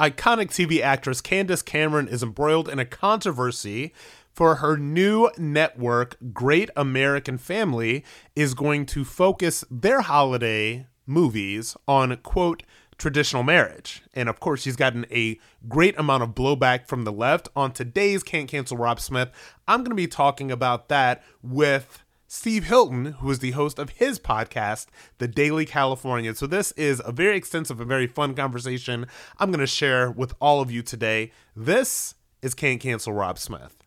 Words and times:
Iconic 0.00 0.46
TV 0.46 0.80
actress 0.80 1.20
Candace 1.20 1.60
Cameron 1.60 2.08
is 2.08 2.22
embroiled 2.22 2.70
in 2.70 2.78
a 2.78 2.86
controversy 2.86 3.92
for 4.32 4.54
her 4.54 4.78
new 4.78 5.30
network, 5.36 6.16
Great 6.32 6.70
American 6.74 7.36
Family, 7.36 8.02
is 8.34 8.54
going 8.54 8.86
to 8.86 9.04
focus 9.04 9.62
their 9.70 10.00
holiday 10.00 10.86
movies 11.04 11.76
on, 11.86 12.16
quote, 12.16 12.62
traditional 12.96 13.42
marriage. 13.42 14.02
And 14.14 14.30
of 14.30 14.40
course, 14.40 14.62
she's 14.62 14.76
gotten 14.76 15.04
a 15.10 15.38
great 15.68 15.98
amount 15.98 16.22
of 16.22 16.30
blowback 16.30 16.86
from 16.86 17.04
the 17.04 17.12
left. 17.12 17.50
On 17.54 17.70
today's 17.70 18.22
Can't 18.22 18.48
Cancel 18.48 18.78
Rob 18.78 19.00
Smith, 19.00 19.28
I'm 19.68 19.80
going 19.80 19.90
to 19.90 19.94
be 19.94 20.06
talking 20.06 20.50
about 20.50 20.88
that 20.88 21.22
with 21.42 22.02
Steve 22.32 22.62
Hilton, 22.62 23.06
who 23.06 23.28
is 23.32 23.40
the 23.40 23.50
host 23.50 23.76
of 23.80 23.90
his 23.90 24.20
podcast, 24.20 24.86
The 25.18 25.26
Daily 25.26 25.66
California. 25.66 26.32
So, 26.32 26.46
this 26.46 26.70
is 26.72 27.02
a 27.04 27.10
very 27.10 27.36
extensive 27.36 27.80
and 27.80 27.88
very 27.88 28.06
fun 28.06 28.36
conversation 28.36 29.06
I'm 29.40 29.50
going 29.50 29.58
to 29.58 29.66
share 29.66 30.12
with 30.12 30.32
all 30.40 30.60
of 30.60 30.70
you 30.70 30.80
today. 30.80 31.32
This 31.56 32.14
is 32.40 32.54
Can't 32.54 32.80
Cancel 32.80 33.12
Rob 33.14 33.36
Smith. 33.36 33.82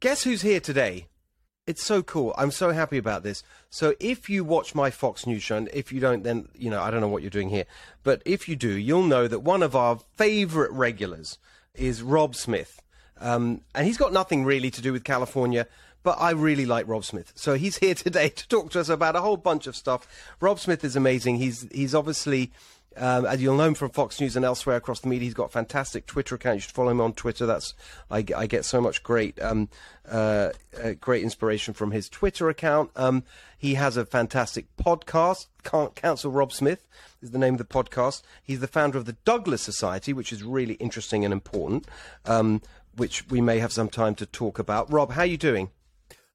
Guess 0.00 0.24
who's 0.24 0.42
here 0.42 0.60
today? 0.60 1.06
It's 1.66 1.82
so 1.82 2.02
cool. 2.02 2.34
I'm 2.36 2.50
so 2.50 2.72
happy 2.72 2.98
about 2.98 3.22
this. 3.22 3.42
So 3.70 3.94
if 3.98 4.28
you 4.28 4.44
watch 4.44 4.74
my 4.74 4.90
Fox 4.90 5.26
News 5.26 5.42
show, 5.42 5.56
and 5.56 5.70
if 5.72 5.90
you 5.90 6.00
don't, 6.00 6.22
then 6.22 6.50
you 6.54 6.68
know 6.68 6.82
I 6.82 6.90
don't 6.90 7.00
know 7.00 7.08
what 7.08 7.22
you're 7.22 7.30
doing 7.30 7.48
here. 7.48 7.64
But 8.02 8.20
if 8.26 8.46
you 8.46 8.56
do, 8.56 8.76
you'll 8.76 9.04
know 9.04 9.26
that 9.26 9.40
one 9.40 9.62
of 9.62 9.74
our 9.74 10.00
favourite 10.16 10.72
regulars 10.72 11.38
is 11.78 12.02
Rob 12.02 12.34
Smith, 12.34 12.82
um, 13.20 13.62
and 13.74 13.86
he's 13.86 13.96
got 13.96 14.12
nothing 14.12 14.44
really 14.44 14.70
to 14.70 14.82
do 14.82 14.92
with 14.92 15.04
California. 15.04 15.66
But 16.02 16.18
I 16.20 16.30
really 16.30 16.64
like 16.64 16.86
Rob 16.88 17.04
Smith, 17.04 17.32
so 17.34 17.54
he's 17.54 17.78
here 17.78 17.94
today 17.94 18.28
to 18.28 18.48
talk 18.48 18.70
to 18.72 18.80
us 18.80 18.88
about 18.88 19.16
a 19.16 19.20
whole 19.20 19.36
bunch 19.36 19.66
of 19.66 19.76
stuff. 19.76 20.06
Rob 20.40 20.60
Smith 20.60 20.84
is 20.84 20.96
amazing. 20.96 21.36
He's 21.36 21.66
he's 21.72 21.94
obviously 21.94 22.52
um, 22.96 23.26
as 23.26 23.40
you'll 23.40 23.56
know 23.56 23.64
him 23.64 23.74
from 23.74 23.90
Fox 23.90 24.20
News 24.20 24.34
and 24.34 24.44
elsewhere 24.44 24.76
across 24.76 25.00
the 25.00 25.08
media, 25.08 25.26
he's 25.26 25.34
got 25.34 25.46
a 25.46 25.52
fantastic 25.52 26.06
Twitter 26.06 26.34
account. 26.34 26.56
You 26.56 26.60
should 26.62 26.72
follow 26.72 26.90
him 26.90 27.00
on 27.00 27.12
Twitter. 27.12 27.46
That's 27.46 27.74
I, 28.10 28.24
I 28.36 28.46
get 28.46 28.64
so 28.64 28.80
much 28.80 29.02
great 29.02 29.40
um, 29.40 29.68
uh, 30.10 30.50
uh, 30.82 30.92
great 31.00 31.22
inspiration 31.22 31.74
from 31.74 31.92
his 31.92 32.08
Twitter 32.08 32.48
account. 32.48 32.90
Um, 32.96 33.24
he 33.56 33.74
has 33.74 33.96
a 33.96 34.04
fantastic 34.04 34.66
podcast. 34.76 35.46
Can't 35.62 35.94
Cancel 35.94 36.32
Rob 36.32 36.52
Smith 36.52 36.88
is 37.22 37.30
the 37.30 37.38
name 37.38 37.54
of 37.54 37.58
the 37.58 37.64
podcast. 37.64 38.22
He's 38.42 38.60
the 38.60 38.66
founder 38.66 38.98
of 38.98 39.04
the 39.04 39.16
Douglass 39.24 39.62
Society, 39.62 40.12
which 40.12 40.32
is 40.32 40.42
really 40.42 40.74
interesting 40.74 41.24
and 41.24 41.32
important, 41.32 41.86
um, 42.24 42.62
which 42.96 43.28
we 43.28 43.40
may 43.40 43.58
have 43.58 43.72
some 43.72 43.88
time 43.88 44.14
to 44.16 44.26
talk 44.26 44.58
about. 44.58 44.92
Rob, 44.92 45.12
how 45.12 45.22
are 45.22 45.26
you 45.26 45.36
doing? 45.36 45.70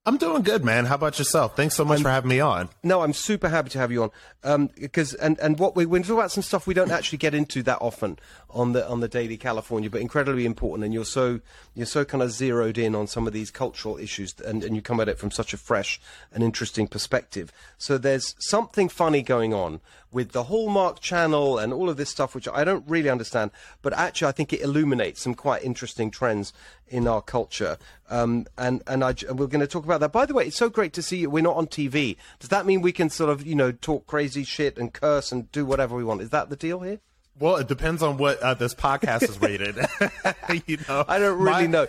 I'm 0.05 0.17
doing 0.17 0.41
good, 0.41 0.65
man. 0.65 0.85
How 0.85 0.95
about 0.95 1.17
yourself? 1.17 1.55
Thanks 1.55 1.75
so 1.75 1.85
much 1.85 1.99
I'm, 1.99 2.03
for 2.03 2.09
having 2.09 2.27
me 2.27 2.41
on. 2.41 2.67
No, 2.83 3.03
I'm 3.03 3.13
super 3.13 3.47
happy 3.47 3.69
to 3.69 3.79
have 3.79 3.89
you 3.89 4.11
on. 4.43 4.67
Because 4.75 5.13
um, 5.13 5.19
and 5.21 5.39
and 5.39 5.57
what 5.59 5.77
we 5.77 5.85
we 5.85 6.01
talk 6.01 6.11
about 6.11 6.29
some 6.31 6.43
stuff 6.43 6.67
we 6.67 6.73
don't 6.73 6.91
actually 6.91 7.19
get 7.19 7.33
into 7.33 7.63
that 7.63 7.77
often 7.79 8.19
on 8.49 8.73
the 8.73 8.85
on 8.85 8.99
the 8.99 9.07
Daily 9.07 9.37
California, 9.37 9.89
but 9.89 10.01
incredibly 10.01 10.45
important. 10.45 10.83
And 10.83 10.93
you're 10.93 11.05
so 11.05 11.39
you're 11.73 11.85
so 11.85 12.03
kind 12.03 12.21
of 12.21 12.31
zeroed 12.31 12.77
in 12.77 12.95
on 12.95 13.07
some 13.07 13.27
of 13.27 13.33
these 13.33 13.49
cultural 13.49 13.97
issues, 13.97 14.35
and 14.41 14.61
and 14.61 14.75
you 14.75 14.81
come 14.81 14.99
at 14.99 15.07
it 15.07 15.17
from 15.17 15.31
such 15.31 15.53
a 15.53 15.57
fresh 15.57 16.01
and 16.33 16.43
interesting 16.43 16.85
perspective. 16.89 17.53
So 17.77 17.97
there's 17.97 18.35
something 18.39 18.89
funny 18.89 19.21
going 19.21 19.53
on 19.53 19.79
with 20.13 20.31
the 20.31 20.43
Hallmark 20.43 20.99
Channel 20.99 21.57
and 21.57 21.73
all 21.73 21.89
of 21.89 21.97
this 21.97 22.09
stuff, 22.09 22.35
which 22.35 22.47
I 22.47 22.63
don't 22.63 22.87
really 22.87 23.09
understand, 23.09 23.51
but 23.81 23.93
actually 23.93 24.27
I 24.27 24.31
think 24.31 24.53
it 24.53 24.61
illuminates 24.61 25.21
some 25.21 25.33
quite 25.33 25.63
interesting 25.63 26.11
trends 26.11 26.53
in 26.87 27.07
our 27.07 27.21
culture. 27.21 27.77
Um, 28.09 28.45
and 28.57 28.83
and, 28.87 29.03
I, 29.03 29.15
and 29.27 29.39
we're 29.39 29.47
going 29.47 29.61
to 29.61 29.67
talk 29.67 29.83
about 29.85 29.99
that. 30.01 30.11
By 30.11 30.25
the 30.25 30.33
way, 30.33 30.45
it's 30.45 30.57
so 30.57 30.69
great 30.69 30.93
to 30.93 31.01
see 31.01 31.17
you. 31.17 31.29
We're 31.29 31.43
not 31.43 31.55
on 31.55 31.67
TV. 31.67 32.15
Does 32.39 32.49
that 32.49 32.65
mean 32.65 32.81
we 32.81 32.91
can 32.91 33.09
sort 33.09 33.29
of 33.29 33.45
you 33.45 33.55
know 33.55 33.71
talk 33.71 34.07
crazy 34.07 34.43
shit 34.43 34.77
and 34.77 34.93
curse 34.93 35.31
and 35.31 35.51
do 35.51 35.65
whatever 35.65 35.95
we 35.95 36.03
want? 36.03 36.21
Is 36.21 36.29
that 36.29 36.49
the 36.49 36.55
deal 36.55 36.81
here? 36.81 36.99
Well, 37.39 37.55
it 37.55 37.67
depends 37.67 38.03
on 38.03 38.17
what 38.17 38.39
uh, 38.41 38.53
this 38.53 38.75
podcast 38.75 39.23
is 39.23 39.41
rated. 39.41 39.75
you 40.67 40.77
know, 40.87 41.03
I 41.07 41.17
don't 41.17 41.39
really 41.39 41.63
My- 41.63 41.65
know. 41.65 41.87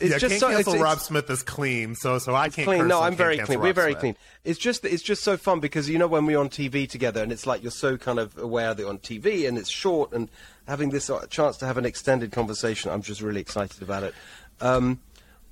It's 0.00 0.12
yeah, 0.12 0.18
just 0.18 0.30
can't 0.32 0.40
so 0.40 0.50
cancel 0.50 0.74
it's, 0.74 0.82
Rob 0.82 0.98
it's 0.98 1.06
Smith 1.06 1.28
is 1.28 1.42
clean, 1.42 1.96
so 1.96 2.18
so 2.18 2.34
I 2.34 2.50
can't. 2.50 2.66
clean. 2.66 2.86
No, 2.86 3.02
I'm 3.02 3.16
very 3.16 3.36
clean. 3.38 3.58
Rob 3.58 3.64
We're 3.66 3.72
very 3.72 3.92
Smith. 3.92 4.00
clean. 4.00 4.16
It's 4.44 4.58
just 4.58 4.84
it's 4.84 5.02
just 5.02 5.24
so 5.24 5.36
fun 5.36 5.58
because 5.58 5.88
you 5.88 5.98
know 5.98 6.06
when 6.06 6.24
we're 6.24 6.38
on 6.38 6.48
TV 6.48 6.88
together 6.88 7.20
and 7.20 7.32
it's 7.32 7.46
like 7.46 7.62
you're 7.62 7.72
so 7.72 7.96
kind 7.96 8.20
of 8.20 8.38
aware 8.38 8.74
that 8.74 8.80
you're 8.82 8.90
on 8.90 8.98
TV 8.98 9.48
and 9.48 9.58
it's 9.58 9.68
short 9.68 10.12
and 10.12 10.30
having 10.68 10.90
this 10.90 11.10
uh, 11.10 11.26
chance 11.26 11.56
to 11.56 11.66
have 11.66 11.78
an 11.78 11.84
extended 11.84 12.30
conversation, 12.30 12.92
I'm 12.92 13.02
just 13.02 13.20
really 13.20 13.40
excited 13.40 13.82
about 13.82 14.04
it. 14.04 14.14
Um, 14.60 15.00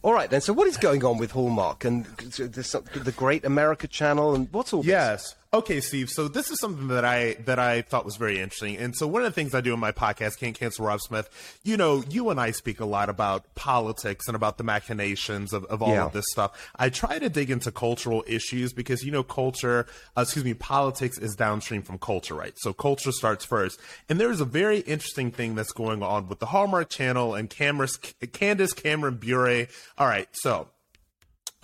all 0.02 0.12
right 0.14 0.30
then. 0.30 0.40
So 0.40 0.52
what 0.52 0.68
is 0.68 0.76
going 0.76 1.04
on 1.04 1.18
with 1.18 1.32
Hallmark 1.32 1.84
and 1.84 2.04
this, 2.04 2.70
the 2.72 3.14
Great 3.16 3.44
America 3.44 3.88
Channel 3.88 4.36
and 4.36 4.48
what's 4.52 4.72
all 4.72 4.84
this? 4.84 5.34
Okay, 5.56 5.80
Steve. 5.80 6.10
So 6.10 6.28
this 6.28 6.50
is 6.50 6.58
something 6.60 6.88
that 6.88 7.06
I 7.06 7.32
that 7.46 7.58
I 7.58 7.80
thought 7.80 8.04
was 8.04 8.16
very 8.16 8.38
interesting. 8.40 8.76
And 8.76 8.94
so 8.94 9.06
one 9.06 9.22
of 9.22 9.26
the 9.26 9.34
things 9.34 9.54
I 9.54 9.62
do 9.62 9.72
in 9.72 9.80
my 9.80 9.90
podcast, 9.90 10.38
Can't 10.38 10.54
Cancel 10.54 10.84
Rob 10.84 11.00
Smith, 11.00 11.30
you 11.64 11.78
know, 11.78 12.04
you 12.10 12.28
and 12.28 12.38
I 12.38 12.50
speak 12.50 12.78
a 12.80 12.84
lot 12.84 13.08
about 13.08 13.54
politics 13.54 14.26
and 14.26 14.36
about 14.36 14.58
the 14.58 14.64
machinations 14.64 15.54
of, 15.54 15.64
of 15.64 15.80
all 15.82 15.94
Yeah. 15.94 16.04
of 16.04 16.12
this 16.12 16.26
stuff. 16.30 16.70
I 16.76 16.90
try 16.90 17.18
to 17.18 17.30
dig 17.30 17.50
into 17.50 17.72
cultural 17.72 18.22
issues 18.26 18.74
because 18.74 19.02
you 19.02 19.10
know 19.10 19.22
culture, 19.22 19.86
uh, 20.14 20.20
excuse 20.22 20.44
me, 20.44 20.52
politics 20.52 21.16
is 21.16 21.34
downstream 21.34 21.80
from 21.80 21.96
culture, 21.98 22.34
right? 22.34 22.52
So 22.58 22.74
culture 22.74 23.10
starts 23.12 23.46
first. 23.46 23.80
And 24.10 24.20
there's 24.20 24.42
a 24.42 24.44
very 24.44 24.80
interesting 24.80 25.30
thing 25.30 25.54
that's 25.54 25.72
going 25.72 26.02
on 26.02 26.28
with 26.28 26.38
the 26.38 26.46
Hallmark 26.46 26.90
Channel 26.90 27.34
and 27.34 27.48
Cameras, 27.48 27.96
Candace 28.34 28.74
Cameron 28.74 29.16
Bure. 29.16 29.68
All 29.96 30.06
right, 30.06 30.28
so 30.32 30.68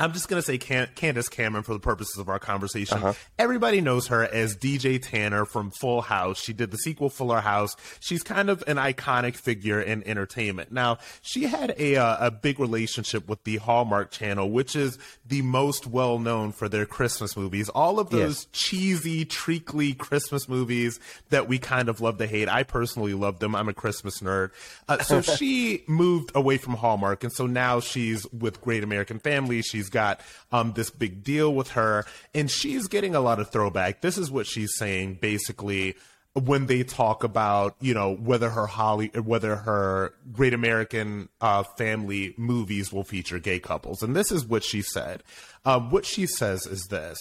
I'm 0.02 0.12
just 0.12 0.28
gonna 0.28 0.42
say 0.42 0.58
Can- 0.58 0.88
Candace 0.94 1.28
Cameron 1.28 1.62
for 1.64 1.72
the 1.72 1.78
purposes 1.80 2.18
of 2.18 2.28
our 2.28 2.38
conversation. 2.38 2.98
Uh-huh. 2.98 3.12
Everybody 3.38 3.80
knows 3.80 4.08
her 4.08 4.24
as 4.24 4.56
DJ 4.56 5.00
Tanner 5.00 5.44
from 5.44 5.70
Full 5.70 6.02
House. 6.02 6.40
She 6.42 6.52
did 6.52 6.70
the 6.70 6.76
sequel 6.78 7.08
Fuller 7.08 7.40
House. 7.40 7.76
She's 8.00 8.22
kind 8.22 8.50
of 8.50 8.62
an 8.66 8.76
iconic 8.76 9.36
figure 9.36 9.80
in 9.80 10.02
entertainment. 10.06 10.72
Now, 10.72 10.98
she 11.22 11.44
had 11.44 11.74
a 11.78 11.96
uh, 11.96 12.26
a 12.26 12.30
big 12.30 12.58
relationship 12.58 13.28
with 13.28 13.44
the 13.44 13.56
Hallmark 13.58 14.10
Channel, 14.10 14.50
which 14.50 14.74
is 14.74 14.98
the 15.26 15.42
most 15.42 15.86
well 15.86 16.18
known 16.18 16.52
for 16.52 16.68
their 16.68 16.84
Christmas 16.86 17.36
movies. 17.36 17.68
All 17.68 17.98
of 18.00 18.10
those 18.10 18.22
Yes. 18.22 18.46
cheesy, 18.52 19.24
treacly 19.24 19.94
Christmas 19.94 20.48
movies 20.48 20.98
that 21.30 21.48
we 21.48 21.58
kind 21.58 21.88
of 21.88 22.00
love 22.00 22.18
to 22.18 22.26
hate. 22.26 22.48
I 22.48 22.64
personally 22.64 23.14
love 23.14 23.38
them. 23.38 23.54
I'm 23.54 23.68
a 23.68 23.74
Christmas 23.74 24.18
nerd. 24.20 24.50
Uh, 24.88 24.98
so 25.02 25.20
she 25.36 25.84
moved 25.86 26.32
away 26.34 26.56
from 26.58 26.74
Hallmark, 26.74 27.22
and 27.24 27.32
so 27.32 27.46
now 27.46 27.78
she's 27.80 28.26
with 28.32 28.60
Great 28.60 28.82
American 28.82 29.18
Family. 29.20 29.62
She's 29.62 29.88
got 29.92 30.20
um, 30.50 30.72
this 30.72 30.90
big 30.90 31.22
deal 31.22 31.54
with 31.54 31.70
her, 31.72 32.04
and 32.34 32.50
she's 32.50 32.88
getting 32.88 33.14
a 33.14 33.20
lot 33.20 33.38
of 33.38 33.50
throwback. 33.50 34.00
This 34.00 34.18
is 34.18 34.30
what 34.30 34.48
she's 34.48 34.74
saying 34.76 35.18
basically 35.20 35.94
when 36.34 36.66
they 36.66 36.82
talk 36.82 37.24
about 37.24 37.76
you 37.80 37.92
know 37.92 38.14
whether 38.14 38.50
her 38.50 38.66
Holly 38.66 39.08
whether 39.08 39.56
her 39.56 40.14
Great 40.32 40.54
American 40.54 41.28
uh, 41.40 41.62
Family 41.62 42.34
movies 42.36 42.92
will 42.92 43.04
feature 43.04 43.38
gay 43.38 43.60
couples, 43.60 44.02
and 44.02 44.16
this 44.16 44.32
is 44.32 44.44
what 44.44 44.64
she 44.64 44.82
said. 44.82 45.22
Um, 45.64 45.90
what 45.90 46.06
she 46.06 46.26
says 46.26 46.66
is 46.66 46.86
this. 46.86 47.18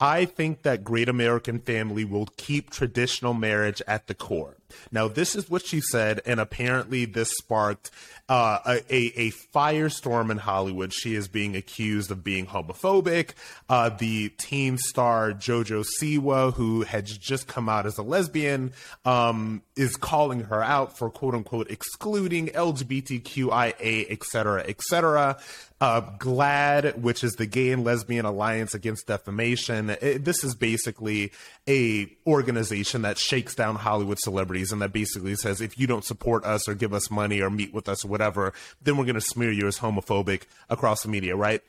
I 0.00 0.24
think 0.24 0.62
that 0.62 0.84
Great 0.84 1.08
American 1.08 1.60
Family 1.60 2.04
will 2.04 2.26
keep 2.36 2.70
traditional 2.70 3.32
marriage 3.32 3.80
at 3.86 4.06
the 4.06 4.14
core. 4.14 4.56
Now, 4.92 5.08
this 5.08 5.34
is 5.34 5.48
what 5.50 5.66
she 5.66 5.80
said, 5.80 6.20
and 6.26 6.40
apparently 6.40 7.04
this 7.04 7.30
sparked 7.38 7.90
uh, 8.28 8.58
a, 8.66 8.94
a, 8.94 9.12
a 9.16 9.30
firestorm 9.54 10.30
in 10.30 10.38
Hollywood. 10.38 10.92
She 10.92 11.14
is 11.14 11.28
being 11.28 11.56
accused 11.56 12.10
of 12.10 12.24
being 12.24 12.46
homophobic. 12.46 13.30
Uh, 13.68 13.90
the 13.90 14.30
teen 14.38 14.78
star 14.78 15.32
JoJo 15.32 15.84
Siwa, 16.00 16.54
who 16.54 16.82
had 16.82 17.04
just 17.06 17.46
come 17.46 17.68
out 17.68 17.84
as 17.86 17.98
a 17.98 18.02
lesbian, 18.02 18.72
um, 19.04 19.62
is 19.76 19.96
calling 19.96 20.40
her 20.44 20.62
out 20.62 20.96
for 20.96 21.10
quote 21.10 21.34
unquote 21.34 21.70
excluding 21.70 22.48
LGBTQIA, 22.48 24.06
et 24.10 24.24
cetera, 24.24 24.64
et 24.66 24.80
cetera. 24.82 25.36
Uh, 25.80 26.00
GLAAD, 26.18 26.98
which 27.00 27.22
is 27.22 27.32
the 27.32 27.44
Gay 27.46 27.70
and 27.70 27.84
Lesbian 27.84 28.24
Alliance 28.24 28.72
Against 28.74 29.06
Defamation. 29.06 29.90
It- 29.90 30.24
this 30.24 30.42
is 30.42 30.54
basically 30.54 31.30
a 31.68 32.08
organization 32.26 33.02
that 33.02 33.18
shakes 33.18 33.54
down 33.54 33.74
Hollywood 33.74 34.18
celebrities 34.18 34.53
and 34.62 34.82
that 34.82 34.92
basically 34.92 35.34
says 35.36 35.60
if 35.60 35.78
you 35.78 35.86
don't 35.86 36.04
support 36.04 36.44
us 36.44 36.68
or 36.68 36.74
give 36.74 36.92
us 36.92 37.10
money 37.10 37.40
or 37.40 37.50
meet 37.50 37.72
with 37.72 37.88
us 37.88 38.04
or 38.04 38.08
whatever, 38.08 38.52
then 38.82 38.96
we're 38.96 39.04
going 39.04 39.14
to 39.14 39.20
smear 39.20 39.50
you 39.50 39.66
as 39.66 39.78
homophobic 39.78 40.42
across 40.68 41.02
the 41.02 41.08
media, 41.08 41.36
right? 41.36 41.62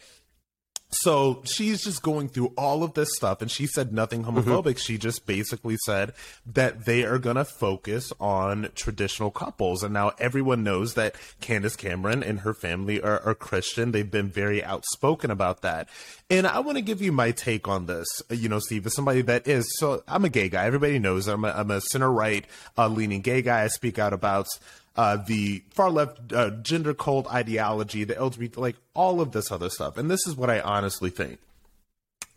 So 1.01 1.41
she's 1.43 1.83
just 1.83 2.01
going 2.01 2.29
through 2.29 2.53
all 2.57 2.83
of 2.83 2.93
this 2.93 3.09
stuff, 3.15 3.41
and 3.41 3.51
she 3.51 3.67
said 3.67 3.91
nothing 3.91 4.23
homophobic. 4.23 4.77
She 4.77 4.97
just 4.97 5.25
basically 5.25 5.77
said 5.85 6.13
that 6.45 6.85
they 6.85 7.03
are 7.03 7.19
going 7.19 7.35
to 7.35 7.45
focus 7.45 8.13
on 8.19 8.69
traditional 8.75 9.29
couples. 9.29 9.83
And 9.83 9.93
now 9.93 10.13
everyone 10.19 10.63
knows 10.63 10.93
that 10.93 11.15
Candace 11.41 11.75
Cameron 11.75 12.23
and 12.23 12.39
her 12.41 12.53
family 12.53 13.01
are, 13.01 13.21
are 13.21 13.35
Christian. 13.35 13.91
They've 13.91 14.09
been 14.09 14.29
very 14.29 14.63
outspoken 14.63 15.31
about 15.31 15.61
that. 15.63 15.89
And 16.29 16.47
I 16.47 16.59
want 16.59 16.77
to 16.77 16.81
give 16.81 17.01
you 17.01 17.11
my 17.11 17.31
take 17.31 17.67
on 17.67 17.85
this, 17.85 18.07
you 18.29 18.49
know, 18.49 18.59
Steve, 18.59 18.85
as 18.85 18.95
somebody 18.95 19.21
that 19.23 19.47
is, 19.47 19.65
so 19.77 20.03
I'm 20.07 20.25
a 20.25 20.29
gay 20.29 20.49
guy. 20.49 20.65
Everybody 20.65 20.97
knows 20.97 21.27
I'm 21.27 21.45
a, 21.45 21.49
I'm 21.49 21.71
a 21.71 21.81
center 21.81 22.11
right 22.11 22.45
uh, 22.77 22.87
leaning 22.87 23.21
gay 23.21 23.41
guy. 23.41 23.63
I 23.63 23.67
speak 23.67 23.99
out 23.99 24.13
about 24.13 24.47
uh, 24.95 25.17
the 25.17 25.63
far 25.71 25.89
left 25.89 26.31
uh, 26.33 26.51
gender 26.61 26.93
cult 26.93 27.27
ideology, 27.31 28.03
the 28.03 28.15
LGBT, 28.15 28.57
like 28.57 28.77
all 28.93 29.21
of 29.21 29.31
this 29.31 29.51
other 29.51 29.69
stuff. 29.69 29.97
And 29.97 30.09
this 30.09 30.25
is 30.25 30.35
what 30.35 30.49
I 30.49 30.59
honestly 30.61 31.09
think. 31.09 31.39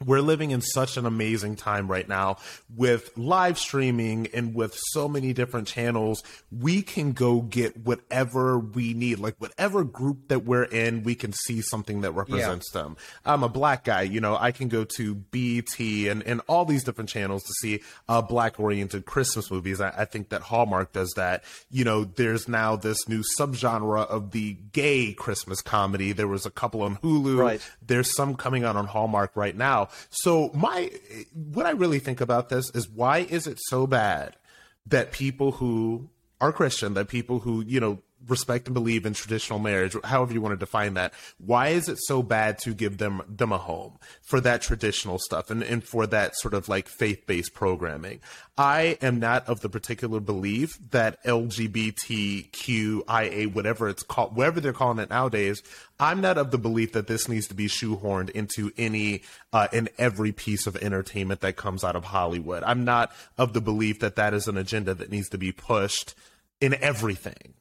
We're 0.05 0.21
living 0.21 0.53
in 0.53 0.61
such 0.61 0.97
an 0.97 1.07
amazing 1.07 1.57
time 1.57 1.89
right 1.89 2.09
now 2.09 2.39
with 2.77 3.17
live 3.17 3.59
streaming 3.59 4.29
and 4.33 4.55
with 4.55 4.79
so 4.93 5.09
many 5.09 5.33
different 5.33 5.67
channels. 5.67 6.23
We 6.53 6.83
can 6.83 7.13
go 7.13 7.41
get 7.41 7.77
whatever 7.85 8.59
we 8.59 8.95
need, 8.95 9.19
like 9.19 9.35
whatever 9.39 9.83
group 9.83 10.29
that 10.29 10.45
we're 10.45 10.65
in, 10.65 11.03
we 11.03 11.15
can 11.15 11.33
see 11.33 11.63
something 11.63 12.03
that 12.03 12.13
represents 12.13 12.71
them. 12.71 12.97
I'm 13.25 13.43
a 13.43 13.49
black 13.49 13.85
guy, 13.85 14.03
you 14.03 14.21
know, 14.21 14.37
I 14.39 14.53
can 14.53 14.69
go 14.69 14.85
to 14.85 15.15
BET 15.15 15.79
and, 15.79 16.23
and 16.23 16.41
all 16.47 16.65
these 16.65 16.85
different 16.85 17.11
channels 17.11 17.43
to 17.43 17.53
see 17.61 17.83
uh, 18.09 18.23
black 18.23 18.61
oriented 18.61 19.05
Christmas 19.05 19.51
movies. 19.51 19.81
I, 19.81 19.93
I 19.97 20.05
think 20.05 20.29
that 20.29 20.43
Hallmark 20.43 20.93
does 20.93 21.13
that. 21.17 21.43
You 21.71 21.85
know, 21.85 22.05
there's 22.05 22.47
now 22.47 22.77
this 22.77 23.09
new 23.09 23.25
subgenre 23.39 24.07
of 24.07 24.31
the 24.31 24.55
gay 24.73 25.13
Christmas 25.13 25.61
comedy. 25.61 26.13
There 26.13 26.29
was 26.29 26.47
a 26.47 26.51
couple 26.51 26.83
on 26.83 26.97
Hulu. 26.99 27.39
Right. 27.39 27.71
There's 27.85 28.15
some 28.15 28.37
coming 28.37 28.65
out 28.65 28.77
on 28.77 28.87
Hallmark 28.87 29.33
right 29.35 29.57
now. 29.57 29.88
So 30.11 30.51
my 30.55 30.91
what 31.33 31.67
I 31.67 31.71
really 31.71 31.99
think 31.99 32.21
about 32.21 32.49
this 32.49 32.71
is 32.75 32.89
why 32.89 33.19
is 33.19 33.47
it 33.47 33.59
so 33.61 33.87
bad 33.87 34.37
that 34.87 35.13
people 35.13 35.53
who 35.53 36.09
are 36.41 36.53
Christian, 36.53 36.95
that 36.95 37.09
people 37.09 37.41
who, 37.41 37.63
you 37.67 37.81
know, 37.81 37.99
respect 38.27 38.67
and 38.67 38.75
believe 38.75 39.07
in 39.07 39.15
traditional 39.15 39.59
marriage, 39.59 39.97
however 40.05 40.33
you 40.33 40.41
want 40.41 40.53
to 40.53 40.59
define 40.59 40.95
that, 40.95 41.13
why 41.39 41.69
is 41.69 41.89
it 41.89 41.99
so 42.01 42.23
bad 42.23 42.59
to 42.59 42.75
give 42.75 42.99
them 42.99 43.23
them 43.29 43.53
a 43.53 43.59
home 43.59 43.99
for 44.23 44.41
that 44.41 44.63
traditional 44.63 45.19
stuff 45.19 45.51
and, 45.51 45.63
and 45.63 45.85
for 45.85 46.07
that 46.07 46.37
sort 46.37 46.55
of 46.55 46.69
like 46.69 46.89
faith-based 46.89 47.55
programming? 47.55 48.21
I 48.57 48.99
am 49.01 49.21
not 49.21 49.49
of 49.49 49.61
the 49.61 49.69
particular 49.69 50.19
belief 50.21 50.79
that 50.91 51.23
LGBTQIA, 51.25 52.43
whatever 53.53 53.89
it's 53.89 54.03
called, 54.03 54.37
whatever 54.37 54.61
they're 54.61 54.73
calling 54.73 54.99
it 54.99 55.11
nowadays, 55.11 55.63
I'm 56.01 56.21
not 56.21 56.39
of 56.39 56.51
the 56.51 56.59
belief 56.59 56.93
that 56.93 57.07
this 57.07 57.29
needs 57.29 57.47
to 57.49 57.55
be 57.55 57.69
shoehorned 57.69 58.31
into 58.31 58.73
any 58.77 59.23
uh, 59.53 59.69
in 59.73 59.89
every 59.99 60.33
piece 60.33 60.67
of 60.67 60.77
entertainment 60.77 61.41
that 61.41 61.57
comes 61.57 61.85
out 61.85 61.97
of 61.97 62.05
Hollywood. 62.05 62.63
I'm 62.65 62.85
not 62.85 63.13
of 63.37 63.53
the 63.53 63.61
belief 63.61 64.01
that 64.01 64.17
that 64.17 64.35
is 64.35 64.49
an 64.49 64.57
agenda 64.57 64.95
that 64.95 65.11
needs 65.11 65.29
to 65.31 65.39
be 65.39 65.53
pushed 65.53 66.15
in 66.61 66.75
everything. 66.75 67.55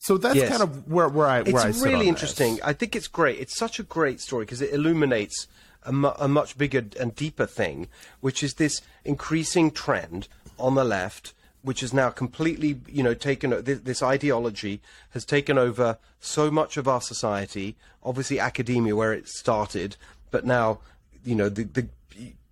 So 0.00 0.16
that's 0.16 0.34
Yes. 0.36 0.48
kind 0.48 0.62
of 0.62 0.90
where 0.90 1.08
where 1.08 1.26
I 1.26 1.42
where 1.42 1.50
it's 1.54 1.64
I 1.64 1.70
sit 1.72 1.84
really 1.84 1.94
on 1.96 2.00
this. 2.00 2.08
interesting. 2.08 2.58
I 2.64 2.72
think 2.72 2.96
it's 2.96 3.06
great. 3.06 3.38
It's 3.38 3.56
such 3.56 3.78
a 3.78 3.82
great 3.82 4.18
story 4.20 4.46
because 4.46 4.62
it 4.62 4.72
illuminates 4.72 5.46
a, 5.84 5.92
mu- 5.92 6.12
a 6.18 6.26
much 6.26 6.56
bigger 6.58 6.84
and 6.98 7.14
deeper 7.14 7.44
thing, 7.46 7.86
which 8.20 8.42
is 8.42 8.54
this 8.54 8.80
increasing 9.04 9.70
trend 9.70 10.26
on 10.58 10.74
the 10.74 10.84
left, 10.84 11.34
which 11.62 11.82
is 11.82 11.92
now 11.92 12.08
completely, 12.08 12.80
you 12.88 13.02
know, 13.02 13.12
taken. 13.12 13.50
This, 13.62 13.80
this 13.80 14.02
ideology 14.02 14.80
has 15.10 15.26
taken 15.26 15.58
over 15.58 15.98
so 16.18 16.50
much 16.50 16.78
of 16.78 16.88
our 16.88 17.02
society. 17.02 17.76
Obviously, 18.02 18.40
academia, 18.40 18.96
where 18.96 19.12
it 19.12 19.28
started, 19.28 19.96
but 20.30 20.46
now, 20.46 20.78
you 21.22 21.34
know, 21.34 21.50
the 21.50 21.64
the 21.64 21.86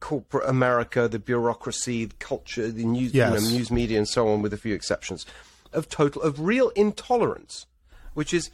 corporate 0.00 0.48
America, 0.48 1.08
the 1.08 1.18
bureaucracy, 1.18 2.04
the 2.04 2.14
culture, 2.16 2.70
the 2.70 2.84
news, 2.84 3.14
you 3.14 3.22
know, 3.22 3.38
news 3.38 3.70
media, 3.70 3.96
and 3.96 4.06
so 4.06 4.28
on, 4.28 4.42
with 4.42 4.52
a 4.52 4.58
few 4.58 4.74
exceptions, 4.74 5.24
of 5.72 5.88
total 5.88 6.22
of 6.22 6.40
real 6.40 6.70
intolerance, 6.70 7.66
which 8.14 8.32
is, 8.34 8.50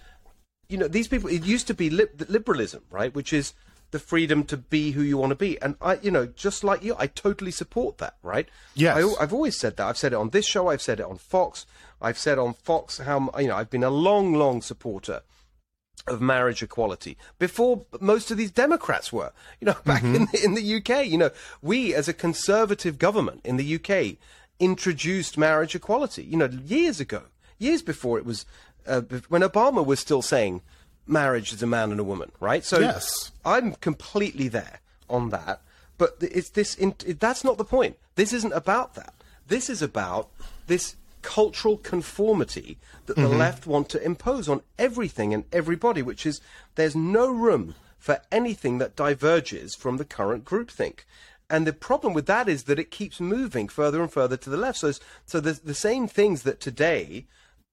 you 0.68 0.78
know, 0.78 0.88
these 0.88 1.08
people. 1.08 1.30
It 1.30 1.44
used 1.44 1.66
to 1.68 1.74
be 1.74 1.90
lib- 1.90 2.26
liberalism, 2.28 2.82
right, 2.90 3.14
which 3.14 3.32
is 3.32 3.54
the 3.90 3.98
freedom 4.00 4.42
to 4.42 4.56
be 4.56 4.90
who 4.90 5.02
you 5.02 5.16
want 5.16 5.30
to 5.30 5.36
be, 5.36 5.60
and 5.62 5.76
I, 5.80 6.00
you 6.02 6.10
know, 6.10 6.26
just 6.26 6.64
like 6.64 6.82
you, 6.82 6.96
I 6.98 7.06
totally 7.06 7.52
support 7.52 7.98
that, 7.98 8.16
right? 8.24 8.48
Yes. 8.74 8.96
I, 8.96 9.22
I've 9.22 9.32
always 9.32 9.56
said 9.56 9.76
that. 9.76 9.86
I've 9.86 9.96
said 9.96 10.12
it 10.12 10.16
on 10.16 10.30
this 10.30 10.46
show. 10.46 10.68
I've 10.68 10.82
said 10.82 10.98
it 10.98 11.06
on 11.06 11.16
Fox. 11.16 11.64
I've 12.02 12.18
said 12.18 12.36
on 12.38 12.54
Fox 12.54 12.98
how 12.98 13.30
you 13.38 13.46
know 13.46 13.56
I've 13.56 13.70
been 13.70 13.84
a 13.84 13.90
long, 13.90 14.34
long 14.34 14.62
supporter 14.62 15.22
of 16.06 16.20
marriage 16.20 16.62
equality 16.62 17.16
before 17.38 17.86
most 18.00 18.30
of 18.30 18.36
these 18.36 18.50
Democrats 18.50 19.12
were. 19.12 19.32
You 19.60 19.66
know, 19.66 19.76
back 19.84 20.02
mm-hmm. 20.02 20.16
in 20.16 20.26
the, 20.26 20.44
in 20.44 20.54
the 20.54 20.76
UK, 20.76 21.06
you 21.06 21.18
know, 21.18 21.30
we 21.62 21.94
as 21.94 22.08
a 22.08 22.12
conservative 22.12 22.98
government 22.98 23.42
in 23.44 23.56
the 23.56 23.74
UK 23.76 24.16
introduced 24.58 25.36
marriage 25.38 25.74
equality. 25.74 26.24
You 26.24 26.36
know, 26.36 26.46
years 26.46 27.00
ago, 27.00 27.22
years 27.58 27.82
before 27.82 28.18
it 28.18 28.24
was 28.24 28.46
uh, 28.86 29.02
when 29.28 29.42
Obama 29.42 29.84
was 29.84 30.00
still 30.00 30.22
saying 30.22 30.62
marriage 31.06 31.52
is 31.52 31.62
a 31.62 31.66
man 31.66 31.90
and 31.90 32.00
a 32.00 32.04
woman, 32.04 32.32
right? 32.40 32.64
So 32.64 32.78
Yes. 32.78 33.32
I'm 33.44 33.74
completely 33.74 34.48
there 34.48 34.80
on 35.08 35.30
that. 35.30 35.60
But 35.96 36.16
it's 36.20 36.50
this. 36.50 36.76
That's 37.20 37.44
not 37.44 37.56
the 37.56 37.64
point. 37.64 37.96
This 38.16 38.32
isn't 38.32 38.52
about 38.52 38.94
that. 38.94 39.14
This 39.46 39.70
is 39.70 39.80
about 39.82 40.30
this 40.66 40.96
cultural 41.22 41.78
conformity 41.78 42.78
that 43.06 43.16
the 43.16 43.28
left 43.28 43.66
want 43.66 43.88
to 43.90 44.04
impose 44.04 44.48
on 44.48 44.60
everything 44.78 45.32
and 45.32 45.44
everybody, 45.52 46.02
which 46.02 46.26
is 46.26 46.40
there's 46.74 46.96
no 46.96 47.30
room 47.30 47.74
for 47.98 48.20
anything 48.30 48.78
that 48.78 48.96
diverges 48.96 49.74
from 49.74 49.96
the 49.96 50.04
current 50.04 50.44
groupthink. 50.44 51.00
And 51.50 51.66
the 51.66 51.72
problem 51.72 52.14
with 52.14 52.26
that 52.26 52.48
is 52.48 52.64
that 52.64 52.78
it 52.78 52.90
keeps 52.90 53.20
moving 53.20 53.68
further 53.68 54.00
and 54.00 54.10
further 54.10 54.36
to 54.36 54.50
the 54.50 54.56
left. 54.56 54.78
So, 54.78 54.92
so 55.26 55.40
the, 55.40 55.52
the 55.52 55.74
same 55.74 56.08
things 56.08 56.42
that 56.42 56.60
today 56.60 57.26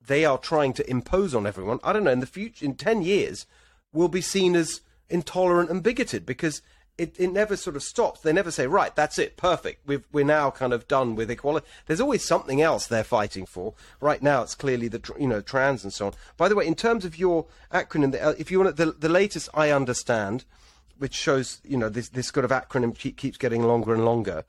they 0.05 0.25
are 0.25 0.37
trying 0.37 0.73
to 0.73 0.89
impose 0.89 1.33
on 1.33 1.45
everyone, 1.47 1.79
I 1.83 1.93
don't 1.93 2.03
know, 2.03 2.11
in 2.11 2.19
the 2.19 2.25
future, 2.25 2.65
in 2.65 2.75
10 2.75 3.01
years, 3.01 3.45
will 3.93 4.07
be 4.07 4.21
seen 4.21 4.55
as 4.55 4.81
intolerant 5.09 5.69
and 5.69 5.83
bigoted 5.83 6.25
because 6.25 6.61
it, 6.97 7.15
it 7.19 7.31
never 7.31 7.55
sort 7.55 7.75
of 7.75 7.83
stops. 7.83 8.21
They 8.21 8.33
never 8.33 8.51
say, 8.51 8.67
right, 8.67 8.95
that's 8.95 9.17
it, 9.17 9.37
perfect. 9.37 9.87
We've, 9.87 10.05
we're 10.11 10.25
now 10.25 10.51
kind 10.51 10.73
of 10.73 10.87
done 10.87 11.15
with 11.15 11.31
equality. 11.31 11.65
There's 11.85 12.01
always 12.01 12.25
something 12.25 12.61
else 12.61 12.85
they're 12.85 13.03
fighting 13.03 13.45
for. 13.45 13.73
Right 13.99 14.21
now, 14.21 14.43
it's 14.43 14.55
clearly 14.55 14.87
the, 14.87 15.01
you 15.19 15.27
know, 15.27 15.41
trans 15.41 15.83
and 15.83 15.93
so 15.93 16.07
on. 16.07 16.13
By 16.37 16.47
the 16.47 16.55
way, 16.55 16.67
in 16.67 16.75
terms 16.75 17.05
of 17.05 17.17
your 17.17 17.45
acronym, 17.71 18.21
uh, 18.21 18.33
if 18.37 18.51
you 18.51 18.59
want 18.59 18.75
the, 18.75 18.91
the 18.91 19.09
latest 19.09 19.49
I 19.53 19.71
understand, 19.71 20.45
which 21.01 21.15
shows 21.15 21.59
you 21.63 21.77
know 21.77 21.89
this 21.89 22.09
this 22.09 22.27
sort 22.27 22.45
of 22.45 22.51
acronym 22.51 22.95
keep, 22.95 23.17
keeps 23.17 23.35
getting 23.37 23.63
longer 23.63 23.91
and 23.93 24.05
longer. 24.05 24.45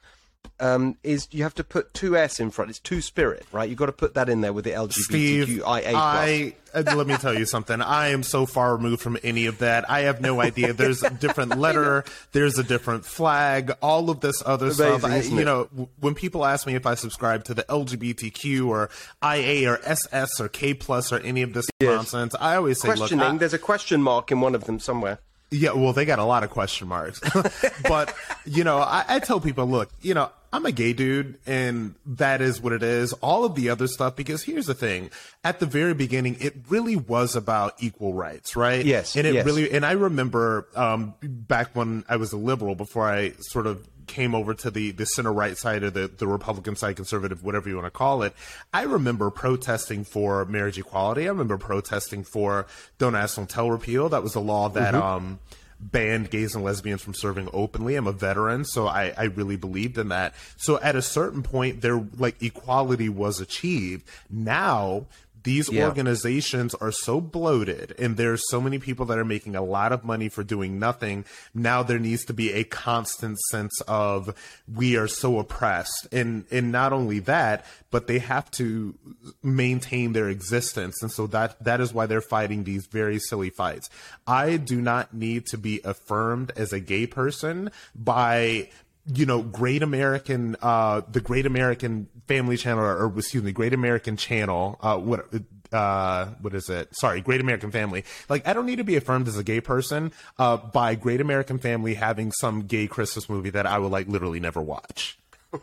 Um, 0.61 0.99
is 1.03 1.29
you 1.31 1.45
have 1.45 1.55
to 1.55 1.65
put 1.65 1.95
two 1.95 2.17
S 2.17 2.39
in 2.39 2.51
front. 2.51 2.69
It's 2.71 2.79
two 2.79 3.01
spirit, 3.01 3.47
right? 3.53 3.69
You've 3.69 3.79
got 3.79 3.87
to 3.87 3.93
put 3.93 4.15
that 4.15 4.29
in 4.29 4.43
there 4.43 4.53
with 4.53 4.65
the 4.65 4.89
Steve, 4.91 5.49
LGBTQIA+. 5.49 5.93
I 5.95 6.55
uh, 6.75 6.83
let 6.95 7.07
me 7.07 7.17
tell 7.17 7.33
you 7.33 7.47
something. 7.47 7.81
I 7.81 8.09
am 8.09 8.23
so 8.23 8.45
far 8.45 8.77
removed 8.77 9.01
from 9.01 9.17
any 9.23 9.47
of 9.47 9.59
that. 9.59 9.89
I 9.89 10.01
have 10.01 10.21
no 10.21 10.41
idea. 10.41 10.73
There's 10.73 11.03
a 11.03 11.11
different 11.11 11.57
letter. 11.59 12.05
There's 12.33 12.59
a 12.59 12.65
different 12.65 13.05
flag. 13.07 13.73
All 13.81 14.11
of 14.11 14.21
this 14.21 14.43
other 14.45 14.67
Amazing, 14.67 14.99
stuff. 14.99 15.05
I, 15.11 15.19
you 15.21 15.45
know, 15.45 15.65
w- 15.67 15.89
when 16.01 16.15
people 16.15 16.45
ask 16.45 16.67
me 16.67 16.75
if 16.75 16.87
I 16.87 16.97
subscribe 16.97 17.45
to 17.45 17.55
the 17.55 17.63
LGBTQ 17.65 18.67
or 18.67 18.91
IA 19.25 19.71
or 19.71 19.81
SS 19.85 20.41
or 20.41 20.49
K 20.49 20.75
plus 20.75 21.13
or 21.13 21.19
any 21.21 21.43
of 21.43 21.55
this 21.55 21.67
nonsense, 21.81 22.35
I 22.41 22.57
always 22.57 22.81
say, 22.81 22.89
questioning. 22.89 23.25
look, 23.25 23.35
I- 23.35 23.39
There's 23.39 23.55
a 23.55 23.59
question 23.59 24.03
mark 24.03 24.31
in 24.33 24.41
one 24.41 24.55
of 24.55 24.65
them 24.65 24.79
somewhere. 24.81 25.19
Yeah, 25.53 25.73
well, 25.73 25.93
they 25.93 26.05
got 26.05 26.19
a 26.19 26.25
lot 26.25 26.43
of 26.43 26.51
question 26.51 26.89
marks. 26.89 27.21
but, 27.83 28.15
you 28.45 28.65
know, 28.65 28.79
I, 28.79 29.05
I 29.07 29.19
tell 29.19 29.39
people, 29.39 29.67
look, 29.67 29.91
you 30.01 30.15
know, 30.15 30.31
I'm 30.53 30.67
a 30.67 30.73
gay 30.73 30.93
dude 30.93 31.39
and 31.47 31.95
that 32.05 32.43
is 32.43 32.61
what 32.61 32.73
it 32.75 32.83
is. 32.83 33.13
All 33.15 33.45
of 33.45 33.55
the 33.55 33.71
other 33.71 33.87
stuff, 33.87 34.17
because 34.17 34.43
here's 34.43 34.67
the 34.67 34.75
thing. 34.75 35.11
At 35.43 35.61
the 35.61 35.67
very 35.67 35.95
beginning, 35.95 36.37
it 36.41 36.55
really 36.69 36.95
was 36.97 37.35
about 37.35 37.75
equal 37.79 38.13
rights, 38.13 38.55
right? 38.55 38.85
Yes, 38.85 39.17
And 39.17 39.27
it 39.27 39.35
yes. 39.35 39.47
really, 39.47 39.71
and 39.73 39.87
I 39.87 39.93
remember, 39.93 40.69
um, 40.77 41.15
back 41.23 41.75
when 41.75 42.05
I 42.09 42.17
was 42.17 42.33
a 42.33 42.37
liberal 42.37 42.75
before 42.75 43.09
I 43.09 43.33
sort 43.41 43.67
of 43.67 43.89
came 44.09 44.35
over 44.35 44.53
to 44.53 44.71
the, 44.71 44.91
the 44.91 45.07
center 45.07 45.33
right 45.33 45.57
side 45.57 45.83
or 45.85 45.89
the, 45.91 46.07
the 46.09 46.27
Republican 46.27 46.77
side, 46.77 46.97
conservative, 46.97 47.43
whatever 47.43 47.69
you 47.71 47.77
want 47.77 47.87
to 47.87 47.91
call 47.91 48.23
it. 48.23 48.35
I 48.75 48.83
remember 48.83 49.31
protesting 49.31 50.05
for 50.05 50.45
marriage 50.45 50.77
equality. 50.77 51.25
I 51.25 51.29
remember 51.29 51.57
protesting 51.57 52.25
for 52.25 52.67
Don't 52.99 53.15
Ask, 53.15 53.37
Don't 53.37 53.49
Tell 53.49 53.71
repeal. 53.71 54.09
That 54.11 54.23
was 54.23 54.35
a 54.35 54.41
law 54.41 54.69
that, 54.71 54.93
Mm-hmm. 54.93 55.03
um, 55.03 55.39
banned 55.83 56.31
gays 56.31 56.55
and 56.55 56.65
lesbians 56.65 57.03
from 57.03 57.15
serving 57.15 57.49
openly. 57.53 57.97
I'm 57.97 58.07
a 58.07 58.13
veteran, 58.13 58.65
so 58.65 58.87
I, 58.87 59.13
I 59.17 59.25
really 59.25 59.57
believed 59.57 59.99
in 59.99 60.09
that. 60.09 60.35
So 60.57 60.81
at 60.81 60.97
a 60.97 61.03
certain 61.03 61.43
point, 61.43 61.81
there 61.81 62.03
like 62.17 62.43
equality 62.43 63.09
was 63.09 63.41
achieved. 63.41 64.09
Now 64.31 65.07
these 65.45 65.69
Yeah. 65.71 65.87
organizations 65.87 66.75
are 66.75 66.93
so 66.93 67.21
bloated 67.21 67.95
and 67.99 68.17
there's 68.17 68.43
so 68.49 68.61
many 68.61 68.79
people 68.79 69.07
that 69.07 69.19
are 69.19 69.25
making 69.25 69.57
a 69.57 69.63
lot 69.63 69.93
of 69.93 70.05
money 70.05 70.29
for 70.29 70.43
doing 70.45 70.79
nothing. 70.79 71.25
Now 71.55 71.83
there 71.83 71.99
needs 71.99 72.25
to 72.27 72.33
be 72.33 72.53
a 72.53 72.65
constant 72.65 73.39
sense 73.51 73.81
of 73.89 74.35
we 74.73 74.97
are 74.97 75.09
so 75.09 75.39
oppressed. 75.39 76.07
And 76.13 76.45
and 76.51 76.71
not 76.71 76.93
only 76.93 77.19
that, 77.21 77.67
but 77.91 78.07
they 78.07 78.19
have 78.19 78.51
to 78.53 78.95
maintain 79.43 80.13
their 80.13 80.29
existence. 80.29 81.03
And 81.03 81.11
so 81.11 81.27
that 81.29 81.63
that 81.65 81.81
is 81.81 81.93
why 81.93 82.07
they're 82.07 82.21
fighting 82.21 82.65
these 82.65 82.87
very 82.87 83.19
silly 83.19 83.51
fights. 83.51 83.89
I 84.27 84.57
do 84.57 84.81
not 84.81 85.13
need 85.15 85.47
to 85.47 85.59
be 85.59 85.81
affirmed 85.85 86.53
as 86.57 86.73
a 86.73 86.81
gay 86.81 87.07
person 87.07 87.71
by 87.95 88.69
you 89.07 89.27
know, 89.27 89.43
Great 89.43 89.83
American, 89.83 90.57
uh, 90.63 91.03
the 91.11 91.21
Great 91.21 91.47
American 91.47 92.09
Family 92.29 92.57
Channel, 92.57 92.85
or, 92.85 93.07
or 93.07 93.19
excuse 93.19 93.43
me, 93.43 93.53
Great 93.53 93.73
American 93.75 94.17
Channel, 94.17 94.79
uh, 94.81 94.97
what, 94.99 95.27
uh, 95.73 96.27
what 96.41 96.55
is 96.55 96.69
it? 96.69 96.95
Sorry, 96.95 97.21
Great 97.21 97.41
American 97.41 97.71
Family. 97.71 98.05
Like, 98.29 98.47
I 98.47 98.53
don't 98.53 98.67
need 98.67 98.77
to 98.77 98.85
be 98.85 98.97
affirmed 98.97 99.27
as 99.29 99.37
a 99.37 99.43
gay 99.45 99.61
person, 99.61 100.13
uh, 100.39 100.57
by 100.57 100.95
Great 100.95 101.21
American 101.21 101.59
Family 101.59 101.95
having 101.95 102.31
some 102.33 102.63
gay 102.63 102.87
Christmas 102.87 103.29
movie 103.29 103.51
that 103.51 103.67
I 103.67 103.79
would 103.79 103.91
like 103.91 104.07
literally 104.09 104.41
never 104.41 104.61
watch. 104.61 105.19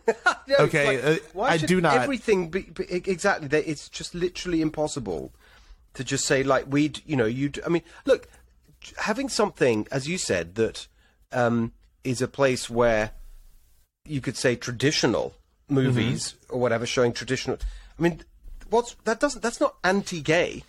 No, 0.48 0.56
Okay, 0.62 1.02
uh, 1.02 1.18
why 1.34 1.50
I 1.50 1.58
do 1.58 1.80
not- 1.80 1.96
Everything, 1.98 2.50
be, 2.50 2.62
be, 2.62 2.86
exactly. 2.92 3.48
that 3.50 3.70
It's 3.70 3.88
just 3.88 4.14
literally 4.16 4.62
impossible 4.62 5.32
to 5.94 6.04
just 6.04 6.26
say 6.26 6.42
like 6.44 6.66
we'd. 6.68 7.02
you 7.06 7.16
know, 7.16 7.26
you. 7.26 7.52
I 7.66 7.70
mean, 7.70 7.84
look, 8.06 8.28
having 8.98 9.30
something 9.30 9.88
as 9.92 10.08
you 10.08 10.18
said 10.18 10.56
that 10.56 10.88
um, 11.32 11.72
is 12.04 12.22
a 12.22 12.28
place 12.28 12.68
where 12.70 13.12
you 14.06 14.22
could 14.22 14.38
say 14.38 14.56
traditional 14.56 15.34
movies 15.68 16.34
Mm-hmm. 16.34 16.56
or 16.56 16.60
whatever 16.60 16.86
showing 16.86 17.14
traditional. 17.14 17.58
I 17.98 18.02
mean, 18.02 18.22
what's 18.70 18.96
that 19.04 19.20
doesn't 19.20 19.42
that's 19.42 19.60
not 19.60 19.76
anti-gay. 19.84 20.64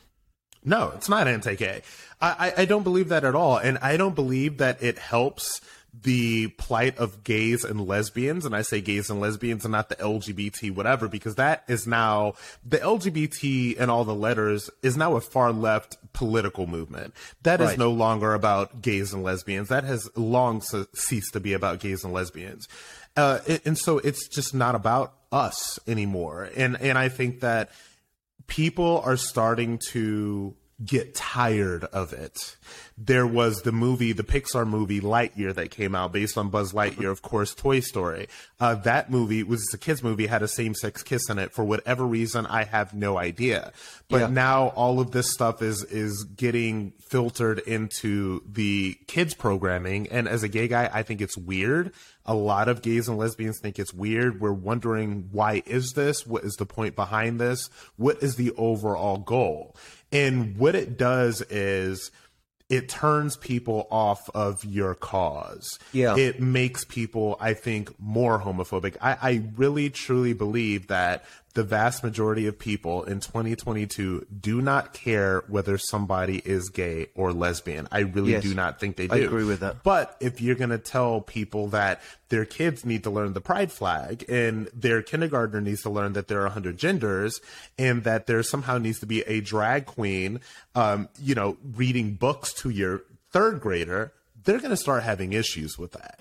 No, 0.63 0.93
it's 0.95 1.09
not 1.09 1.27
anti-gay. 1.27 1.81
I, 2.21 2.53
I, 2.57 2.63
I 2.63 2.65
don't 2.67 2.83
believe 2.83 3.09
that 3.09 3.25
at 3.25 3.35
all, 3.35 3.57
and 3.57 3.79
I 3.79 3.97
don't 3.97 4.15
believe 4.15 4.59
that 4.59 4.83
it 4.83 4.99
helps 4.99 5.61
the 6.03 6.49
plight 6.59 6.97
of 6.99 7.25
gays 7.25 7.65
and 7.65 7.87
lesbians. 7.89 8.45
And 8.45 8.55
I 8.55 8.61
say 8.63 8.81
gays 8.83 9.09
and 9.11 9.21
lesbians, 9.21 9.65
and 9.65 9.73
not 9.73 9.89
the 9.89 9.97
LGBT 9.97 10.73
whatever, 10.75 11.09
because 11.09 11.37
that 11.37 11.65
is 11.67 11.87
now 11.87 12.35
the 12.65 12.77
LGBT 12.77 13.81
and 13.81 13.91
all 13.91 14.05
the 14.05 14.15
letters 14.15 14.69
is 14.83 14.97
now 14.99 15.17
a 15.17 15.21
far 15.21 15.51
left 15.51 15.97
political 16.13 16.67
movement. 16.67 17.15
That 17.43 17.61
is 17.63 17.69
Right. 17.71 17.79
no 17.79 17.91
longer 17.91 18.35
about 18.35 18.83
gays 18.83 19.13
and 19.15 19.25
lesbians. 19.25 19.69
That 19.69 19.85
has 19.85 20.11
long 20.17 20.61
ce- 20.61 20.87
ceased 20.95 21.33
to 21.33 21.41
be 21.41 21.55
about 21.55 21.81
gays 21.81 22.05
and 22.05 22.13
lesbians. 22.13 22.69
Uh, 23.17 23.41
and- 23.65 23.77
so 23.79 23.99
it's 23.99 24.29
just 24.29 24.55
not 24.55 24.75
about 24.75 25.15
us 25.33 25.79
anymore. 25.87 26.51
And 26.57 26.81
and 26.81 26.97
I 26.99 27.09
think 27.09 27.41
that 27.41 27.71
people 28.47 29.01
are 29.05 29.17
starting 29.17 29.79
to 29.91 30.55
get 30.85 31.15
tired 31.15 31.85
of 31.85 32.13
it. 32.13 32.57
There 32.97 33.27
was 33.27 33.63
the 33.63 33.73
movie, 33.73 34.13
the 34.13 34.23
Pixar 34.23 34.67
movie 34.67 35.01
Lightyear 35.01 35.55
that 35.55 35.71
came 35.71 35.95
out 35.95 36.13
based 36.13 36.37
on 36.37 36.49
Buzz 36.51 36.73
Lightyear, 36.73 37.11
of 37.11 37.23
course, 37.23 37.55
Toy 37.55 37.81
Story. 37.81 38.29
Uh, 38.59 38.75
that 38.77 39.11
movie 39.11 39.43
was 39.43 39.67
a 39.73 39.79
kids 39.79 40.03
movie, 40.03 40.27
had 40.27 40.43
a 40.43 40.49
same 40.49 40.75
sex 40.75 41.03
kiss 41.03 41.29
in 41.31 41.39
it 41.39 41.53
for 41.53 41.65
whatever 41.65 42.07
reason. 42.07 42.45
I 42.47 42.65
have 42.65 42.93
no 42.95 43.17
idea. 43.19 43.73
But 44.09 44.21
Yeah. 44.21 44.27
now 44.29 44.69
all 44.69 45.01
of 45.01 45.13
this 45.13 45.31
stuff 45.33 45.63
is, 45.63 45.83
is 45.85 46.25
getting 46.25 46.93
filtered 47.09 47.59
into 47.61 48.43
the 48.51 48.99
kids 49.07 49.33
programming. 49.35 50.09
And 50.09 50.29
as 50.29 50.43
a 50.43 50.49
gay 50.49 50.69
guy, 50.69 50.91
I 50.93 51.03
think 51.03 51.21
it's 51.23 51.37
weird. 51.39 51.93
A 52.27 52.35
lot 52.35 52.69
of 52.69 52.83
gays 52.83 53.09
and 53.09 53.17
lesbians 53.19 53.59
think 53.61 53.79
it's 53.79 53.95
weird. 53.95 54.41
We're 54.41 54.53
wondering 54.53 55.31
why 55.33 55.63
is 55.67 55.93
this? 55.95 56.27
What 56.27 56.45
is 56.45 56.55
the 56.55 56.67
point 56.67 56.95
behind 56.95 57.41
this? 57.41 57.71
What 57.97 58.23
is 58.23 58.37
the 58.37 58.53
overall 58.59 59.17
goal? 59.17 59.75
And 60.13 60.57
what 60.57 60.75
it 60.75 60.99
does 60.99 61.41
is 61.43 62.11
it 62.69 62.89
turns 62.89 63.37
people 63.37 63.89
off 63.91 64.31
of 64.31 64.65
your 64.65 64.95
cause. 64.95 65.79
Yeah. 65.93 66.17
It 66.17 66.41
makes 66.41 66.85
people, 66.85 67.37
I 67.41 67.55
think, 67.55 67.91
more 67.99 68.41
homophobic. 68.41 68.97
I, 69.01 69.19
I 69.21 69.43
really 69.57 69.91
truly 69.91 70.33
believe 70.33 70.87
that 70.87 71.25
the 71.55 71.65
vast 71.65 72.05
majority 72.05 72.47
of 72.47 72.59
people 72.59 73.03
in 73.03 73.19
2022 73.19 74.27
do 74.41 74.61
not 74.63 74.93
care 74.93 75.43
whether 75.49 75.77
somebody 75.79 76.39
is 76.45 76.69
gay 76.69 77.09
or 77.15 77.33
lesbian. 77.33 77.89
I 77.91 78.01
really 78.01 78.33
Yes. 78.33 78.43
do 78.45 78.55
not 78.55 78.79
think 78.79 78.95
they 78.97 79.09
do. 79.09 79.15
I 79.15 79.19
agree 79.19 79.45
with 79.45 79.61
that. 79.61 79.83
But 79.83 80.17
if 80.21 80.41
you're 80.41 80.55
going 80.55 80.71
to 80.71 80.79
tell 80.79 81.21
people 81.21 81.69
that 81.69 82.01
their 82.29 82.45
kids 82.45 82.85
need 82.85 83.03
to 83.03 83.11
learn 83.11 83.33
the 83.33 83.41
pride 83.41 83.73
flag 83.73 84.25
and 84.29 84.69
their 84.73 85.03
kindergartner 85.03 85.61
needs 85.61 85.83
to 85.83 85.91
learn 85.91 86.13
that 86.13 86.29
there 86.29 86.39
are 86.41 86.45
100 86.45 86.77
genders 86.77 87.41
and 87.79 88.05
that 88.05 88.27
there 88.29 88.43
somehow 88.45 88.79
needs 88.79 89.01
to 89.01 89.07
be 89.07 89.23
a 89.23 89.41
drag 89.41 89.87
queen, 89.87 90.39
um, 90.77 91.09
you 91.21 91.35
know, 91.35 91.57
reading 91.75 92.15
books 92.15 92.53
to 92.55 92.71
your 92.71 93.03
third 93.33 93.61
grader, 93.61 94.13
they're 94.45 94.59
going 94.59 94.71
to 94.71 94.77
start 94.77 95.03
having 95.03 95.33
issues 95.33 95.77
with 95.79 95.93
that. 95.93 96.21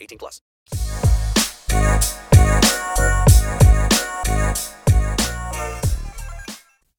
18 0.00 0.18
plus. 0.18 0.40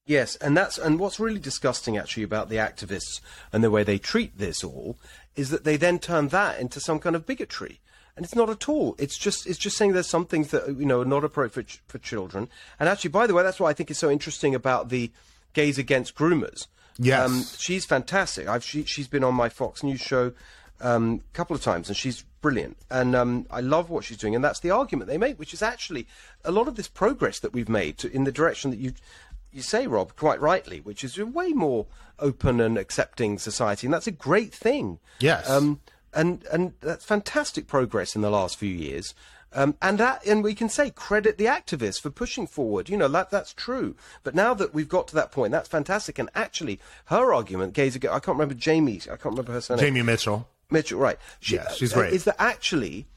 Yes, 0.10 0.36
and 0.38 0.58
that's 0.58 0.80
and 0.80 1.00
what's 1.00 1.20
really 1.20 1.40
disgusting 1.40 1.96
actually 1.96 2.24
about 2.24 2.50
the 2.50 2.56
activists 2.56 3.22
and 3.54 3.64
the 3.64 3.70
way 3.70 3.84
they 3.84 4.00
treat 4.00 4.36
this 4.40 4.64
all 4.64 4.98
is 5.36 5.52
that 5.52 5.66
they 5.66 5.78
then 5.78 6.00
turn 6.00 6.30
that 6.30 6.60
into 6.60 6.80
some 6.80 6.98
kind 6.98 7.16
of 7.16 7.28
bigotry. 7.28 7.80
And 8.16 8.26
it's 8.26 8.36
not 8.36 8.50
at 8.50 8.68
all. 8.68 8.96
It's 8.98 9.20
just 9.20 9.46
it's 9.46 9.60
just 9.60 9.78
saying 9.78 9.94
there's 9.94 10.08
some 10.08 10.26
things 10.26 10.50
that 10.50 10.68
you 10.68 10.86
know 10.88 11.02
are 11.02 11.06
not 11.06 11.24
appropriate 11.24 11.54
for, 11.54 11.62
ch- 11.62 11.84
for 11.88 12.00
children. 12.00 12.50
And 12.80 12.90
actually, 12.90 13.12
by 13.12 13.28
the 13.28 13.36
way, 13.36 13.44
that's 13.44 13.60
what 13.60 13.70
I 13.70 13.74
think 13.74 13.92
is 13.92 14.00
so 14.00 14.10
interesting 14.10 14.56
about 14.56 14.90
the 14.90 15.12
gays 15.54 15.78
against 15.78 16.16
groomers. 16.16 16.66
Yes. 16.98 17.30
um, 17.30 17.46
she's 17.58 17.86
fantastic. 17.86 18.48
I've 18.48 18.64
she, 18.64 18.86
she's 18.86 19.08
been 19.08 19.24
on 19.24 19.36
my 19.36 19.48
Fox 19.48 19.84
News 19.84 20.02
show 20.02 20.34
um, 20.82 21.22
a 21.32 21.34
couple 21.34 21.56
of 21.56 21.62
times, 21.62 21.88
and 21.88 21.98
she's 21.98 22.24
brilliant. 22.42 22.78
And 22.90 23.16
um, 23.16 23.46
I 23.52 23.62
love 23.62 23.90
what 23.90 24.04
she's 24.04 24.18
doing. 24.18 24.36
And 24.36 24.44
that's 24.44 24.60
the 24.60 24.72
argument 24.72 25.10
they 25.10 25.18
make, 25.18 25.38
which 25.38 25.54
is 25.54 25.62
actually 25.62 26.08
a 26.44 26.52
lot 26.52 26.68
of 26.68 26.76
this 26.76 26.88
progress 26.88 27.40
that 27.40 27.54
we've 27.54 27.70
made 27.70 27.98
to, 28.00 28.12
in 28.12 28.24
the 28.24 28.32
direction 28.32 28.72
that 28.72 28.80
you 28.80 28.94
you 29.52 29.62
say, 29.64 29.88
Rob, 29.88 30.16
quite 30.16 30.40
rightly, 30.40 30.80
which 30.80 31.04
is 31.04 31.18
a 31.18 31.26
way 31.26 31.50
more 31.50 31.88
open 32.20 32.60
and 32.62 32.78
accepting 32.78 33.40
society, 33.40 33.88
and 33.88 33.94
that's 33.94 34.08
a 34.08 34.12
great 34.12 34.54
thing. 34.54 35.00
Yes. 35.20 35.50
Um, 35.50 35.80
and 36.14 36.44
and 36.52 36.74
that's 36.82 37.06
fantastic 37.06 37.68
progress 37.68 38.16
in 38.16 38.22
the 38.22 38.30
last 38.30 38.58
few 38.58 38.74
years. 38.74 39.14
Um, 39.52 39.76
and 39.82 39.98
that, 39.98 40.24
and 40.28 40.44
we 40.44 40.54
can 40.54 40.70
say 40.70 40.92
credit 40.92 41.40
the 41.40 41.46
activists 41.46 42.00
for 42.00 42.12
pushing 42.12 42.46
forward. 42.46 42.88
You 42.88 42.98
know 42.98 43.08
that 43.08 43.32
that's 43.32 43.54
true. 43.54 43.96
But 44.24 44.36
now 44.36 44.54
that 44.54 44.74
we've 44.74 44.88
got 44.88 45.08
to 45.10 45.16
that 45.16 45.32
point, 45.32 45.52
that's 45.52 45.68
fantastic. 45.68 46.20
And 46.20 46.30
actually, 46.36 46.80
her 47.06 47.34
argument, 47.34 47.74
gays 47.74 47.96
ago, 47.96 48.10
I 48.10 48.20
can't 48.20 48.38
remember 48.38 48.54
Jamie. 48.54 49.02
I 49.06 49.18
can't 49.18 49.26
remember 49.26 49.54
her 49.54 49.62
surname. 49.62 49.96
Jaimee 49.96 50.06
Michell. 50.06 50.48
Michell, 50.70 51.00
right? 51.00 51.18
She, 51.40 51.56
Yeah, 51.56 51.70
she's 51.72 51.94
great. 51.94 52.14
Is 52.14 52.24
that 52.26 52.36
actually 52.40 53.08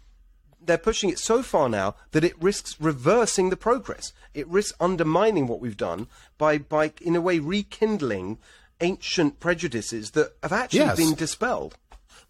they're 0.65 0.79
pushing 0.79 1.11
it 1.11 1.19
so 1.19 1.43
far 1.43 1.69
now 1.69 1.97
that 2.13 2.23
it 2.25 2.41
risks 2.41 2.77
reversing 2.81 3.51
the 3.51 3.57
progress. 3.57 4.13
It 4.33 4.47
risks 4.47 4.73
undermining 4.81 5.47
what 5.47 5.61
we've 5.61 5.77
done 5.77 6.07
by, 6.39 6.59
by 6.59 6.93
in 7.01 7.17
a 7.17 7.21
way, 7.21 7.39
rekindling 7.41 8.39
ancient 8.81 9.41
prejudices 9.41 10.13
that 10.13 10.35
have 10.43 10.53
actually 10.53 10.81
Yes. 10.81 10.97
been 10.97 11.15
dispelled. 11.15 11.77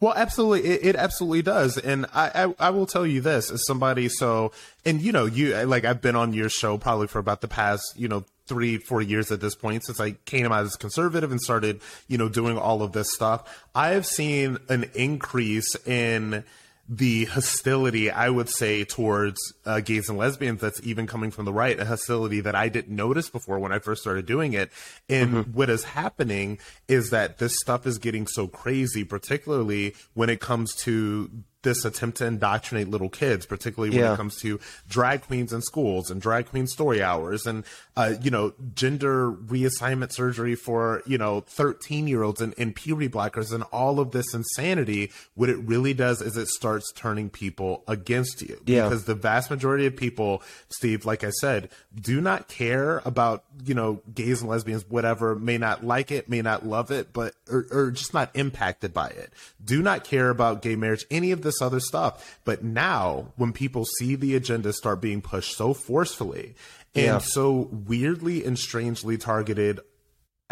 Well, 0.02 0.14
absolutely, 0.16 0.68
it, 0.68 0.80
it 0.82 0.97
absolutely 0.97 1.42
does, 1.42 1.78
and 1.78 2.06
I, 2.12 2.47
I 2.59 2.66
I 2.66 2.71
will 2.71 2.87
tell 2.87 3.06
you 3.06 3.21
this 3.21 3.52
as 3.52 3.64
somebody 3.64 4.09
so, 4.09 4.50
and 4.85 5.00
you 5.00 5.12
know, 5.12 5.26
you 5.26 5.54
like 5.64 5.85
I've 5.85 6.02
been 6.02 6.16
on 6.16 6.32
your 6.32 6.49
show 6.49 6.76
probably 6.76 7.06
for 7.06 7.21
about 7.21 7.40
the 7.40 7.47
past 7.47 7.85
you 7.94 8.09
know 8.09 8.25
three 8.47 8.78
four 8.78 9.00
years 9.00 9.30
at 9.30 9.40
this 9.40 9.54
point 9.54 9.85
since 9.85 10.00
I 10.00 10.16
came 10.25 10.50
out 10.50 10.64
as 10.64 10.75
conservative 10.75 11.30
and 11.30 11.40
started 11.40 11.80
you 12.09 12.18
know 12.18 12.28
doing 12.28 12.59
all 12.59 12.82
of 12.82 12.90
this 12.90 13.12
stuff. 13.12 13.64
I 13.76 13.90
have 13.90 14.04
seen 14.04 14.59
an 14.68 14.90
increase 14.97 15.76
in 15.87 16.42
the 16.88 17.26
hostility 17.26 18.10
I 18.10 18.28
would 18.28 18.48
say 18.48 18.84
towards 18.84 19.38
uh, 19.64 19.80
gays 19.80 20.08
and 20.08 20.18
lesbians 20.18 20.60
that's 20.60 20.80
even 20.82 21.06
coming 21.06 21.30
from 21.30 21.44
the 21.44 21.52
right, 21.52 21.78
a 21.78 21.84
hostility 21.84 22.40
that 22.40 22.54
I 22.54 22.68
didn't 22.68 22.94
notice 22.94 23.30
before 23.30 23.58
when 23.58 23.72
I 23.72 23.78
first 23.78 24.02
started 24.02 24.26
doing 24.26 24.52
it. 24.52 24.70
And 25.08 25.54
what 25.54 25.70
is 25.70 25.84
happening 25.84 26.58
is 26.88 27.10
that 27.10 27.38
this 27.38 27.56
stuff 27.56 27.86
is 27.86 27.98
getting 27.98 28.26
so 28.26 28.48
crazy, 28.48 29.04
particularly 29.04 29.94
when 30.14 30.28
it 30.28 30.40
comes 30.40 30.74
to 30.82 31.30
this 31.62 31.84
attempt 31.84 32.18
to 32.18 32.26
indoctrinate 32.26 32.88
little 32.88 33.08
kids, 33.08 33.46
particularly 33.46 33.90
when 33.90 34.00
Yeah. 34.00 34.14
it 34.14 34.16
comes 34.16 34.36
to 34.40 34.58
drag 34.88 35.22
queens 35.22 35.52
in 35.52 35.62
schools 35.62 36.10
and 36.10 36.20
drag 36.20 36.46
queen 36.46 36.66
story 36.66 37.02
hours 37.02 37.46
and, 37.46 37.64
uh, 37.96 38.14
you 38.20 38.30
know, 38.30 38.52
gender 38.75 39.30
reassignment 39.32 40.12
surgery 40.12 40.54
for, 40.54 41.02
you 41.06 41.18
know, 41.18 41.40
13 41.40 42.08
year 42.08 42.22
olds 42.22 42.40
and, 42.40 42.54
and 42.58 42.75
puberty 42.75 43.08
blockers 43.08 43.52
and 43.52 43.62
all 43.72 44.00
of 44.00 44.10
this 44.10 44.34
insanity. 44.34 45.10
What 45.34 45.48
it 45.48 45.58
really 45.58 45.94
does 45.94 46.20
is 46.20 46.36
it 46.36 46.48
starts 46.48 46.90
turning 46.94 47.30
people 47.30 47.84
against 47.86 48.42
you. 48.42 48.60
Yeah. 48.66 48.88
Because 48.88 49.04
the 49.04 49.14
vast 49.14 49.50
majority 49.50 49.86
of 49.86 49.96
people, 49.96 50.42
Steve, 50.68 51.04
like 51.04 51.22
I 51.25 51.30
said, 51.30 51.68
do 51.94 52.20
not 52.20 52.48
care 52.48 53.02
about, 53.04 53.44
you 53.64 53.75
know, 53.75 54.02
gays 54.14 54.40
and 54.40 54.50
lesbians, 54.50 54.84
whatever, 54.88 55.34
may 55.34 55.58
not 55.58 55.84
like 55.84 56.10
it, 56.10 56.28
may 56.28 56.42
not 56.42 56.66
love 56.66 56.90
it, 56.90 57.12
but, 57.12 57.34
or, 57.50 57.66
or 57.70 57.90
just 57.90 58.12
not 58.14 58.30
impacted 58.34 58.92
by 58.92 59.08
it. 59.08 59.32
Do 59.64 59.80
not 59.82 60.04
care 60.04 60.30
about 60.30 60.62
gay 60.62 60.75
marriage, 60.76 61.04
any 61.10 61.30
of 61.30 61.42
this 61.42 61.51
other 61.60 61.80
stuff. 61.80 62.41
But 62.45 62.62
now, 62.62 63.32
when 63.36 63.52
people 63.52 63.84
see 63.99 64.15
the 64.15 64.34
agenda 64.36 64.73
start 64.73 65.00
being 65.00 65.21
pushed 65.21 65.56
so 65.56 65.75
forcefully 65.75 66.54
and 66.95 67.04
Yeah. 67.04 67.19
so 67.19 67.69
weirdly 67.73 68.45
and 68.45 68.58
strangely 68.58 69.19
targeted 69.19 69.80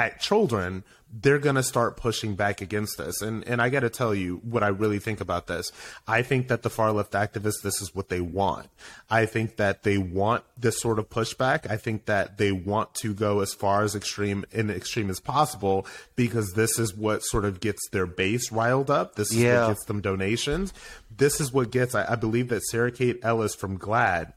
at 0.00 0.20
children, 0.20 0.82
they're 1.12 1.40
going 1.40 1.56
to 1.56 1.62
start 1.62 1.96
pushing 1.96 2.36
back 2.36 2.60
against 2.60 2.96
this. 2.96 3.20
And 3.20 3.42
and 3.46 3.60
I 3.60 3.68
got 3.68 3.80
to 3.80 3.90
tell 3.90 4.14
you 4.14 4.36
what 4.44 4.62
I 4.62 4.68
really 4.68 5.00
think 5.00 5.20
about 5.20 5.48
this. 5.48 5.70
I 6.06 6.22
think 6.22 6.46
that 6.48 6.62
the 6.62 6.70
far 6.70 6.92
left 6.92 7.12
activists 7.12 7.62
this 7.62 7.82
is 7.82 7.92
what 7.94 8.08
they 8.08 8.20
want. 8.20 8.68
I 9.10 9.26
think 9.26 9.56
that 9.56 9.82
they 9.82 9.98
want 9.98 10.44
this 10.56 10.80
sort 10.80 10.98
of 11.00 11.10
pushback. 11.10 11.68
I 11.68 11.76
think 11.76 12.04
that 12.06 12.38
they 12.38 12.52
want 12.52 12.94
to 13.02 13.12
go 13.12 13.40
as 13.40 13.52
far 13.52 13.82
as 13.82 13.94
extreme 13.96 14.44
in 14.52 14.70
extreme 14.70 15.10
as 15.10 15.18
possible 15.20 15.84
because 16.14 16.52
this 16.52 16.78
is 16.78 16.94
what 16.96 17.24
sort 17.24 17.44
of 17.44 17.58
gets 17.60 17.80
their 17.90 18.06
base 18.06 18.52
riled 18.52 18.88
up. 18.90 19.16
This 19.16 19.32
is 19.32 19.38
Yeah. 19.38 19.62
what 19.66 19.68
gets 19.74 19.84
them 19.86 20.00
donations. 20.00 20.72
This 21.14 21.40
is 21.40 21.52
what 21.52 21.70
gets 21.72 21.94
I, 21.94 22.12
I 22.12 22.14
believe 22.14 22.48
that 22.50 22.62
Sarah 22.70 22.92
Kate 22.92 23.18
Ellis 23.24 23.54
from 23.56 23.78
GLAAD 23.78 24.32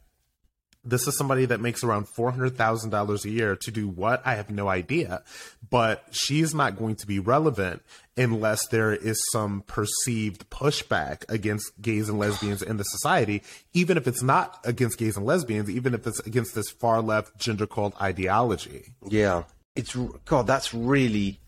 this 0.85 1.07
is 1.07 1.17
somebody 1.17 1.45
that 1.45 1.61
makes 1.61 1.83
around 1.83 2.07
$400,000 2.07 3.25
a 3.25 3.29
year 3.29 3.55
to 3.55 3.71
do 3.71 3.87
what? 3.87 4.21
I 4.25 4.35
have 4.35 4.49
no 4.49 4.67
idea. 4.67 5.23
But 5.69 6.05
she's 6.11 6.53
not 6.53 6.77
going 6.77 6.95
to 6.97 7.07
be 7.07 7.19
relevant 7.19 7.81
unless 8.15 8.67
there 8.67 8.93
is 8.93 9.19
some 9.31 9.63
perceived 9.65 10.49
pushback 10.49 11.23
against 11.29 11.71
gays 11.81 12.09
and 12.09 12.19
lesbians 12.19 12.61
in 12.61 12.77
the 12.77 12.83
society, 12.83 13.41
even 13.73 13.97
if 13.97 14.07
it's 14.07 14.21
not 14.21 14.59
against 14.63 14.97
gays 14.97 15.17
and 15.17 15.25
lesbians, 15.25 15.69
even 15.69 15.93
if 15.93 16.05
it's 16.05 16.19
against 16.21 16.53
this 16.53 16.69
far 16.69 17.01
left 17.01 17.37
gender 17.37 17.65
cult 17.65 17.99
ideology. 18.01 18.93
Yeah, 19.07 19.43
it's 19.75 19.95
God. 20.25 20.47
That's 20.47 20.73
really 20.73 21.39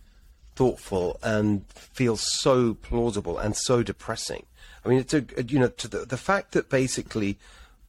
thoughtful 0.55 1.19
and 1.21 1.65
feels 1.69 2.25
so 2.39 2.73
plausible 2.75 3.37
and 3.37 3.55
so 3.55 3.83
depressing. 3.83 4.45
I 4.83 4.89
mean, 4.89 4.99
it's 4.99 5.13
a 5.13 5.25
you 5.47 5.59
know 5.59 5.67
to 5.67 5.87
the 5.87 5.99
the 5.99 6.17
fact 6.17 6.53
that 6.53 6.69
basically, 6.69 7.37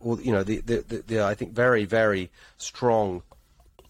or 0.01 0.21
you 0.21 0.33
know 0.33 0.43
the 0.43 0.61
the, 0.61 0.85
the, 0.89 1.05
the 1.07 1.25
I 1.25 1.35
think 1.35 1.53
very 1.53 1.85
very 1.85 2.31
strong, 2.59 3.23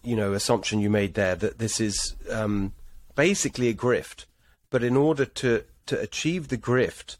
you 0.03 0.15
know 0.15 0.33
assumption 0.33 0.79
you 0.79 0.89
made 0.89 1.13
there 1.13 1.35
that 1.35 1.59
this 1.59 1.79
is 1.79 2.15
um, 2.31 2.73
basically 3.15 3.69
a 3.69 3.73
grift, 3.73 4.25
but 4.69 4.83
in 4.83 4.95
order 4.97 5.25
to 5.25 5.63
to 5.87 5.99
achieve 5.99 6.47
the 6.47 6.57
grift, 6.57 7.17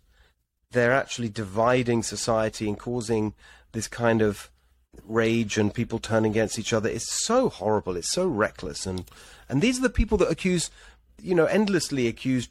they're 0.72 0.94
actually 0.94 1.30
dividing 1.30 2.04
society 2.04 2.68
and 2.68 2.78
causing 2.78 3.34
this 3.72 3.88
kind 3.88 4.22
of 4.22 4.50
rage 5.06 5.58
and 5.58 5.74
people 5.74 6.00
turning 6.00 6.32
against 6.32 6.60
each 6.60 6.74
other. 6.74 6.90
It's 6.90 7.26
so 7.26 7.50
horrible. 7.50 7.96
It's 7.96 8.12
so 8.12 8.28
reckless. 8.28 8.86
And 8.86 9.10
and 9.50 9.62
these 9.62 9.80
are 9.80 9.84
the 9.84 9.90
people 9.90 10.18
that 10.20 10.32
accuse, 10.32 10.70
you 11.22 11.36
know, 11.36 11.46
endlessly 11.46 12.08
accuse. 12.08 12.50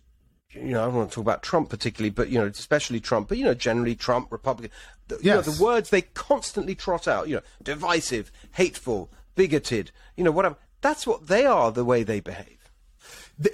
You 0.57 0.73
know, 0.75 0.83
I 0.83 0.85
don't 0.87 0.95
want 0.95 1.11
to 1.11 1.15
talk 1.15 1.23
about 1.23 1.43
Trump 1.43 1.69
particularly, 1.69 2.11
but 2.11 2.29
you 2.29 2.39
know, 2.39 2.47
especially 2.47 3.01
Trump. 3.01 3.29
But 3.29 3.39
you 3.39 3.45
know, 3.45 3.55
generally 3.55 3.95
Trump, 3.95 4.33
Republican. 4.33 4.71
The, 5.09 5.19
you 5.23 5.31
know, 5.31 5.37
Yes. 5.37 5.57
the 5.57 5.63
words 5.63 5.91
they 5.91 6.03
constantly 6.03 6.75
trot 6.75 7.07
out. 7.07 7.29
You 7.29 7.37
know, 7.37 7.43
divisive, 7.63 8.33
hateful, 8.53 9.11
bigoted. 9.35 9.91
You 10.17 10.25
know, 10.25 10.31
whatever. 10.31 10.57
That's 10.81 11.07
what 11.07 11.27
they 11.29 11.45
are. 11.47 11.71
The 11.73 11.85
way 11.85 12.03
they 12.03 12.21
behave. 12.21 12.71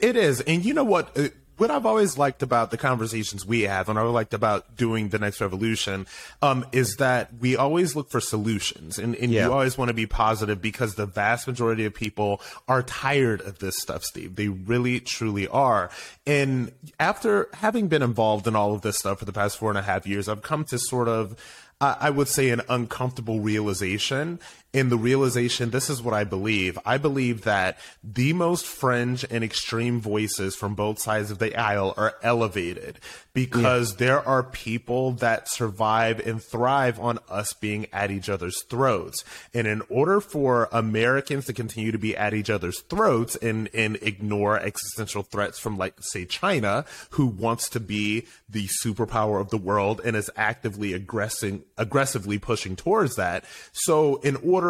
It 0.00 0.16
is. 0.16 0.40
And 0.42 0.64
you 0.64 0.74
know 0.74 0.84
what? 0.84 1.16
Uh, 1.18 1.28
What 1.62 1.70
I've 1.70 1.86
always 1.86 2.18
liked 2.18 2.42
about 2.42 2.72
the 2.72 2.76
conversations 2.76 3.46
we 3.46 3.60
have, 3.60 3.88
and 3.88 3.96
I 3.96 4.02
liked 4.02 4.34
about 4.34 4.76
doing 4.76 5.10
the 5.10 5.20
next 5.20 5.40
revolution, 5.40 6.08
um, 6.42 6.66
is 6.72 6.96
that 6.96 7.30
we 7.38 7.54
always 7.54 7.94
look 7.94 8.10
for 8.10 8.20
solutions, 8.20 8.98
and, 8.98 9.14
and 9.14 9.30
Yeah. 9.30 9.46
you 9.46 9.52
always 9.52 9.78
want 9.78 9.88
to 9.88 9.94
be 9.94 10.04
positive 10.06 10.60
because 10.60 10.96
the 10.96 11.06
vast 11.06 11.46
majority 11.46 11.84
of 11.84 11.94
people 11.94 12.40
are 12.66 12.82
tired 12.82 13.42
of 13.42 13.60
this 13.60 13.76
stuff, 13.78 14.02
Steve. 14.02 14.34
They 14.34 14.48
really, 14.48 14.98
truly 14.98 15.46
are. 15.46 15.88
And 16.26 16.72
after 16.98 17.48
having 17.54 17.86
been 17.86 18.02
involved 18.02 18.48
in 18.48 18.56
all 18.56 18.74
of 18.74 18.82
this 18.82 18.98
stuff 18.98 19.20
for 19.20 19.24
the 19.24 19.32
past 19.32 19.56
four 19.56 19.68
and 19.68 19.78
a 19.78 19.82
half 19.82 20.04
years, 20.04 20.28
I've 20.28 20.42
come 20.42 20.64
to 20.64 20.80
sort 20.80 21.06
of 21.06 21.36
I 21.82 22.10
would 22.10 22.28
say, 22.28 22.50
an 22.50 22.62
uncomfortable 22.68 23.40
realization. 23.40 24.38
In 24.72 24.88
the 24.88 24.96
realization, 24.96 25.68
this 25.68 25.90
is 25.90 26.00
what 26.00 26.14
I 26.14 26.24
believe. 26.24 26.78
I 26.86 26.96
believe 26.96 27.42
that 27.42 27.78
the 28.02 28.32
most 28.32 28.64
fringe 28.64 29.22
and 29.30 29.44
extreme 29.44 30.00
voices 30.00 30.56
from 30.56 30.74
both 30.74 30.98
sides 30.98 31.30
of 31.30 31.38
the 31.38 31.54
aisle 31.54 31.92
are 31.98 32.14
elevated 32.22 32.98
because 33.34 33.96
there 33.96 34.26
are 34.26 34.42
people 34.42 35.12
that 35.12 35.48
survive 35.48 36.26
and 36.26 36.42
thrive 36.42 36.98
on 36.98 37.18
us 37.28 37.52
being 37.52 37.86
at 37.92 38.10
each 38.10 38.30
other's 38.30 38.62
throats. 38.62 39.24
And 39.52 39.66
in 39.66 39.82
order 39.90 40.22
for 40.22 40.70
Americans 40.72 41.46
to 41.46 41.52
continue 41.52 41.92
to 41.92 41.98
be 41.98 42.16
at 42.16 42.32
each 42.32 42.48
other's 42.48 42.80
throats 42.80 43.36
and, 43.36 43.68
and 43.74 43.96
ignore 44.00 44.58
existential 44.58 45.22
threats 45.22 45.58
from, 45.58 45.76
like, 45.76 45.94
say, 46.00 46.24
China, 46.24 46.86
who 47.10 47.26
wants 47.26 47.68
to 47.70 47.80
be 47.80 48.26
the 48.48 48.68
superpower 48.82 49.38
of 49.38 49.50
the 49.50 49.58
world 49.58 50.00
and 50.02 50.16
is 50.16 50.30
actively 50.34 50.94
aggressing, 50.94 51.62
aggressively 51.76 52.38
pushing 52.38 52.74
towards 52.74 53.16
that. 53.16 53.44
So, 53.72 54.16
in 54.16 54.36
order 54.36 54.61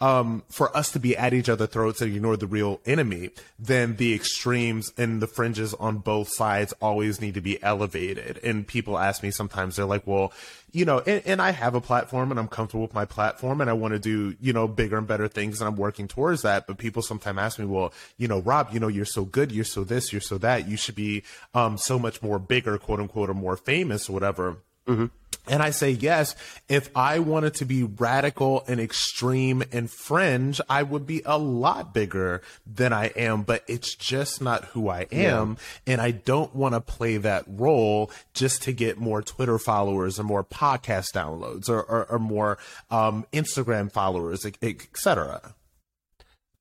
um, 0.00 0.42
for 0.48 0.74
us 0.76 0.90
to 0.92 0.98
be 0.98 1.16
at 1.16 1.32
each 1.32 1.48
other's 1.48 1.68
throats 1.68 2.00
and 2.00 2.14
ignore 2.14 2.36
the 2.36 2.46
real 2.46 2.80
enemy, 2.84 3.30
then 3.58 3.96
the 3.96 4.14
extremes 4.14 4.92
and 4.98 5.22
the 5.22 5.26
fringes 5.26 5.74
on 5.74 5.98
both 5.98 6.28
sides 6.28 6.74
always 6.80 7.20
need 7.20 7.34
to 7.34 7.40
be 7.40 7.62
elevated. 7.62 8.38
And 8.42 8.66
people 8.66 8.98
ask 8.98 9.22
me 9.22 9.30
sometimes, 9.30 9.76
they're 9.76 9.84
like, 9.84 10.06
well, 10.06 10.32
you 10.72 10.84
know, 10.84 10.98
and, 10.98 11.22
and 11.24 11.40
I 11.40 11.52
have 11.52 11.74
a 11.74 11.80
platform 11.80 12.30
and 12.30 12.40
I'm 12.40 12.48
comfortable 12.48 12.82
with 12.82 12.94
my 12.94 13.04
platform 13.04 13.60
and 13.60 13.70
I 13.70 13.74
want 13.74 13.94
to 13.94 14.00
do, 14.00 14.36
you 14.40 14.52
know, 14.52 14.66
bigger 14.66 14.98
and 14.98 15.06
better 15.06 15.28
things 15.28 15.60
and 15.60 15.68
I'm 15.68 15.76
working 15.76 16.08
towards 16.08 16.42
that. 16.42 16.66
But 16.66 16.78
people 16.78 17.00
sometimes 17.00 17.38
ask 17.38 17.58
me, 17.58 17.64
well, 17.64 17.92
you 18.18 18.26
know, 18.26 18.40
Rob, 18.40 18.70
you 18.72 18.80
know, 18.80 18.88
you're 18.88 19.04
so 19.04 19.24
good, 19.24 19.52
you're 19.52 19.64
so 19.64 19.84
this, 19.84 20.12
you're 20.12 20.20
so 20.20 20.36
that, 20.38 20.68
you 20.68 20.76
should 20.76 20.96
be 20.96 21.22
um, 21.54 21.78
so 21.78 21.98
much 21.98 22.22
more 22.22 22.38
bigger, 22.40 22.76
quote 22.76 23.00
unquote, 23.00 23.30
or 23.30 23.34
more 23.34 23.56
famous 23.56 24.08
or 24.08 24.12
whatever. 24.12 24.56
And 24.86 25.62
I 25.62 25.70
say, 25.70 25.90
yes, 25.90 26.34
if 26.70 26.88
I 26.96 27.18
wanted 27.18 27.52
to 27.56 27.66
be 27.66 27.82
radical 27.82 28.64
and 28.66 28.80
extreme 28.80 29.62
and 29.72 29.90
fringe, 29.90 30.58
I 30.70 30.82
would 30.82 31.06
be 31.06 31.20
a 31.26 31.36
lot 31.36 31.92
bigger 31.92 32.40
than 32.66 32.94
I 32.94 33.08
am, 33.08 33.42
but 33.42 33.62
it's 33.68 33.94
just 33.94 34.40
not 34.40 34.64
who 34.66 34.88
I 34.88 35.06
am. 35.12 35.58
And 35.86 36.00
I 36.00 36.12
don't 36.12 36.54
want 36.54 36.74
to 36.74 36.80
play 36.80 37.18
that 37.18 37.44
role 37.46 38.10
just 38.32 38.62
to 38.62 38.72
get 38.72 38.96
more 38.96 39.20
Twitter 39.20 39.58
followers 39.58 40.18
or 40.18 40.22
more 40.24 40.44
podcast 40.44 41.12
downloads 41.12 41.68
or, 41.68 41.82
or, 41.82 42.06
or 42.06 42.18
more 42.18 42.56
um, 42.90 43.26
Instagram 43.32 43.92
followers, 43.92 44.46
et, 44.46 44.56
et 44.62 44.86
cetera. 44.96 45.54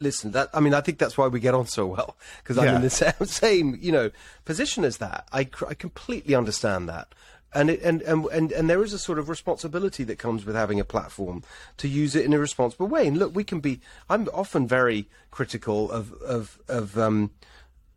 Listen, 0.01 0.31
that 0.31 0.49
I 0.53 0.59
mean, 0.59 0.73
I 0.73 0.81
think 0.81 0.97
that's 0.97 1.17
why 1.17 1.27
we 1.27 1.39
get 1.39 1.53
on 1.53 1.67
so 1.67 1.85
well 1.85 2.17
because 2.41 2.57
I'm 2.57 2.65
Yeah. 2.65 2.75
in 2.75 2.81
the 2.81 2.89
same, 2.89 3.13
same, 3.25 3.79
you 3.81 3.93
know, 3.93 4.11
position 4.43 4.83
as 4.83 4.97
that. 4.97 5.25
I, 5.31 5.47
I 5.69 5.73
completely 5.75 6.35
understand 6.35 6.89
that, 6.89 7.15
and 7.53 7.69
it, 7.69 7.81
and, 7.81 8.01
and 8.01 8.25
and 8.27 8.51
and 8.51 8.69
there 8.69 8.83
is 8.83 8.93
a 8.93 8.99
sort 8.99 9.19
of 9.19 9.29
responsibility 9.29 10.03
that 10.05 10.19
comes 10.19 10.45
with 10.45 10.55
having 10.55 10.79
a 10.79 10.85
platform 10.85 11.43
to 11.77 11.87
use 11.87 12.15
it 12.15 12.25
in 12.25 12.33
a 12.33 12.39
responsible 12.39 12.87
way. 12.87 13.07
And 13.07 13.17
look, 13.17 13.35
we 13.35 13.43
can 13.43 13.59
be. 13.59 13.79
I'm 14.09 14.27
often 14.33 14.67
very 14.67 15.07
critical 15.31 15.91
of 15.91 16.13
of 16.21 16.59
of 16.67 16.97
um, 16.97 17.31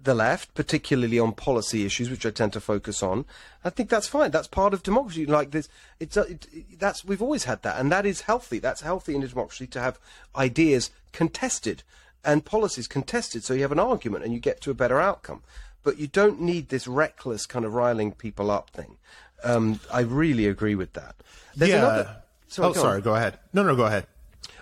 the 0.01 0.15
left, 0.15 0.55
particularly 0.55 1.19
on 1.19 1.33
policy 1.33 1.85
issues, 1.85 2.11
which 2.11 2.25
I 2.25 2.31
tend 2.31 2.53
to 2.55 2.61
focus 2.61 3.03
on. 3.03 3.25
I 3.65 3.71
think 3.71 3.89
that's 3.89 4.09
fine. 4.09 4.31
That's 4.31 4.49
part 4.49 4.75
of 4.75 4.83
democracy. 4.83 5.27
Like 5.27 5.51
this, 5.51 5.69
it's 6.01 6.17
uh, 6.17 6.25
it, 6.29 6.79
that's 6.79 7.05
we've 7.05 7.23
always 7.23 7.45
had 7.45 7.63
that, 7.63 7.79
and 7.79 7.91
that 7.93 8.07
is 8.07 8.23
healthy. 8.23 8.59
That's 8.59 8.83
healthy 8.83 9.15
in 9.15 9.23
a 9.23 9.29
democracy 9.29 9.67
to 9.69 9.81
have 9.81 9.99
ideas 10.37 10.91
contested 11.13 11.83
and 12.27 12.45
policies 12.45 12.89
contested, 12.89 13.45
so 13.45 13.55
you 13.55 13.63
have 13.63 13.73
an 13.73 13.79
argument 13.79 14.25
and 14.25 14.35
you 14.35 14.41
get 14.41 14.61
to 14.61 14.71
a 14.71 14.75
better 14.75 15.01
outcome. 15.01 15.43
But 15.85 15.99
you 15.99 16.09
don't 16.09 16.41
need 16.41 16.69
this 16.69 16.89
reckless 16.89 17.47
kind 17.47 17.65
of 17.65 17.75
riling 17.75 18.11
people 18.11 18.51
up 18.51 18.71
thing. 18.71 18.97
Um, 19.45 19.81
I 19.93 20.01
really 20.01 20.47
agree 20.47 20.75
with 20.75 20.93
that. 20.95 21.17
There's 21.55 21.71
yeah. 21.71 21.79
another. 21.79 22.17
oh, 22.59 22.63
go 22.63 22.69
on. 22.69 22.75
sorry. 22.75 23.01
Go 23.03 23.15
ahead. 23.15 23.39
No, 23.53 23.63
no, 23.63 23.77
go 23.77 23.85
ahead. 23.85 24.07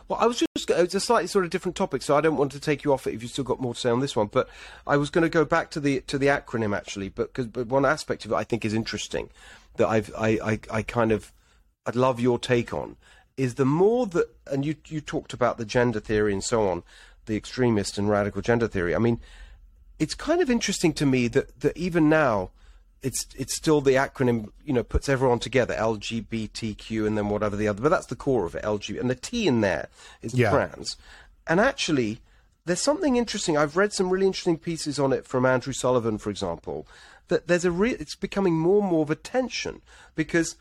Well, 0.08 0.18
I 0.20 0.26
was 0.26 0.38
just 0.38 0.70
it's 0.70 0.94
a 0.94 1.00
slightly 1.00 1.28
sort 1.28 1.44
of 1.44 1.50
different 1.50 1.76
topic, 1.76 2.02
so 2.02 2.16
I 2.16 2.20
don't 2.20 2.36
want 2.36 2.52
to 2.52 2.60
take 2.60 2.84
you 2.84 2.92
off 2.92 3.06
it 3.06 3.14
if 3.14 3.22
you've 3.22 3.32
still 3.32 3.44
got 3.44 3.60
more 3.60 3.74
to 3.74 3.80
say 3.80 3.88
on 3.88 4.00
this 4.00 4.14
one. 4.14 4.26
But 4.26 4.48
I 4.86 4.96
was 4.96 5.08
going 5.08 5.22
to 5.22 5.30
go 5.30 5.44
back 5.44 5.70
to 5.72 5.80
the 5.80 6.00
to 6.02 6.18
the 6.18 6.26
acronym 6.26 6.76
actually, 6.76 7.08
but 7.08 7.32
because 7.32 7.46
but 7.46 7.68
one 7.68 7.86
aspect 7.86 8.24
of 8.24 8.32
it 8.32 8.34
I 8.34 8.44
think 8.44 8.64
is 8.64 8.74
interesting 8.74 9.30
that 9.76 9.88
I've 9.88 10.12
I, 10.16 10.38
I 10.44 10.60
I 10.70 10.82
kind 10.82 11.10
of 11.10 11.32
I'd 11.86 11.96
love 11.96 12.20
your 12.20 12.38
take 12.38 12.74
on 12.74 12.96
is 13.36 13.54
the 13.54 13.64
more 13.64 14.06
that 14.08 14.28
and 14.46 14.64
you 14.64 14.76
you 14.86 15.00
talked 15.00 15.32
about 15.32 15.56
the 15.56 15.64
gender 15.64 16.00
theory 16.00 16.32
and 16.32 16.44
so 16.44 16.68
on, 16.68 16.82
the 17.24 17.36
extremist 17.36 17.96
and 17.96 18.08
radical 18.08 18.42
gender 18.42 18.68
theory. 18.68 18.94
I 18.94 18.98
mean, 18.98 19.20
it's 19.98 20.14
kind 20.14 20.42
of 20.42 20.50
interesting 20.50 20.92
to 20.94 21.06
me 21.06 21.28
that, 21.28 21.60
that 21.60 21.76
even 21.76 22.08
now 22.08 22.50
it's 23.04 23.26
it's 23.36 23.54
still 23.54 23.80
the 23.80 23.92
acronym 23.92 24.48
you 24.64 24.72
know 24.72 24.82
puts 24.82 25.08
everyone 25.08 25.38
together 25.38 25.74
LGBTQ 25.74 27.06
and 27.06 27.16
then 27.16 27.28
whatever 27.28 27.54
the 27.56 27.68
other 27.68 27.82
but 27.82 27.90
that's 27.90 28.06
the 28.06 28.16
core 28.16 28.46
of 28.46 28.54
it 28.54 28.62
LG 28.64 28.98
and 28.98 29.08
the 29.10 29.14
T 29.14 29.46
in 29.46 29.60
there 29.60 29.88
is 30.22 30.34
Yeah. 30.34 30.50
trans 30.50 30.96
and 31.46 31.60
actually 31.60 32.20
there's 32.64 32.80
something 32.80 33.16
interesting 33.16 33.56
I've 33.56 33.76
read 33.76 33.92
some 33.92 34.10
really 34.10 34.26
interesting 34.26 34.58
pieces 34.58 34.98
on 34.98 35.12
it 35.12 35.26
from 35.26 35.44
Andrew 35.44 35.72
Sullivan 35.72 36.18
for 36.18 36.30
example 36.30 36.86
that 37.28 37.46
there's 37.46 37.64
a 37.64 37.70
real 37.70 37.96
it's 38.00 38.16
becoming 38.16 38.54
more 38.58 38.80
and 38.80 38.90
more 38.90 39.02
of 39.02 39.10
a 39.10 39.14
tension 39.16 39.82
because 40.14 40.56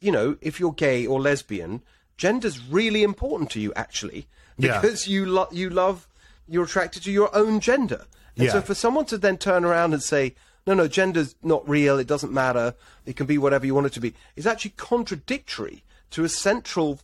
you 0.00 0.10
know 0.12 0.36
if 0.40 0.58
you're 0.60 0.72
gay 0.72 1.06
or 1.06 1.20
lesbian 1.20 1.82
gender's 2.18 2.60
really 2.60 3.02
important 3.02 3.50
to 3.52 3.60
you 3.60 3.72
actually 3.74 4.26
Yeah. 4.58 4.80
because 4.80 5.06
you 5.08 5.26
lo- 5.26 5.48
you 5.52 5.70
love 5.70 6.08
you're 6.48 6.64
attracted 6.64 7.02
to 7.04 7.12
your 7.12 7.34
own 7.34 7.60
gender 7.60 8.04
and 8.36 8.50
so 8.50 8.60
for 8.60 8.74
someone 8.74 9.04
to 9.06 9.16
then 9.16 9.38
turn 9.38 9.64
around 9.64 9.92
and 9.92 10.02
say, 10.02 10.34
no, 10.66 10.74
no, 10.74 10.88
gender's 10.88 11.34
not 11.42 11.68
real, 11.68 11.98
it 11.98 12.06
doesn't 12.06 12.32
matter, 12.32 12.74
it 13.04 13.16
can 13.16 13.26
be 13.26 13.38
whatever 13.38 13.66
you 13.66 13.74
want 13.74 13.86
it 13.86 13.92
to 13.92 14.00
be, 14.00 14.14
is 14.36 14.46
actually 14.46 14.72
contradictory 14.76 15.82
to 16.10 16.24
a 16.24 16.28
central 16.28 17.00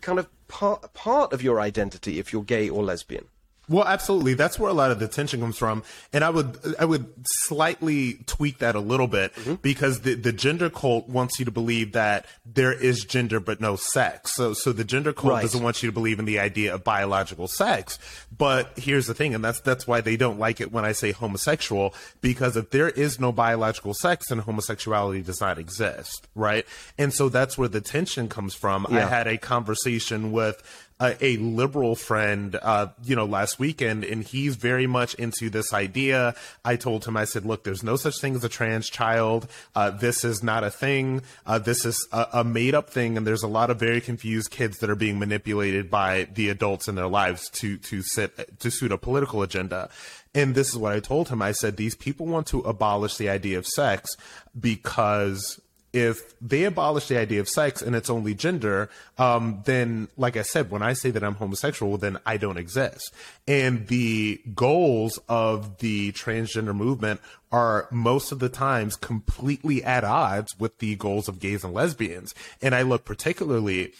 kind 0.00 0.18
of 0.18 0.28
part, 0.48 0.92
part 0.92 1.32
of 1.32 1.42
your 1.42 1.60
identity 1.60 2.18
if 2.18 2.32
you're 2.32 2.42
gay 2.42 2.68
or 2.68 2.82
lesbian. 2.82 3.26
Well, 3.70 3.84
absolutely. 3.84 4.34
That's 4.34 4.58
where 4.58 4.68
a 4.68 4.74
lot 4.74 4.90
of 4.90 4.98
the 4.98 5.06
tension 5.06 5.40
comes 5.40 5.56
from, 5.56 5.84
and 6.12 6.24
I 6.24 6.30
would 6.30 6.58
I 6.78 6.84
would 6.84 7.06
slightly 7.24 8.14
tweak 8.26 8.58
that 8.58 8.74
a 8.74 8.80
little 8.80 9.06
bit 9.06 9.32
mm-hmm. 9.36 9.54
because 9.54 10.00
the 10.00 10.14
the 10.14 10.32
gender 10.32 10.68
cult 10.68 11.08
wants 11.08 11.38
you 11.38 11.44
to 11.44 11.52
believe 11.52 11.92
that 11.92 12.26
there 12.44 12.72
is 12.72 13.04
gender 13.04 13.38
but 13.38 13.60
no 13.60 13.76
sex. 13.76 14.34
So 14.34 14.54
so 14.54 14.72
the 14.72 14.82
gender 14.82 15.12
cult 15.12 15.30
Right. 15.30 15.42
doesn't 15.42 15.62
want 15.62 15.84
you 15.84 15.88
to 15.88 15.92
believe 15.92 16.18
in 16.18 16.24
the 16.24 16.40
idea 16.40 16.74
of 16.74 16.82
biological 16.82 17.46
sex. 17.46 17.96
But 18.36 18.76
here's 18.76 19.06
the 19.06 19.14
thing, 19.14 19.36
and 19.36 19.44
that's 19.44 19.60
that's 19.60 19.86
why 19.86 20.00
they 20.00 20.16
don't 20.16 20.40
like 20.40 20.60
it 20.60 20.72
when 20.72 20.84
I 20.84 20.90
say 20.90 21.12
homosexual 21.12 21.94
because 22.20 22.56
if 22.56 22.70
there 22.70 22.88
is 22.88 23.20
no 23.20 23.30
biological 23.30 23.94
sex, 23.94 24.30
then 24.30 24.38
homosexuality 24.38 25.22
does 25.22 25.40
not 25.40 25.58
exist, 25.58 26.26
right? 26.34 26.66
And 26.98 27.14
so 27.14 27.28
that's 27.28 27.56
where 27.56 27.68
the 27.68 27.80
tension 27.80 28.28
comes 28.28 28.54
from. 28.54 28.86
I 28.90 29.02
had 29.02 29.28
a 29.28 29.38
conversation 29.38 30.32
with 30.32 30.60
a, 31.00 31.24
a 31.24 31.36
liberal 31.38 31.96
friend, 31.96 32.56
uh, 32.60 32.88
you 33.02 33.16
know, 33.16 33.24
last 33.24 33.58
weekend, 33.58 34.04
and 34.04 34.22
he's 34.22 34.56
very 34.56 34.86
much 34.86 35.14
into 35.14 35.50
this 35.50 35.72
idea. 35.72 36.34
I 36.64 36.76
told 36.76 37.06
him, 37.06 37.16
I 37.16 37.24
said, 37.24 37.46
look, 37.46 37.64
there's 37.64 37.82
no 37.82 37.96
such 37.96 38.20
thing 38.20 38.36
as 38.36 38.44
a 38.44 38.48
trans 38.48 38.88
child. 38.88 39.48
Uh, 39.74 39.90
this 39.90 40.24
is 40.24 40.42
not 40.42 40.62
a 40.62 40.70
thing. 40.70 41.22
Uh, 41.46 41.58
this 41.58 41.84
is 41.84 42.06
a, 42.12 42.26
a 42.34 42.44
made 42.44 42.74
up 42.74 42.90
thing, 42.90 43.16
and 43.16 43.26
there's 43.26 43.42
a 43.42 43.48
lot 43.48 43.70
of 43.70 43.80
very 43.80 44.00
confused 44.00 44.50
kids 44.50 44.78
that 44.78 44.90
are 44.90 44.94
being 44.96 45.18
manipulated 45.18 45.90
by 45.90 46.28
the 46.34 46.50
adults 46.50 46.86
in 46.86 46.94
their 46.94 47.08
lives 47.08 47.48
to 47.50 47.78
to 47.78 48.02
sit 48.02 48.60
to 48.60 48.70
suit 48.70 48.92
a 48.92 48.98
political 48.98 49.42
agenda. 49.42 49.88
And 50.34 50.54
this 50.54 50.68
is 50.68 50.76
what 50.76 50.92
I 50.92 51.00
told 51.00 51.28
him. 51.28 51.42
I 51.42 51.52
said, 51.52 51.76
these 51.76 51.96
people 51.96 52.26
want 52.26 52.46
to 52.48 52.60
abolish 52.60 53.16
the 53.16 53.28
idea 53.28 53.58
of 53.58 53.66
sex 53.66 54.16
because 54.58 55.60
if 55.92 56.38
they 56.40 56.64
abolish 56.64 57.08
the 57.08 57.18
idea 57.18 57.40
of 57.40 57.48
sex 57.48 57.82
and 57.82 57.96
it's 57.96 58.10
only 58.10 58.34
gender, 58.34 58.88
um, 59.18 59.62
then, 59.64 60.08
like 60.16 60.36
I 60.36 60.42
said, 60.42 60.70
when 60.70 60.82
I 60.82 60.92
say 60.92 61.10
that 61.10 61.24
I'm 61.24 61.34
homosexual, 61.34 61.98
then 61.98 62.18
I 62.24 62.36
don't 62.36 62.56
exist. 62.56 63.12
And 63.48 63.88
the 63.88 64.40
goals 64.54 65.18
of 65.28 65.78
the 65.78 66.12
transgender 66.12 66.74
movement 66.74 67.20
are 67.50 67.88
most 67.90 68.30
of 68.30 68.38
the 68.38 68.48
times 68.48 68.94
completely 68.94 69.82
at 69.82 70.04
odds 70.04 70.58
with 70.58 70.78
the 70.78 70.94
goals 70.96 71.28
of 71.28 71.40
gays 71.40 71.64
and 71.64 71.74
lesbians. 71.74 72.34
And 72.62 72.74
I 72.74 72.82
look 72.82 73.04
particularly 73.04 73.92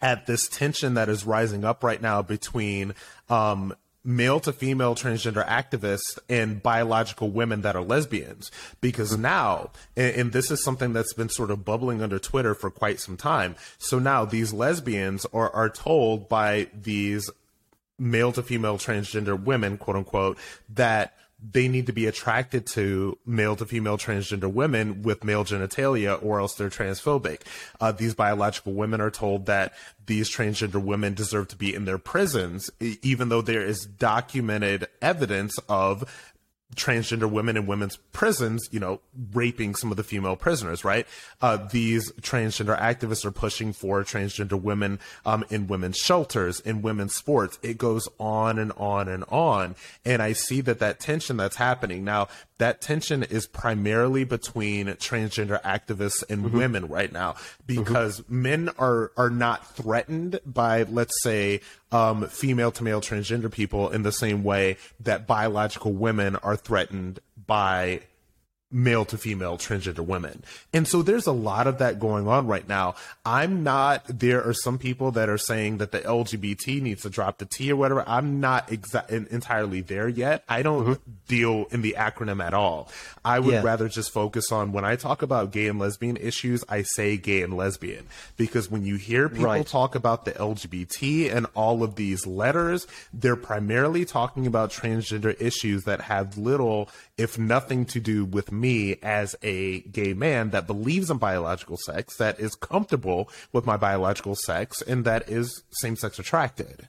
at 0.00 0.26
this 0.26 0.48
tension 0.48 0.94
that 0.94 1.08
is 1.08 1.24
rising 1.24 1.64
up 1.64 1.82
right 1.82 2.00
now 2.00 2.22
between 2.22 2.94
um, 3.28 3.74
male 4.04 4.38
to 4.40 4.52
female 4.52 4.94
transgender 4.94 5.46
activists 5.46 6.18
and 6.28 6.62
biological 6.62 7.30
women 7.30 7.62
that 7.62 7.74
are 7.74 7.82
lesbians. 7.82 8.50
Because 8.80 9.16
now, 9.16 9.70
and, 9.96 10.14
and 10.16 10.32
this 10.32 10.50
is 10.50 10.62
something 10.62 10.92
that's 10.92 11.14
been 11.14 11.30
sort 11.30 11.50
of 11.50 11.64
bubbling 11.64 12.02
under 12.02 12.18
Twitter 12.18 12.54
for 12.54 12.70
quite 12.70 13.00
some 13.00 13.16
time. 13.16 13.56
So 13.78 13.98
now 13.98 14.24
these 14.24 14.52
lesbians 14.52 15.24
are, 15.32 15.50
are 15.50 15.70
told 15.70 16.28
by 16.28 16.68
these 16.74 17.30
male 17.98 18.32
to 18.32 18.42
female 18.42 18.76
transgender 18.76 19.40
women, 19.40 19.78
quote 19.78 19.96
unquote, 19.96 20.38
that 20.68 21.16
they 21.52 21.68
need 21.68 21.86
to 21.86 21.92
be 21.92 22.06
attracted 22.06 22.66
to 22.66 23.18
male 23.26 23.56
to 23.56 23.66
female 23.66 23.98
transgender 23.98 24.50
women 24.50 25.02
with 25.02 25.24
male 25.24 25.44
genitalia 25.44 26.22
or 26.22 26.40
else 26.40 26.54
they're 26.54 26.70
transphobic. 26.70 27.40
Uh, 27.80 27.92
these 27.92 28.14
biological 28.14 28.72
women 28.72 29.00
are 29.00 29.10
told 29.10 29.46
that 29.46 29.74
these 30.06 30.34
transgender 30.34 30.82
women 30.82 31.14
deserve 31.14 31.48
to 31.48 31.56
be 31.56 31.74
in 31.74 31.84
their 31.84 31.98
prisons, 31.98 32.70
even 32.80 33.28
though 33.28 33.42
there 33.42 33.62
is 33.62 33.84
documented 33.84 34.86
evidence 35.02 35.56
of 35.68 36.32
transgender 36.74 37.30
women 37.30 37.56
in 37.56 37.66
women's 37.66 37.96
prisons, 38.12 38.68
you 38.72 38.80
know, 38.80 39.00
raping 39.32 39.74
some 39.74 39.90
of 39.90 39.96
the 39.96 40.02
female 40.02 40.36
prisoners, 40.36 40.84
right? 40.84 41.06
Uh, 41.40 41.56
these 41.70 42.12
transgender 42.20 42.78
activists 42.78 43.24
are 43.24 43.30
pushing 43.30 43.72
for 43.72 44.02
transgender 44.02 44.60
women 44.60 44.98
um, 45.24 45.44
in 45.50 45.66
women's 45.66 45.96
shelters, 45.96 46.60
in 46.60 46.82
women's 46.82 47.14
sports. 47.14 47.58
It 47.62 47.78
goes 47.78 48.08
on 48.18 48.58
and 48.58 48.72
on 48.76 49.08
and 49.08 49.24
on. 49.28 49.76
And 50.04 50.20
I 50.20 50.32
see 50.32 50.60
that 50.62 50.80
that 50.80 51.00
tension 51.00 51.36
that's 51.36 51.56
happening 51.56 52.04
now, 52.04 52.28
that 52.58 52.80
tension 52.80 53.22
is 53.22 53.46
primarily 53.46 54.24
between 54.24 54.86
transgender 54.86 55.60
activists 55.62 56.22
and 56.28 56.44
Mm-hmm. 56.44 56.56
women 56.58 56.88
right 56.88 57.12
now 57.12 57.34
because 57.66 58.22
men 58.28 58.68
are 58.78 59.12
are 59.16 59.30
not 59.30 59.74
threatened 59.74 60.40
by 60.44 60.82
let's 60.84 61.14
say 61.22 61.60
um, 61.92 62.26
female 62.28 62.70
to 62.72 62.84
male 62.84 63.00
transgender 63.00 63.50
people 63.50 63.88
in 63.90 64.02
the 64.02 64.12
same 64.12 64.44
way 64.44 64.76
that 65.00 65.26
biological 65.26 65.92
women 65.92 66.36
are 66.36 66.56
threatened 66.56 67.20
by 67.46 68.00
male 68.74 69.04
to 69.04 69.16
female 69.16 69.56
transgender 69.56 70.04
women. 70.04 70.42
And 70.72 70.86
so 70.86 71.00
there's 71.00 71.26
a 71.26 71.32
lot 71.32 71.66
of 71.68 71.78
that 71.78 72.00
going 72.00 72.26
on 72.26 72.46
right 72.48 72.68
now. 72.68 72.96
I'm 73.24 73.62
not, 73.62 74.02
there 74.08 74.42
are 74.46 74.52
some 74.52 74.78
people 74.78 75.12
that 75.12 75.28
are 75.28 75.38
saying 75.38 75.78
that 75.78 75.92
the 75.92 76.00
LGBT 76.00 76.82
needs 76.82 77.02
to 77.02 77.08
drop 77.10 77.38
the 77.38 77.44
T 77.46 77.70
or 77.70 77.76
whatever. 77.76 78.02
I'm 78.06 78.40
not 78.40 78.68
exa- 78.68 79.28
entirely 79.30 79.80
there 79.80 80.08
yet. 80.08 80.42
I 80.48 80.62
don't 80.62 80.84
mm-hmm. 80.84 81.12
deal 81.28 81.66
in 81.70 81.82
the 81.82 81.94
acronym 81.96 82.44
at 82.44 82.52
all. 82.52 82.88
I 83.24 83.38
would 83.38 83.54
Yeah. 83.54 83.62
rather 83.62 83.88
just 83.88 84.10
focus 84.10 84.50
on 84.50 84.72
when 84.72 84.84
I 84.84 84.96
talk 84.96 85.22
about 85.22 85.52
gay 85.52 85.68
and 85.68 85.78
lesbian 85.78 86.16
issues, 86.16 86.64
I 86.68 86.82
say 86.82 87.16
gay 87.16 87.42
and 87.42 87.56
lesbian 87.56 88.06
because 88.36 88.70
when 88.70 88.84
you 88.84 88.96
hear 88.96 89.28
people 89.28 89.44
Right. 89.44 89.66
talk 89.66 89.94
about 89.94 90.24
the 90.24 90.32
LGBT 90.32 91.30
and 91.30 91.46
all 91.54 91.82
of 91.84 91.94
these 91.94 92.26
letters, 92.26 92.86
they're 93.12 93.36
primarily 93.36 94.04
talking 94.04 94.46
about 94.46 94.70
transgender 94.70 95.40
issues 95.40 95.84
that 95.84 96.02
have 96.02 96.36
little, 96.36 96.88
if 97.16 97.38
nothing, 97.38 97.84
to 97.86 98.00
do 98.00 98.24
with 98.24 98.50
me 98.50 98.96
as 99.02 99.36
a 99.42 99.80
gay 99.82 100.14
man 100.14 100.50
that 100.50 100.66
believes 100.66 101.10
in 101.10 101.18
biological 101.18 101.76
sex, 101.76 102.16
that 102.16 102.40
is 102.40 102.54
comfortable 102.54 103.28
with 103.52 103.66
my 103.66 103.76
biological 103.76 104.34
sex, 104.34 104.82
and 104.82 105.04
that 105.04 105.28
is 105.28 105.62
same 105.70 105.96
sex 105.96 106.18
attracted. 106.18 106.88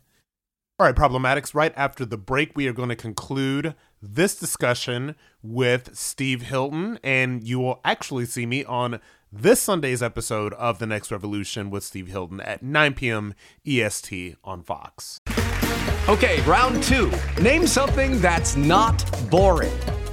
All 0.77 0.85
right, 0.85 0.95
problematics. 0.95 1.53
Right 1.53 1.73
after 1.77 2.05
the 2.05 2.17
break, 2.17 2.55
we 2.55 2.67
are 2.67 2.73
going 2.73 2.89
to 2.89 2.97
conclude 2.97 3.75
this 4.01 4.35
discussion 4.35 5.15
with 5.41 5.95
Steve 5.95 6.41
Hilton, 6.41 6.99
and 7.03 7.43
you 7.47 7.59
will 7.59 7.79
actually 7.85 8.25
see 8.25 8.45
me 8.45 8.65
on 8.65 8.99
this 9.31 9.61
Sunday's 9.61 10.03
episode 10.03 10.53
of 10.53 10.79
The 10.79 10.85
Next 10.85 11.11
Revolution 11.11 11.69
with 11.69 11.83
Steve 11.83 12.07
Hilton 12.07 12.41
at 12.41 12.61
9 12.61 12.93
p.m. 12.93 13.35
EST 13.65 14.35
on 14.43 14.63
Fox. 14.63 15.21
Okay, 16.09 16.41
round 16.41 16.83
two. 16.83 17.11
Name 17.41 17.67
something 17.67 18.19
that's 18.19 18.55
not 18.55 19.03
boring. 19.29 19.73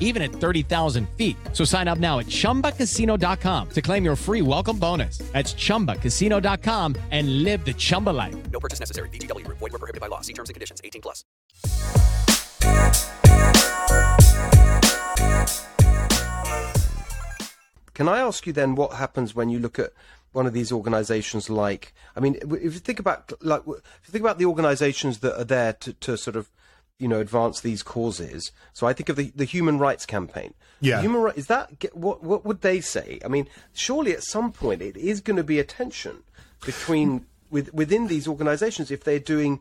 even 0.00 0.22
at 0.22 0.32
30,000 0.32 1.08
feet. 1.10 1.36
So 1.52 1.64
sign 1.64 1.86
up 1.86 1.98
now 1.98 2.18
at 2.18 2.26
chumbacasino.com 2.26 3.68
to 3.70 3.82
claim 3.82 4.04
your 4.04 4.16
free 4.16 4.42
welcome 4.42 4.78
bonus. 4.78 5.18
That's 5.32 5.54
chumbacasino.com 5.54 6.96
and 7.12 7.44
live 7.44 7.64
the 7.64 7.74
Chumba 7.74 8.10
life. 8.10 8.50
No 8.50 8.58
purchase 8.58 8.80
necessary. 8.80 9.08
VGW 9.10 9.44
Group. 9.44 9.58
Void 9.58 9.72
where 9.72 9.78
prohibited 9.78 10.00
by 10.00 10.08
law. 10.08 10.20
See 10.22 10.32
terms 10.32 10.50
and 10.50 10.54
conditions. 10.54 10.80
18 10.82 11.00
plus. 11.02 11.24
Can 18.00 18.08
I 18.08 18.20
ask 18.20 18.46
you 18.46 18.54
then 18.54 18.76
what 18.76 18.94
happens 18.94 19.34
when 19.34 19.50
you 19.50 19.58
look 19.58 19.78
at 19.78 19.92
one 20.32 20.46
of 20.46 20.54
these 20.54 20.72
organisations 20.72 21.50
like? 21.50 21.92
I 22.16 22.20
mean, 22.20 22.36
if 22.36 22.62
you 22.62 22.70
think 22.70 22.98
about 22.98 23.30
like 23.42 23.60
if 23.60 24.00
you 24.06 24.12
think 24.12 24.24
about 24.24 24.38
the 24.38 24.46
organisations 24.46 25.18
that 25.18 25.38
are 25.38 25.44
there 25.44 25.74
to, 25.74 25.92
to 25.92 26.16
sort 26.16 26.36
of 26.36 26.50
you 27.00 27.08
know 27.08 27.20
advance 27.20 27.60
these 27.60 27.82
causes. 27.82 28.52
So 28.72 28.86
I 28.86 28.92
think 28.92 29.08
of 29.08 29.16
the, 29.16 29.32
the 29.34 29.44
Human 29.44 29.78
Rights 29.78 30.06
Campaign. 30.06 30.54
Yeah. 30.80 30.96
The 30.96 31.02
human 31.02 31.20
right 31.22 31.36
is 31.36 31.46
that 31.48 31.70
what 31.92 32.22
what 32.22 32.44
would 32.44 32.60
they 32.60 32.80
say? 32.80 33.18
I 33.24 33.28
mean, 33.28 33.48
surely 33.72 34.12
at 34.12 34.22
some 34.22 34.52
point 34.52 34.82
it 34.82 34.96
is 34.96 35.20
going 35.20 35.36
to 35.36 35.44
be 35.44 35.58
a 35.58 35.64
tension 35.64 36.22
between 36.64 37.26
with 37.50 37.72
within 37.74 38.06
these 38.06 38.28
organisations 38.28 38.90
if 38.90 39.02
they're 39.02 39.18
doing. 39.18 39.60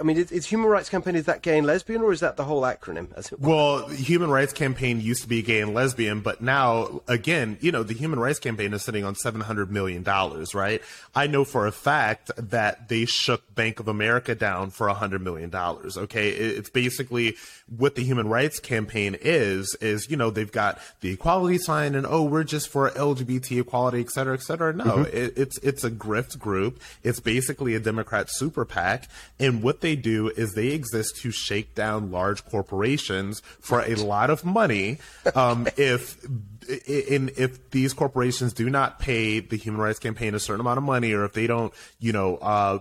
I 0.00 0.02
mean, 0.02 0.16
is, 0.16 0.32
is 0.32 0.46
Human 0.46 0.68
Rights 0.68 0.88
Campaign 0.88 1.14
is 1.14 1.26
that 1.26 1.42
gay 1.42 1.56
and 1.56 1.66
lesbian, 1.66 2.02
or 2.02 2.12
is 2.12 2.18
that 2.20 2.36
the 2.36 2.44
whole 2.44 2.62
acronym? 2.62 3.12
As 3.16 3.30
it? 3.30 3.38
Well, 3.40 3.86
the 3.86 3.94
Human 3.94 4.28
Rights 4.28 4.52
Campaign 4.52 5.00
used 5.00 5.22
to 5.22 5.28
be 5.28 5.40
gay 5.40 5.60
and 5.60 5.72
lesbian, 5.72 6.20
but 6.20 6.40
now, 6.40 7.00
again, 7.06 7.58
you 7.60 7.70
know, 7.70 7.84
the 7.84 7.94
Human 7.94 8.18
Rights 8.18 8.40
Campaign 8.40 8.72
is 8.74 8.82
sitting 8.82 9.04
on 9.04 9.14
$700 9.14 9.70
million, 9.70 10.02
right? 10.52 10.82
I 11.14 11.28
know 11.28 11.44
for 11.44 11.66
a 11.68 11.72
fact 11.72 12.32
that 12.36 12.88
they 12.88 13.04
shook 13.04 13.54
Bank 13.54 13.78
of 13.78 13.86
America 13.86 14.34
down 14.34 14.70
for 14.70 14.88
$100 14.88 15.20
million, 15.20 15.54
okay? 15.54 16.30
It- 16.30 16.58
It's 16.58 16.70
basically 16.70 17.36
what 17.68 17.94
the 17.94 18.02
Human 18.02 18.28
Rights 18.28 18.58
Campaign 18.60 19.16
is, 19.20 19.76
is, 19.80 20.10
you 20.10 20.16
know, 20.16 20.30
they've 20.30 20.50
got 20.50 20.78
the 21.02 21.12
equality 21.12 21.58
sign 21.58 21.94
and, 21.94 22.04
oh, 22.06 22.22
we're 22.24 22.42
just 22.44 22.68
for 22.68 22.90
LGBT 22.90 23.60
equality, 23.60 24.00
et 24.00 24.10
cetera, 24.10 24.34
et 24.34 24.42
cetera. 24.42 24.72
No, 24.72 24.84
Mhm. 24.84 25.14
it, 25.14 25.34
it's, 25.36 25.58
it's 25.58 25.84
a 25.84 25.90
grift 25.90 26.38
group. 26.38 26.80
It's 27.04 27.20
basically 27.20 27.74
a 27.74 27.80
Democrat 27.80 28.26
super 28.28 28.64
PAC. 28.64 29.08
And 29.38 29.62
what 29.62 29.80
they 29.84 29.94
do 29.94 30.30
is 30.30 30.54
they 30.54 30.68
exist 30.68 31.18
to 31.18 31.30
shake 31.30 31.74
down 31.74 32.10
large 32.10 32.44
corporations 32.46 33.40
for 33.60 33.82
a 33.82 33.94
lot 33.94 34.30
of 34.30 34.44
money. 34.44 34.98
Um, 35.36 35.68
if 35.76 36.16
in 36.88 37.30
if 37.36 37.70
these 37.70 37.92
corporations 37.92 38.52
do 38.52 38.70
not 38.70 38.98
pay 38.98 39.38
the 39.40 39.56
Human 39.56 39.80
Rights 39.80 39.98
Campaign 39.98 40.34
a 40.34 40.40
certain 40.40 40.60
amount 40.60 40.78
of 40.78 40.84
money, 40.84 41.12
or 41.12 41.24
if 41.24 41.34
they 41.34 41.46
don't, 41.46 41.72
you 42.00 42.12
know, 42.12 42.36
uh, 42.38 42.78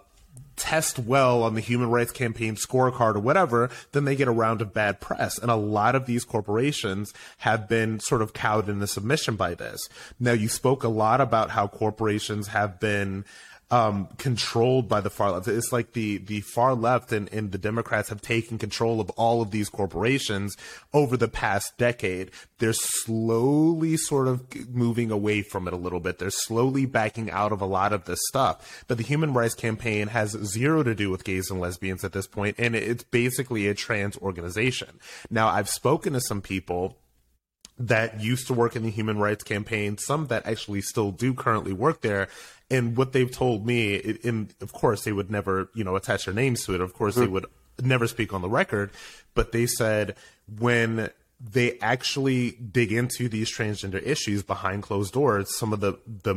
test 0.56 1.00
well 1.00 1.44
on 1.44 1.56
the 1.56 1.62
Human 1.62 1.90
Rights 1.90 2.12
Campaign 2.12 2.56
scorecard 2.56 3.16
or 3.16 3.20
whatever, 3.20 3.70
then 3.92 4.06
they 4.06 4.16
get 4.16 4.28
a 4.28 4.32
round 4.32 4.62
of 4.62 4.74
bad 4.74 5.02
press. 5.02 5.38
And 5.38 5.52
a 5.52 5.56
lot 5.56 5.96
of 5.96 6.06
these 6.06 6.24
corporations 6.24 7.14
have 7.40 7.68
been 7.68 8.00
sort 8.00 8.22
of 8.22 8.34
cowed 8.34 8.70
into 8.70 8.88
submission 8.88 9.36
by 9.36 9.56
this. 9.56 9.90
Now, 10.20 10.32
you 10.32 10.48
spoke 10.48 10.84
a 10.84 10.90
lot 10.90 11.22
about 11.22 11.50
how 11.50 11.68
corporations 11.68 12.48
have 12.48 12.80
been 12.80 13.26
um, 13.74 14.08
controlled 14.20 14.88
by 14.88 15.02
the 15.02 15.10
far 15.10 15.32
left. 15.32 15.48
It's 15.48 15.72
like 15.72 15.94
the, 15.94 16.20
the 16.20 16.42
far 16.42 16.76
left 16.76 17.12
and, 17.12 17.28
and 17.34 17.52
the 17.52 17.58
Democrats 17.58 18.10
have 18.10 18.22
taken 18.22 18.60
control 18.60 19.02
of 19.02 19.10
all 19.12 19.42
of 19.42 19.50
these 19.50 19.68
corporations 19.68 20.56
over 20.94 21.18
the 21.18 21.28
past 21.28 21.76
decade. 21.80 22.30
They're 22.60 22.74
slowly 22.74 23.98
sort 23.98 24.28
of 24.28 24.46
moving 24.70 25.10
away 25.10 25.42
from 25.42 25.68
it 25.68 25.74
a 25.74 25.78
little 25.78 26.00
bit. 26.00 26.20
They're 26.20 26.30
slowly 26.30 26.86
backing 26.86 27.32
out 27.32 27.52
of 27.52 27.62
a 27.62 27.66
lot 27.66 27.94
of 27.94 28.06
this 28.06 28.20
stuff. 28.28 28.86
But 28.88 29.00
the 29.00 29.04
Human 29.04 29.34
Rights 29.34 29.56
Campaign 29.56 30.10
has 30.10 30.34
zero 30.34 30.84
to 30.84 30.94
do 30.94 31.10
with 31.10 31.24
gays 31.24 31.50
and 31.50 31.60
lesbians 31.60 32.04
at 32.04 32.14
this 32.14 32.28
point, 32.28 32.58
and 32.60 32.76
it's 32.76 33.04
basically 33.06 33.68
a 33.68 33.74
trans 33.74 34.20
organization. 34.20 35.00
Now, 35.32 35.48
I've 35.48 35.68
spoken 35.68 36.14
to 36.14 36.22
some 36.22 36.44
people 36.44 37.00
that 37.80 38.22
used 38.22 38.48
to 38.48 38.54
work 38.54 38.76
in 38.76 38.84
the 38.84 38.92
human 38.92 39.18
rights 39.18 39.44
campaign, 39.44 39.98
some 39.98 40.28
that 40.28 40.46
actually 40.46 40.82
still 40.82 41.12
do 41.12 41.34
currently 41.34 41.74
work 41.74 42.02
there. 42.02 42.28
And 42.74 42.98
what 42.98 43.14
they've 43.14 43.32
told 43.32 43.66
me, 43.66 43.94
it- 43.94 44.24
and 44.24 44.54
of 44.62 44.74
course 44.74 45.04
they 45.04 45.12
would 45.14 45.30
never, 45.32 45.70
you 45.74 45.84
know, 45.84 45.96
attach 45.96 46.26
their 46.26 46.34
names 46.34 46.66
to 46.66 46.74
it. 46.76 46.82
Of 46.82 46.94
course 46.94 47.16
they 47.16 47.28
would 47.28 47.46
never 47.82 48.08
speak 48.08 48.34
on 48.34 48.42
the 48.42 48.50
record, 48.50 48.92
but 49.34 49.52
they 49.52 49.66
said 49.66 50.16
when 50.60 51.10
they 51.40 51.78
actually 51.80 52.52
dig 52.52 52.92
into 52.92 53.28
these 53.28 53.52
transgender 53.56 54.02
issues 54.06 54.44
behind 54.44 54.82
closed 54.84 55.14
doors, 55.14 55.58
some 55.58 55.74
of 55.74 55.80
the 55.82 55.94
the 56.06 56.36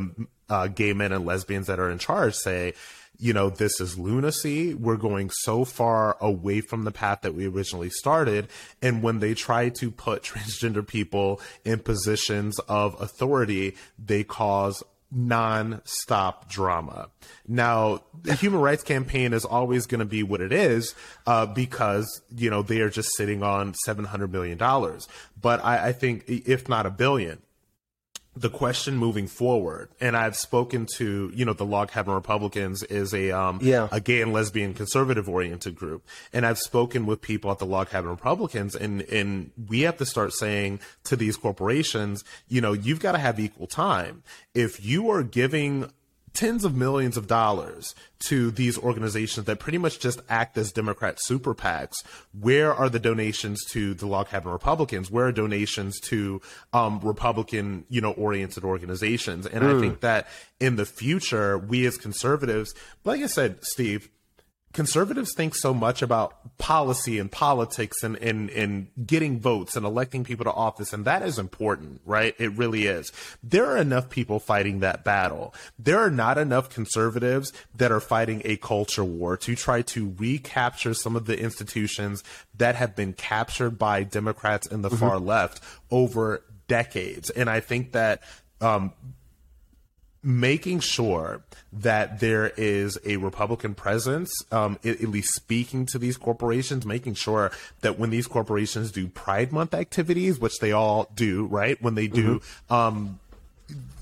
uh, 0.49 0.67
gay 0.67 0.93
men 0.93 1.11
and 1.11 1.25
lesbians 1.25 1.67
that 1.67 1.79
are 1.79 1.89
in 1.89 1.97
charge 1.97 2.33
say, 2.35 2.73
you 3.19 3.33
know, 3.33 3.49
this 3.49 3.79
is 3.81 3.97
lunacy. 3.97 4.73
We're 4.73 4.97
going 4.97 5.29
so 5.43 5.65
far 5.65 6.17
away 6.21 6.61
from 6.61 6.83
the 6.83 6.91
path 6.91 7.21
that 7.21 7.33
we 7.33 7.47
originally 7.47 7.89
started. 7.89 8.47
And 8.81 9.01
when 9.01 9.19
they 9.19 9.33
try 9.33 9.69
to 9.79 9.91
put 9.91 10.23
transgender 10.31 10.85
people 10.85 11.41
in 11.65 11.79
positions 11.79 12.59
of 12.67 12.99
authority, 13.01 13.75
they 13.97 14.23
cause 14.23 14.83
non-stop 15.11 16.49
drama. 16.49 17.09
Now, 17.47 18.01
the 18.23 18.35
Human 18.35 18.59
Rights 18.59 18.83
Campaign 18.83 19.33
is 19.33 19.45
always 19.45 19.85
going 19.85 19.99
to 19.99 20.05
be 20.05 20.23
what 20.23 20.41
it 20.41 20.51
is 20.51 20.93
uh, 21.25 21.45
because 21.45 22.21
you 22.35 22.49
know 22.49 22.61
they 22.61 22.81
are 22.81 22.89
just 22.89 23.15
sitting 23.15 23.43
on 23.43 23.73
seven 23.85 24.05
hundred 24.05 24.31
million 24.31 24.57
dollars. 24.57 25.07
But 25.39 25.63
I, 25.63 25.89
I 25.89 25.91
think, 25.93 26.25
if 26.27 26.67
not 26.67 26.85
a 26.85 26.91
billion, 26.91 27.41
the 28.39 28.49
question 28.49 28.95
moving 28.97 29.25
forward, 29.27 29.89
and 29.99 30.15
I've 30.15 30.35
spoken 30.35 30.85
to, 30.97 31.31
you 31.33 31.43
know, 31.45 31.53
the 31.53 31.65
Log 31.65 31.89
Cabin 31.91 32.13
Republicans 32.13 32.83
is 32.83 33.13
a 33.13 33.31
um 33.31 33.59
Yeah. 33.61 33.87
a 33.91 33.99
gay 33.99 34.21
and 34.21 34.31
lesbian 34.31 34.73
conservative 34.73 35.27
oriented 35.27 35.75
group. 35.75 36.05
And 36.31 36.45
I've 36.45 36.59
spoken 36.59 37.05
with 37.05 37.21
people 37.21 37.49
at 37.51 37.57
the 37.59 37.65
Log 37.65 37.89
Cabin 37.89 38.09
Republicans 38.11 38.75
and 38.75 39.01
and 39.03 39.51
we 39.67 39.81
have 39.81 39.97
to 39.97 40.05
start 40.05 40.33
saying 40.33 40.79
to 41.05 41.15
these 41.15 41.35
corporations, 41.37 42.23
you 42.47 42.61
know, 42.61 42.73
you've 42.73 42.99
got 42.99 43.13
to 43.13 43.17
have 43.17 43.39
equal 43.39 43.67
time. 43.67 44.23
If 44.53 44.83
you 44.85 45.09
are 45.09 45.23
giving 45.23 45.91
tens 46.37 46.63
of 46.63 46.75
millions 46.75 47.17
of 47.17 47.25
dollars 47.27 47.95
to 48.19 48.51
these 48.51 48.77
organizations 48.77 49.45
that 49.47 49.59
pretty 49.59 49.77
much 49.79 49.99
just 49.99 50.21
act 50.29 50.57
as 50.57 50.71
Democrat 50.71 51.17
super 51.19 51.55
PACs. 51.55 51.93
Where 52.39 52.73
are 52.73 52.89
the 52.89 52.99
donations 52.99 53.63
to 53.71 53.93
the 53.95 54.05
Log 54.05 54.29
Cabin 54.29 54.51
Republicans? 54.51 55.09
Where 55.09 55.25
are 55.25 55.31
donations 55.31 55.99
to 56.01 56.39
um, 56.73 56.99
Republican, 57.03 57.85
you 57.89 58.01
know, 58.01 58.11
oriented 58.11 58.63
organizations? 58.63 59.45
And 59.47 59.63
I 59.65 59.73
Mm. 59.73 59.79
think 59.79 59.99
that 60.01 60.27
in 60.59 60.75
the 60.75 60.85
future, 60.85 61.57
we 61.57 61.85
as 61.87 61.97
conservatives, 61.97 62.73
like 63.03 63.21
I 63.21 63.27
said, 63.27 63.57
Steve, 63.63 64.09
conservatives 64.77 65.33
think 65.35 65.55
so 65.55 65.73
much 65.73 66.03
about 66.03 66.55
policy 66.59 67.17
and 67.17 67.31
politics 67.31 68.03
and, 68.03 68.15
and, 68.17 68.51
and 68.51 68.87
getting 69.07 69.39
votes 69.39 69.75
and 69.75 69.83
electing 69.83 70.23
people 70.23 70.45
to 70.45 70.51
office, 70.51 70.93
and 70.93 71.03
that 71.03 71.23
is 71.23 71.39
important, 71.39 71.99
right? 72.05 72.35
It 72.37 72.51
really 72.51 72.85
is. 72.85 73.11
There 73.41 73.65
are 73.65 73.77
enough 73.77 74.07
people 74.11 74.39
fighting 74.39 74.81
that 74.81 75.03
battle. 75.03 75.51
There 75.79 75.97
are 75.97 76.11
not 76.11 76.37
enough 76.37 76.69
conservatives 76.69 77.51
that 77.75 77.91
are 77.91 77.99
fighting 77.99 78.43
a 78.45 78.57
culture 78.57 79.03
war 79.03 79.35
to 79.37 79.55
try 79.55 79.81
to 79.81 80.13
recapture 80.19 80.93
some 80.93 81.15
of 81.15 81.25
the 81.25 81.39
institutions 81.39 82.23
that 82.55 82.75
have 82.75 82.95
been 82.95 83.13
captured 83.13 83.79
by 83.79 84.03
Democrats 84.03 84.67
and 84.67 84.83
the 84.83 84.89
Mhm. 84.89 84.99
far 84.99 85.19
left 85.19 85.59
over 85.89 86.43
decades. 86.67 87.31
And 87.31 87.49
I 87.49 87.61
think 87.61 87.93
that 87.93 88.21
um, 88.61 88.91
making 90.27 90.81
sure 90.81 91.41
that 91.71 92.19
there 92.19 92.51
is 92.57 92.99
a 93.05 93.15
Republican 93.15 93.73
presence, 93.73 94.29
um, 94.51 94.77
at, 94.83 95.01
at 95.01 95.07
least 95.07 95.33
speaking 95.33 95.85
to 95.85 95.97
these 95.97 96.17
corporations, 96.17 96.85
making 96.85 97.13
sure 97.13 97.49
that 97.79 97.97
when 97.97 98.09
these 98.09 98.27
corporations 98.27 98.91
do 98.91 99.07
Pride 99.07 99.53
Month 99.53 99.73
activities, 99.73 100.37
which 100.37 100.59
they 100.59 100.73
all 100.73 101.09
do, 101.15 101.45
right? 101.45 101.81
When 101.81 101.95
they 101.95 102.07
do, 102.07 102.41
um, 102.69 103.19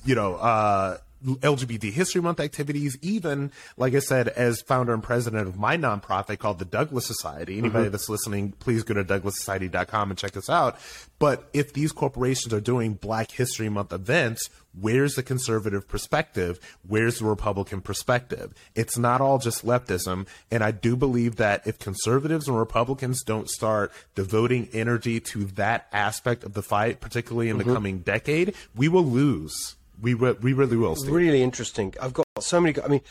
you 0.04 0.16
know, 0.16 0.34
uh, 0.36 0.98
LGBT 1.26 1.92
History 1.92 2.22
Month 2.22 2.40
activities, 2.40 2.98
even 3.02 3.52
like 3.78 3.94
I 3.96 4.00
said, 4.00 4.28
as 4.30 4.62
founder 4.62 4.94
and 4.94 5.04
president 5.04 5.48
of 5.48 5.58
my 5.58 5.76
nonprofit 5.78 6.40
called 6.40 6.60
the 6.60 6.66
Douglass 6.66 7.06
Society. 7.08 7.58
Anybody 7.58 7.90
Mhm. 7.90 7.92
that's 7.92 8.10
listening, 8.10 8.52
please 8.60 8.84
go 8.84 8.94
to 8.94 9.04
douglassociety.com 9.04 10.12
and 10.12 10.18
check 10.18 10.38
us 10.38 10.50
out. 10.50 10.78
But 11.18 11.50
if 11.54 11.74
these 11.74 11.92
corporations 11.92 12.54
are 12.54 12.62
doing 12.62 12.94
Black 12.94 13.32
History 13.32 13.70
Month 13.70 13.94
events, 13.94 14.50
where's 14.80 15.16
the 15.16 15.24
conservative 15.24 15.88
perspective? 15.88 16.60
Where's 16.88 17.20
the 17.20 17.26
Republican 17.26 17.82
perspective? 17.82 18.54
It's 18.76 18.98
not 18.98 19.22
all 19.22 19.40
just 19.40 19.66
leftism. 19.66 20.28
And 20.52 20.64
I 20.64 20.72
do 20.72 20.96
believe 20.96 21.38
that 21.38 21.66
if 21.66 21.80
conservatives 21.80 22.48
and 22.48 22.58
Republicans 22.58 23.24
don't 23.24 23.50
start 23.50 23.92
devoting 24.14 24.68
energy 24.74 25.20
to 25.22 25.46
that 25.46 25.88
aspect 25.94 26.44
of 26.44 26.54
the 26.54 26.62
fight, 26.62 27.00
particularly 27.00 27.50
in 27.50 27.56
Mhm. 27.58 27.66
the 27.66 27.74
coming 27.74 28.00
decade, 28.00 28.54
we 28.76 28.88
will 28.90 29.06
lose. 29.06 29.76
We, 30.02 30.14
re- 30.14 30.36
we 30.42 30.54
really 30.54 30.78
will. 30.78 30.96
Steve. 30.96 31.12
Really 31.12 31.42
interesting. 31.42 31.94
I've 32.02 32.14
got 32.14 32.26
so 32.40 32.60
many. 32.60 32.80
I 32.82 32.88
mean, 32.88 33.02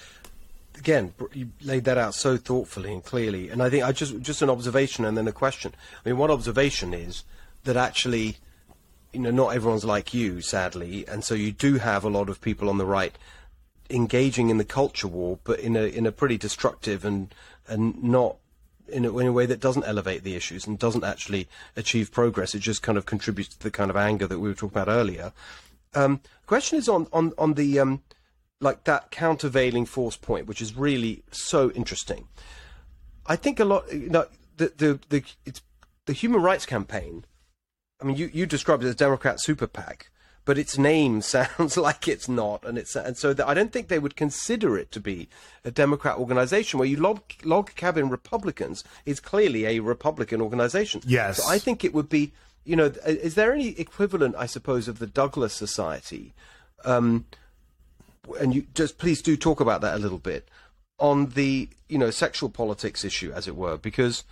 again, 0.79 1.15
you 1.33 1.51
laid 1.63 1.85
that 1.85 1.99
out 1.99 2.15
so 2.15 2.37
thoughtfully 2.37 2.93
and 2.93 3.05
clearly. 3.05 3.49
And 3.49 3.63
I 3.63 3.71
think 3.71 3.85
I 3.85 3.93
just 3.93 4.21
just 4.21 4.43
an 4.43 4.51
observation 4.51 5.05
and 5.05 5.17
then 5.17 5.27
a 5.27 5.33
question. 5.33 5.73
I 6.05 6.09
mean, 6.09 6.19
one 6.19 6.31
observation 6.31 6.93
is 6.93 7.25
that 7.65 7.77
actually, 7.77 8.37
you 9.13 9.21
know, 9.21 9.31
not 9.31 9.55
everyone's 9.55 9.85
like 9.85 10.13
you, 10.13 10.41
sadly, 10.41 11.07
and 11.09 11.25
so 11.25 11.35
you 11.35 11.53
do 11.53 11.79
have 11.79 12.05
a 12.05 12.11
lot 12.11 12.29
of 12.29 12.41
people 12.41 12.69
on 12.69 12.79
the 12.79 12.87
right 12.87 13.17
engaging 13.91 14.51
in 14.51 14.59
the 14.59 14.65
culture 14.65 15.09
war, 15.09 15.39
but 15.45 15.61
in 15.61 15.77
a 15.77 15.85
in 15.85 16.07
a 16.07 16.13
pretty 16.13 16.37
destructive 16.39 17.05
and 17.05 17.35
and 17.69 18.03
not. 18.03 18.37
In 18.87 19.07
a, 19.07 19.19
in 19.19 19.27
a 19.27 19.33
way 19.33 19.47
that 19.47 19.61
doesn't 19.61 19.85
elevate 19.85 20.25
the 20.25 20.37
issues 20.37 20.67
and 20.67 20.79
doesn't 20.79 21.05
actually 21.05 21.49
achieve 21.75 22.13
progress, 22.13 22.55
it 22.55 22.59
just 22.59 22.83
kind 22.83 22.99
of 22.99 23.07
contributes 23.07 23.57
to 23.57 23.63
the 23.63 23.71
kind 23.71 23.89
of 23.91 23.97
anger 23.97 24.27
that 24.27 24.39
we 24.39 24.47
were 24.47 24.55
talking 24.55 24.77
about 24.79 24.93
earlier. 24.93 25.33
Um, 25.95 26.21
question 26.47 26.79
is 26.79 26.89
on 26.89 27.07
on 27.13 27.33
on 27.39 27.55
the 27.55 27.79
um, 27.79 28.03
like 28.61 28.85
that 28.85 29.11
countervailing 29.11 29.87
force 29.87 30.17
point, 30.17 30.47
which 30.47 30.61
is 30.61 30.77
really 30.77 31.23
so 31.31 31.71
interesting. 31.73 32.29
I 33.27 33.37
think 33.37 33.61
a 33.61 33.65
lot, 33.65 33.93
you 33.93 34.11
know, 34.11 34.27
the 34.57 34.73
the 34.77 35.01
the 35.09 35.25
it's 35.47 35.63
the 36.07 36.13
human 36.13 36.43
rights 36.43 36.67
campaign. 36.67 37.25
I 38.01 38.05
mean, 38.05 38.17
you 38.17 38.31
you 38.33 38.47
described 38.47 38.85
it 38.85 38.89
as 38.89 38.95
Democrat 38.95 39.41
super 39.41 39.67
PAC, 39.67 40.11
but 40.45 40.59
its 40.59 40.77
name 40.77 41.21
sounds 41.23 41.77
like 41.77 42.09
it's 42.09 42.29
not, 42.29 42.65
and 42.65 42.77
it's 42.77 42.97
and 42.97 43.17
so 43.17 43.33
that 43.33 43.47
I 43.47 43.55
don't 43.55 43.73
think 43.73 43.89
they 43.89 43.99
would 43.99 44.17
consider 44.17 44.77
it 44.77 44.91
to 44.93 45.01
be 45.01 45.29
a 45.65 45.71
Democrat 45.71 46.19
organization. 46.19 46.79
Where 46.79 46.89
you 46.89 46.97
log 46.97 47.23
log 47.45 47.75
cabin 47.75 48.09
Republicans 48.09 48.85
is 49.07 49.21
clearly 49.21 49.67
a 49.67 49.81
Republican 49.81 50.41
organization. 50.41 51.03
Yes. 51.07 51.39
so 51.39 51.49
I 51.49 51.59
think 51.59 51.85
it 51.85 51.95
would 51.95 52.09
be. 52.09 52.33
You 52.65 52.77
know, 52.77 52.93
is 53.07 53.35
there 53.35 53.53
any 53.53 53.79
equivalent, 53.79 54.37
I 54.37 54.47
suppose, 54.47 54.89
of 54.89 54.99
the 54.99 55.07
Douglass 55.07 55.53
Society? 55.53 56.33
Um, 56.85 57.27
and 58.41 58.55
you 58.55 58.67
just 58.75 58.99
please 58.99 59.21
do 59.21 59.37
talk 59.37 59.61
about 59.61 59.81
that 59.83 59.95
a 59.95 59.99
little 59.99 60.19
bit 60.19 60.49
on 60.99 61.27
the 61.31 61.69
you 61.89 61.99
know 61.99 62.11
sexual 62.11 62.49
politics 62.49 63.05
issue, 63.05 63.33
as 63.33 63.47
it 63.49 63.57
were, 63.57 63.77
because 63.77 64.25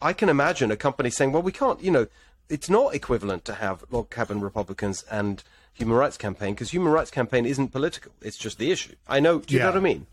I 0.00 0.12
can 0.12 0.28
imagine 0.28 0.70
a 0.70 0.76
company 0.76 1.10
saying, 1.10 1.32
"Well, 1.32 1.42
we 1.42 1.52
can't," 1.52 1.82
you 1.82 1.90
know, 1.90 2.06
it's 2.48 2.68
not 2.68 2.94
equivalent 2.94 3.44
to 3.46 3.54
have 3.54 3.84
log 3.90 4.10
cabin 4.10 4.40
Republicans 4.40 5.04
and 5.10 5.42
human 5.72 5.96
rights 5.96 6.16
campaign 6.16 6.54
because 6.54 6.70
human 6.70 6.92
rights 6.92 7.10
campaign 7.10 7.46
isn't 7.46 7.68
political; 7.68 8.12
it's 8.20 8.38
just 8.38 8.58
the 8.58 8.72
issue. 8.72 8.94
I 9.06 9.20
know. 9.20 9.40
Do 9.40 9.54
you 9.54 9.60
know 9.60 9.66
what 9.66 9.76
I 9.76 9.80
mean? 9.80 10.06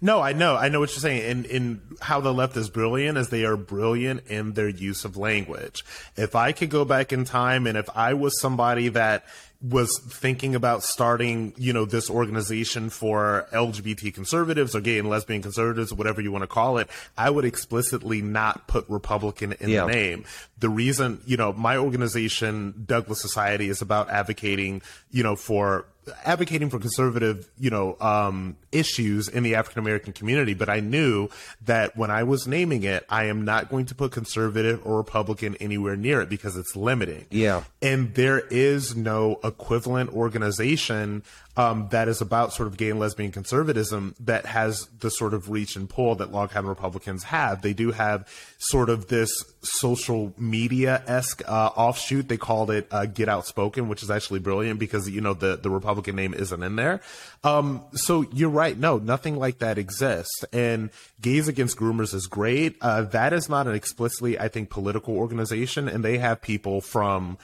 No, 0.00 0.20
I 0.20 0.32
know. 0.32 0.56
I 0.56 0.68
know 0.68 0.80
what 0.80 0.90
you're 0.90 1.00
saying. 1.00 1.30
And 1.30 1.46
in 1.46 1.80
how 2.00 2.20
the 2.20 2.32
left 2.32 2.56
is 2.56 2.70
brilliant 2.70 3.18
is 3.18 3.28
they 3.28 3.44
are 3.44 3.56
brilliant 3.56 4.26
in 4.28 4.52
their 4.52 4.68
use 4.68 5.04
of 5.04 5.16
language. 5.16 5.84
If 6.16 6.34
I 6.34 6.52
could 6.52 6.70
go 6.70 6.84
back 6.84 7.12
in 7.12 7.24
time 7.24 7.66
and 7.66 7.76
if 7.76 7.88
I 7.94 8.14
was 8.14 8.40
somebody 8.40 8.88
that 8.88 9.24
was 9.62 9.98
thinking 9.98 10.54
about 10.54 10.82
starting, 10.82 11.52
you 11.58 11.72
know, 11.72 11.84
this 11.84 12.08
organization 12.08 12.88
for 12.88 13.46
LGBT 13.52 14.14
conservatives 14.14 14.74
or 14.74 14.80
gay 14.80 14.98
and 14.98 15.08
lesbian 15.10 15.42
conservatives, 15.42 15.92
whatever 15.92 16.20
you 16.22 16.32
want 16.32 16.42
to 16.42 16.48
call 16.48 16.78
it, 16.78 16.88
I 17.18 17.28
would 17.28 17.44
explicitly 17.44 18.22
not 18.22 18.66
put 18.68 18.88
Republican 18.88 19.52
in 19.60 19.68
Yeah. 19.68 19.84
the 19.86 19.92
name. 19.92 20.24
The 20.58 20.70
reason, 20.70 21.20
you 21.26 21.36
know, 21.36 21.52
my 21.52 21.76
organization, 21.76 22.84
Douglass 22.86 23.20
Society, 23.20 23.68
is 23.68 23.82
about 23.82 24.08
advocating, 24.10 24.80
you 25.10 25.22
know, 25.22 25.36
for 25.36 25.84
advocating 26.24 26.70
for 26.70 26.78
conservative, 26.78 27.48
you 27.58 27.70
know, 27.70 27.96
um, 28.00 28.56
issues 28.72 29.28
in 29.28 29.42
the 29.42 29.54
African 29.54 29.80
American 29.80 30.12
community. 30.12 30.54
But 30.54 30.68
I 30.68 30.80
knew 30.80 31.28
that 31.66 31.96
when 31.96 32.10
I 32.10 32.22
was 32.24 32.46
naming 32.48 32.82
it, 32.82 33.04
I 33.08 33.24
am 33.26 33.44
not 33.44 33.68
going 33.70 33.86
to 33.86 33.94
put 33.94 34.10
conservative 34.10 34.80
or 34.84 34.96
Republican 34.96 35.56
anywhere 35.56 35.96
near 35.96 36.20
it 36.22 36.28
because 36.28 36.56
it's 36.56 36.74
limiting. 36.74 37.26
Yeah. 37.30 37.64
And 37.82 38.14
there 38.14 38.40
is 38.50 38.96
no 38.96 39.38
equivalent 39.50 40.10
organization 40.14 41.22
um, 41.56 41.88
that 41.90 42.08
is 42.08 42.20
about 42.20 42.52
sort 42.52 42.68
of 42.68 42.76
gay 42.76 42.90
and 42.90 42.98
lesbian 42.98 43.32
conservatism 43.32 44.14
that 44.20 44.46
has 44.46 44.88
the 45.00 45.10
sort 45.10 45.34
of 45.34 45.50
reach 45.50 45.76
and 45.76 45.90
pull 45.90 46.14
that 46.14 46.32
log 46.32 46.52
cabin 46.52 46.68
Republicans 46.68 47.24
have. 47.24 47.60
They 47.60 47.72
do 47.72 47.90
have 47.90 48.26
sort 48.58 48.88
of 48.88 49.08
this 49.08 49.30
social 49.62 50.32
media 50.38 51.02
esque 51.06 51.42
uh, 51.46 51.70
offshoot. 51.76 52.28
They 52.28 52.36
called 52.36 52.70
it 52.70 52.86
uh, 52.90 53.06
Get 53.06 53.28
Outspoken, 53.28 53.88
which 53.88 54.02
is 54.02 54.10
actually 54.10 54.40
brilliant 54.40 54.78
because 54.78 55.10
you 55.10 55.20
know 55.20 55.34
the 55.34 55.56
the 55.56 55.70
Republican 55.70 56.16
name 56.16 56.34
isn't 56.34 56.62
in 56.62 56.76
there. 56.76 57.00
Um, 57.42 57.82
so 57.92 58.22
you're 58.32 58.48
right. 58.48 58.78
No, 58.78 58.98
nothing 58.98 59.36
like 59.36 59.58
that 59.58 59.76
exists. 59.76 60.44
And 60.52 60.90
Gays 61.20 61.48
Against 61.48 61.76
Groomers 61.76 62.14
is 62.14 62.26
great. 62.26 62.76
Uh, 62.80 63.02
that 63.02 63.32
is 63.32 63.48
not 63.48 63.66
an 63.66 63.74
explicitly, 63.74 64.38
I 64.38 64.48
think, 64.48 64.70
political 64.70 65.16
organization, 65.16 65.88
and 65.88 66.04
they 66.04 66.18
have 66.18 66.40
people 66.40 66.80
from 66.80 67.38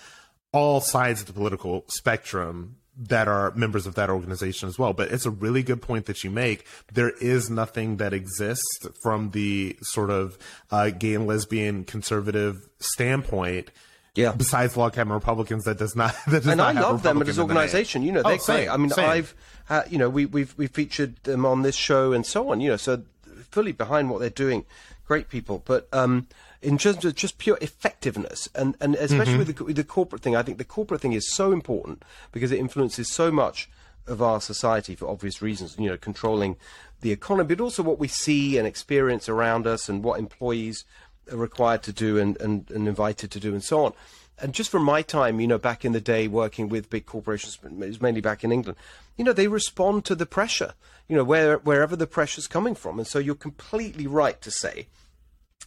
all 0.57 0.81
sides 0.81 1.21
of 1.21 1.27
the 1.27 1.33
political 1.35 1.85
spectrum 1.87 2.77
that 2.99 3.29
are 3.29 3.51
members 3.55 3.87
of 3.87 3.95
that 3.95 4.09
organization 4.09 4.71
as 4.71 4.79
well. 4.79 4.95
But 4.95 5.11
it's 5.12 5.27
a 5.27 5.31
really 5.31 5.62
good 5.62 5.83
point 5.83 6.07
that 6.07 6.25
you 6.25 6.31
make. 6.31 6.66
There 6.90 7.11
is 7.11 7.51
nothing 7.51 7.99
that 7.99 8.14
exists 8.14 8.88
from 9.03 9.33
the 9.33 9.77
sort 9.83 10.09
of 10.09 10.38
uh, 10.71 10.88
gay 10.90 11.14
and 11.14 11.27
lesbian 11.27 11.85
conservative 11.85 12.66
standpoint. 12.79 13.71
Yeah. 14.14 14.33
Besides 14.33 14.79
log 14.79 14.95
cabin 14.95 15.12
Republicans, 15.12 15.64
that 15.64 15.77
does 15.77 15.95
not 15.95 16.14
that 16.29 16.45
does 16.45 16.47
and 16.47 16.57
not 16.57 16.75
I 16.75 16.81
love 16.81 17.03
them 17.03 17.21
as 17.21 17.37
an 17.37 17.42
organisation. 17.42 18.03
You 18.03 18.12
know, 18.12 18.23
Oh, 18.25 18.29
they're 18.31 18.38
same, 18.38 18.57
great. 18.64 18.69
I 18.69 18.77
mean, 18.79 18.88
same. 18.88 19.11
I've, 19.11 19.35
uh, 19.69 19.83
you 19.90 19.99
know, 19.99 20.09
we, 20.09 20.25
we've 20.25 20.57
we've 20.57 20.71
featured 20.71 21.16
them 21.25 21.45
on 21.45 21.61
this 21.61 21.77
show 21.77 22.14
and 22.14 22.25
so 22.25 22.51
on. 22.51 22.62
You 22.62 22.71
know, 22.71 22.77
so 22.79 23.03
fully 23.51 23.73
behind 23.73 24.09
what 24.09 24.21
they're 24.21 24.31
doing. 24.31 24.65
Great 25.04 25.29
people, 25.29 25.63
but 25.67 25.87
um, 25.92 26.29
in 26.63 26.79
terms 26.79 27.04
of 27.04 27.15
just 27.15 27.38
pure 27.38 27.59
effectiveness, 27.61 28.48
and, 28.54 28.77
and 28.81 28.94
especially 28.96 29.35
Mhm. 29.35 29.38
with, 29.38 29.57
the, 29.57 29.65
with 29.65 29.77
the 29.77 29.85
corporate 29.85 30.23
thing, 30.23 30.35
I 30.37 30.42
think 30.42 30.59
the 30.59 30.65
corporate 30.65 31.00
thing 31.00 31.13
is 31.13 31.31
so 31.33 31.52
important 31.52 32.02
because 32.33 32.50
it 32.52 32.59
influences 32.59 33.13
so 33.13 33.31
much 33.31 33.69
of 34.07 34.23
our 34.23 34.40
society 34.40 34.94
for 34.94 35.09
obvious 35.09 35.42
reasons. 35.42 35.77
You 35.79 35.90
know, 35.90 35.96
controlling 35.96 36.57
the 37.00 37.13
economy, 37.13 37.54
but 37.54 37.63
also 37.63 37.83
what 37.83 37.98
we 37.98 38.09
see 38.09 38.57
and 38.59 38.67
experience 38.67 39.29
around 39.29 39.67
us, 39.67 39.88
and 39.88 40.02
what 40.02 40.19
employees 40.19 40.85
are 41.31 41.37
required 41.37 41.83
to 41.83 41.92
do 41.92 42.19
and, 42.19 42.40
and, 42.40 42.71
and 42.71 42.87
invited 42.88 43.31
to 43.33 43.40
do, 43.40 43.52
and 43.52 43.63
so 43.65 43.85
on. 43.85 43.92
And 44.38 44.52
just 44.52 44.71
from 44.71 44.83
my 44.85 45.02
time, 45.02 45.40
you 45.40 45.46
know, 45.46 45.59
back 45.59 45.85
in 45.85 45.92
the 45.92 46.00
day 46.00 46.29
working 46.29 46.69
with 46.69 46.90
big 46.90 47.07
corporations, 47.07 47.59
mainly 47.63 48.21
back 48.21 48.44
in 48.44 48.52
England, 48.52 48.79
you 49.17 49.25
know, 49.25 49.33
they 49.33 49.48
respond 49.48 50.04
to 50.04 50.15
the 50.15 50.27
pressure, 50.27 50.75
you 51.09 51.17
know, 51.17 51.25
where, 51.25 51.57
wherever 51.59 51.96
the 51.96 52.07
pressure's 52.07 52.46
coming 52.46 52.75
from. 52.75 52.98
And 52.98 53.07
so 53.09 53.19
you're 53.19 53.35
completely 53.35 54.07
right 54.07 54.40
to 54.42 54.50
say 54.50 54.88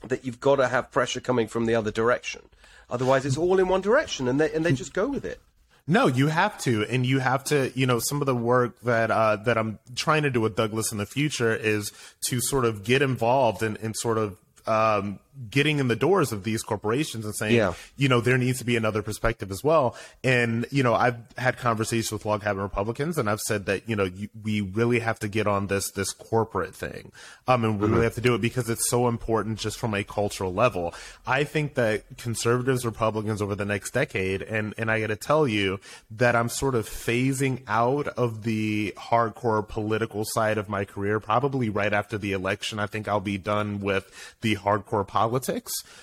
that 0.07 0.25
you've 0.25 0.39
got 0.39 0.57
to 0.57 0.67
have 0.67 0.91
pressure 0.91 1.19
coming 1.19 1.47
from 1.47 1.65
the 1.65 1.75
other 1.75 1.91
direction. 1.91 2.41
Otherwise, 2.89 3.25
it's 3.25 3.37
all 3.37 3.59
in 3.59 3.67
one 3.67 3.81
direction, 3.81 4.27
and 4.27 4.39
they 4.39 4.51
and 4.53 4.65
they 4.65 4.73
just 4.73 4.93
go 4.93 5.07
with 5.07 5.25
it. 5.25 5.39
No, 5.87 6.05
you 6.05 6.27
have 6.27 6.57
to, 6.59 6.85
and 6.85 7.05
you 7.05 7.19
have 7.19 7.43
to. 7.45 7.71
You 7.75 7.85
know, 7.85 7.99
some 7.99 8.21
of 8.21 8.25
the 8.25 8.35
work 8.35 8.79
that 8.81 9.11
uh, 9.11 9.37
that 9.37 9.57
I'm 9.57 9.79
trying 9.95 10.23
to 10.23 10.29
do 10.29 10.41
with 10.41 10.55
Douglass 10.55 10.91
in 10.91 10.97
the 10.97 11.05
future 11.05 11.55
is 11.55 11.91
to 12.25 12.39
sort 12.41 12.65
of 12.65 12.83
get 12.83 13.01
involved 13.01 13.63
and 13.63 13.77
and 13.77 13.95
sort 13.95 14.17
of 14.17 14.37
um, 14.67 15.19
getting 15.49 15.79
in 15.79 15.87
the 15.87 15.95
doors 15.95 16.31
of 16.31 16.43
these 16.43 16.63
corporations 16.63 17.23
and 17.23 17.33
saying, 17.35 17.55
Yeah. 17.55 17.73
you 17.95 18.09
know, 18.09 18.19
there 18.19 18.37
needs 18.37 18.59
to 18.59 18.65
be 18.65 18.75
another 18.75 19.01
perspective 19.01 19.51
as 19.51 19.63
well. 19.63 19.95
And, 20.23 20.65
you 20.69 20.83
know, 20.83 20.93
I've 20.93 21.15
had 21.37 21.57
conversations 21.57 22.11
with 22.11 22.25
log 22.25 22.41
cabin 22.41 22.61
Republicans 22.61 23.17
and 23.17 23.29
I've 23.29 23.39
said 23.39 23.65
that, 23.67 23.87
you 23.87 23.95
know, 23.95 24.03
you, 24.03 24.27
we 24.43 24.59
really 24.61 24.99
have 24.99 25.17
to 25.19 25.27
get 25.29 25.47
on 25.47 25.67
this, 25.67 25.91
this 25.91 26.11
corporate 26.11 26.75
thing. 26.75 27.11
Um, 27.47 27.63
and 27.63 27.79
we 27.79 27.87
Mhm. 27.87 27.91
really 27.91 28.03
have 28.03 28.15
to 28.15 28.21
do 28.21 28.35
it 28.35 28.41
because 28.41 28.69
it's 28.69 28.89
so 28.89 29.07
important 29.07 29.59
just 29.59 29.77
from 29.77 29.93
a 29.93 30.03
cultural 30.03 30.53
level. 30.53 30.93
I 31.25 31.45
think 31.45 31.75
that 31.75 32.03
conservatives, 32.17 32.85
Republicans 32.85 33.41
over 33.41 33.55
the 33.55 33.65
next 33.65 33.91
decade, 33.91 34.41
and, 34.41 34.73
and 34.77 34.91
I 34.91 34.99
got 34.99 35.07
to 35.07 35.15
tell 35.15 35.47
you 35.47 35.79
that 36.11 36.35
I'm 36.35 36.49
sort 36.49 36.75
of 36.75 36.85
phasing 36.89 37.61
out 37.67 38.07
of 38.09 38.43
the 38.43 38.93
hardcore 38.97 39.65
political 39.65 40.25
side 40.25 40.57
of 40.57 40.67
my 40.67 40.83
career, 40.83 41.19
probably 41.21 41.69
right 41.69 41.93
after 41.93 42.17
the 42.17 42.33
election. 42.33 42.77
I 42.79 42.87
think 42.87 43.07
I'll 43.07 43.19
be 43.21 43.37
done 43.37 43.79
with 43.79 44.35
the 44.41 44.57
hardcore 44.57 45.07
politics. 45.07 45.28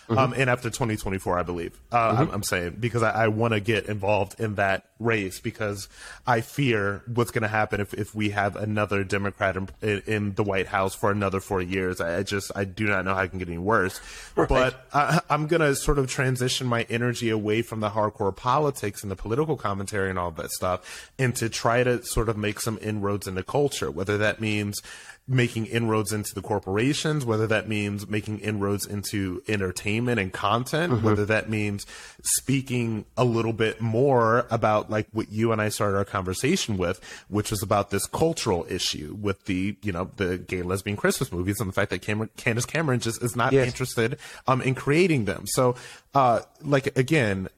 Um, 0.09 0.33
Mhm. 0.33 0.39
and 0.39 0.51
after 0.51 0.69
2024, 0.71 1.39
I 1.39 1.43
believe, 1.43 1.79
uh, 1.93 1.97
Mhm. 2.13 2.19
I'm, 2.19 2.31
I'm 2.31 2.43
saying, 2.43 2.77
because 2.81 3.03
I, 3.03 3.11
I 3.25 3.29
want 3.29 3.55
to 3.55 3.61
get 3.61 3.87
involved 3.87 4.41
in 4.41 4.55
that 4.57 4.85
race 4.99 5.41
because 5.41 5.89
I 6.27 6.41
fear 6.41 7.03
what's 7.07 7.31
going 7.31 7.43
to 7.43 7.49
happen 7.49 7.81
if, 7.81 7.93
if 7.95 8.15
we 8.15 8.31
have 8.31 8.57
another 8.57 9.05
Democrat 9.05 9.57
in, 9.57 9.69
in, 10.07 10.35
the 10.35 10.43
White 10.43 10.69
House 10.69 10.95
for 10.95 11.11
another 11.11 11.41
four 11.41 11.61
years. 11.61 12.01
I, 12.01 12.23
just, 12.23 12.51
I 12.57 12.65
do 12.65 12.87
not 12.87 13.05
know 13.05 13.15
how 13.15 13.23
it 13.23 13.31
can 13.31 13.39
get 13.39 13.49
any 13.49 13.59
worse. 13.59 14.01
But 14.35 14.87
I, 14.93 15.21
I'm 15.29 15.47
going 15.47 15.61
to 15.61 15.75
sort 15.75 15.99
of 15.99 16.09
transition 16.09 16.67
my 16.67 16.87
energy 16.89 17.31
away 17.31 17.63
from 17.63 17.81
the 17.81 17.91
hardcore 17.91 18.35
politics 18.35 19.03
and 19.03 19.11
the 19.11 19.17
political 19.17 19.57
commentary 19.57 20.11
and 20.11 20.19
all 20.19 20.31
that 20.33 20.51
stuff 20.51 21.13
and 21.19 21.35
to 21.37 21.49
try 21.49 21.83
to 21.83 22.03
sort 22.05 22.29
of 22.29 22.37
make 22.37 22.61
some 22.61 22.79
inroads 22.81 23.27
into 23.27 23.43
culture, 23.43 23.91
whether 23.91 24.19
that 24.19 24.41
means 24.41 24.81
making 25.29 25.67
inroads 25.67 26.13
into 26.13 26.33
the 26.35 26.43
corporations, 26.43 27.25
whether 27.25 27.49
that 27.49 27.69
means 27.69 28.09
making 28.09 28.39
inroads 28.39 28.87
into 28.87 29.43
entertainment 29.49 30.21
and 30.21 30.33
content, 30.33 30.93
Mhm. 30.93 31.03
whether 31.03 31.25
that 31.25 31.51
means 31.51 31.85
speaking 32.23 33.05
a 33.17 33.25
little 33.25 33.53
bit 33.53 33.81
more 33.81 34.47
about 34.51 34.86
like 34.91 35.07
what 35.13 35.31
you 35.31 35.53
and 35.53 35.61
I 35.61 35.69
started 35.69 35.97
our 35.97 36.05
conversation 36.05 36.77
with, 36.77 37.01
which 37.29 37.51
was 37.51 37.63
about 37.63 37.91
this 37.91 38.07
cultural 38.07 38.67
issue 38.69 39.17
with 39.21 39.45
the, 39.47 39.77
you 39.83 39.93
know, 39.93 40.11
the 40.17 40.39
gay 40.39 40.63
lesbian 40.63 40.97
Christmas 40.97 41.33
movies 41.33 41.61
and 41.61 41.69
the 41.69 41.73
fact 41.73 41.91
that 41.91 42.03
Cameron, 42.03 42.31
Candace 42.37 42.67
Cameron 42.67 43.01
just 43.01 43.23
is 43.23 43.35
not 43.37 43.53
Yes. 43.53 43.67
interested 43.67 44.19
um, 44.47 44.61
in 44.63 44.75
creating 44.75 45.25
them. 45.25 45.45
So, 45.47 45.75
uh, 46.15 46.41
like, 46.63 46.97
again, 46.99 47.49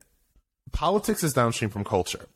politics 0.72 1.22
is 1.22 1.32
downstream 1.32 1.70
from 1.70 1.84
culture. 1.84 2.26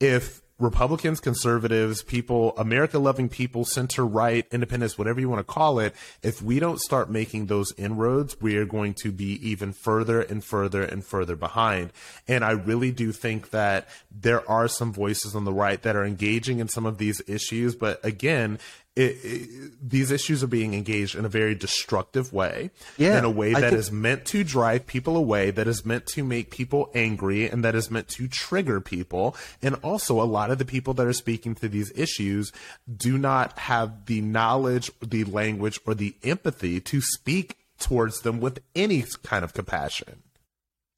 If 0.00 0.40
Republicans, 0.58 1.20
conservatives, 1.20 2.02
people, 2.02 2.52
America 2.56 2.98
loving 2.98 3.28
people, 3.28 3.64
center 3.64 4.04
right, 4.04 4.44
independents, 4.50 4.98
whatever 4.98 5.20
you 5.20 5.28
want 5.28 5.38
to 5.38 5.52
call 5.52 5.78
it, 5.78 5.94
if 6.22 6.42
we 6.42 6.58
don't 6.58 6.80
start 6.80 7.08
making 7.08 7.46
those 7.46 7.72
inroads, 7.76 8.40
we 8.40 8.56
are 8.56 8.64
going 8.64 8.92
to 8.92 9.12
be 9.12 9.38
even 9.48 9.72
further 9.72 10.20
and 10.20 10.42
further 10.42 10.82
and 10.82 11.04
further 11.04 11.36
behind. 11.36 11.92
And 12.26 12.44
I 12.44 12.50
really 12.50 12.90
do 12.90 13.12
think 13.12 13.50
that 13.50 13.88
there 14.10 14.48
are 14.50 14.66
some 14.66 14.92
voices 14.92 15.36
on 15.36 15.44
the 15.44 15.52
right 15.52 15.80
that 15.82 15.94
are 15.94 16.04
engaging 16.04 16.58
in 16.58 16.68
some 16.68 16.86
of 16.86 16.98
these 16.98 17.22
issues. 17.28 17.76
But 17.76 18.04
again, 18.04 18.58
it, 18.96 19.16
it, 19.22 19.90
these 19.90 20.10
issues 20.10 20.42
are 20.42 20.48
being 20.48 20.74
engaged 20.74 21.14
in 21.14 21.24
a 21.24 21.28
very 21.28 21.54
destructive 21.54 22.32
way, 22.32 22.70
Yeah, 22.96 23.16
in 23.18 23.24
a 23.24 23.30
way 23.30 23.52
that 23.52 23.60
think- 23.70 23.74
is 23.74 23.92
meant 23.92 24.24
to 24.26 24.42
drive 24.42 24.86
people 24.86 25.16
away, 25.16 25.50
that 25.52 25.68
is 25.68 25.84
meant 25.86 26.06
to 26.08 26.24
make 26.24 26.50
people 26.50 26.90
angry, 26.94 27.48
and 27.48 27.64
that 27.64 27.74
is 27.76 27.90
meant 27.90 28.08
to 28.08 28.26
trigger 28.26 28.80
people. 28.80 29.36
And 29.62 29.76
also, 29.76 30.20
a 30.20 30.24
lot 30.24 30.50
of 30.50 30.58
the 30.58 30.64
people 30.64 30.94
that 30.94 31.06
are 31.06 31.12
speaking 31.12 31.54
to 31.56 31.68
these 31.68 31.92
issues 31.96 32.50
do 32.92 33.16
not 33.18 33.56
have 33.60 34.06
the 34.06 34.20
knowledge, 34.20 34.90
the 35.00 35.22
language, 35.24 35.78
or 35.86 35.94
the 35.94 36.16
empathy 36.24 36.80
to 36.80 37.00
speak 37.00 37.56
towards 37.78 38.22
them 38.22 38.40
with 38.40 38.60
any 38.74 39.04
kind 39.22 39.44
of 39.44 39.54
compassion. 39.54 40.22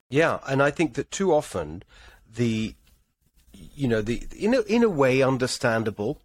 Yeah, 0.09 0.39
and 0.49 0.63
I 0.63 0.71
think 0.71 0.95
that 0.95 1.11
too 1.11 1.33
often 1.35 1.83
the 2.35 2.75
you 3.53 3.87
know 3.87 4.01
the 4.01 4.23
in 4.37 4.55
a, 4.55 4.61
in 4.63 4.83
a 4.83 4.89
way 4.89 5.21
understandable, 5.23 6.21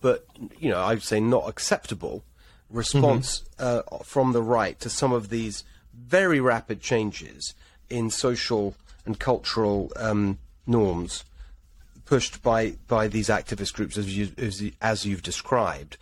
but 0.00 0.26
you 0.58 0.70
know 0.70 0.80
I'd 0.80 1.02
say 1.02 1.20
not 1.20 1.48
acceptable 1.48 2.24
response 2.70 3.44
uh, 3.58 3.82
from 4.04 4.32
the 4.32 4.42
right 4.42 4.78
to 4.80 4.90
some 4.90 5.12
of 5.12 5.28
these 5.28 5.64
very 5.94 6.40
rapid 6.40 6.80
changes 6.80 7.54
in 7.88 8.10
social 8.10 8.74
and 9.04 9.18
cultural 9.18 9.92
um, 9.96 10.38
norms 10.66 11.24
pushed 12.04 12.42
by 12.42 12.76
by 12.88 13.08
these 13.08 13.28
activist 13.28 13.74
groups 13.74 13.96
as 13.96 14.16
you 14.16 14.30
as, 14.38 14.62
as 14.80 15.04
you've 15.04 15.22
described 15.22 15.96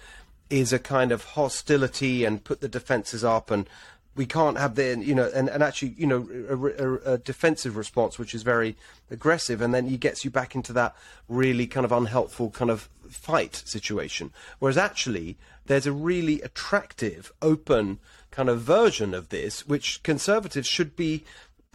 is 0.51 0.73
a 0.73 0.79
kind 0.79 1.11
of 1.11 1.25
hostility 1.25 2.25
and 2.25 2.45
put 2.45 2.61
the 2.61 2.69
defenses 2.69 3.25
up 3.25 3.51
and 3.51 3.69
we 4.17 4.27
can't 4.27 4.59
have 4.59 4.75
the 4.75 4.99
you 5.01 5.15
know 5.15 5.31
and, 5.35 5.49
and 5.49 5.63
actually 5.63 5.95
you 5.97 6.07
know 6.07 6.29
a, 6.49 6.57
a, 6.57 7.15
a 7.15 7.19
defensive 7.19 7.77
response 7.77 8.19
which 8.19 8.35
is 8.35 8.43
very 8.43 8.77
aggressive 9.11 9.61
and 9.61 9.75
then 9.75 9.87
he 9.87 9.97
gets 9.97 10.25
you 10.25 10.31
back 10.31 10.55
into 10.55 10.73
that 10.73 10.95
really 11.29 11.67
kind 11.67 11.85
of 11.85 11.93
unhelpful 11.93 12.51
kind 12.51 12.71
of 12.71 12.89
fight 13.09 13.63
situation. 13.65 14.33
Whereas 14.59 14.77
actually 14.79 15.37
there's 15.67 15.87
a 15.87 15.93
really 15.93 16.41
attractive 16.43 17.33
open 17.41 17.99
kind 18.31 18.49
of 18.49 18.61
version 18.61 19.15
of 19.15 19.29
this 19.29 19.67
which 19.67 20.03
conservatives 20.03 20.67
should 20.67 20.97
be 20.97 21.25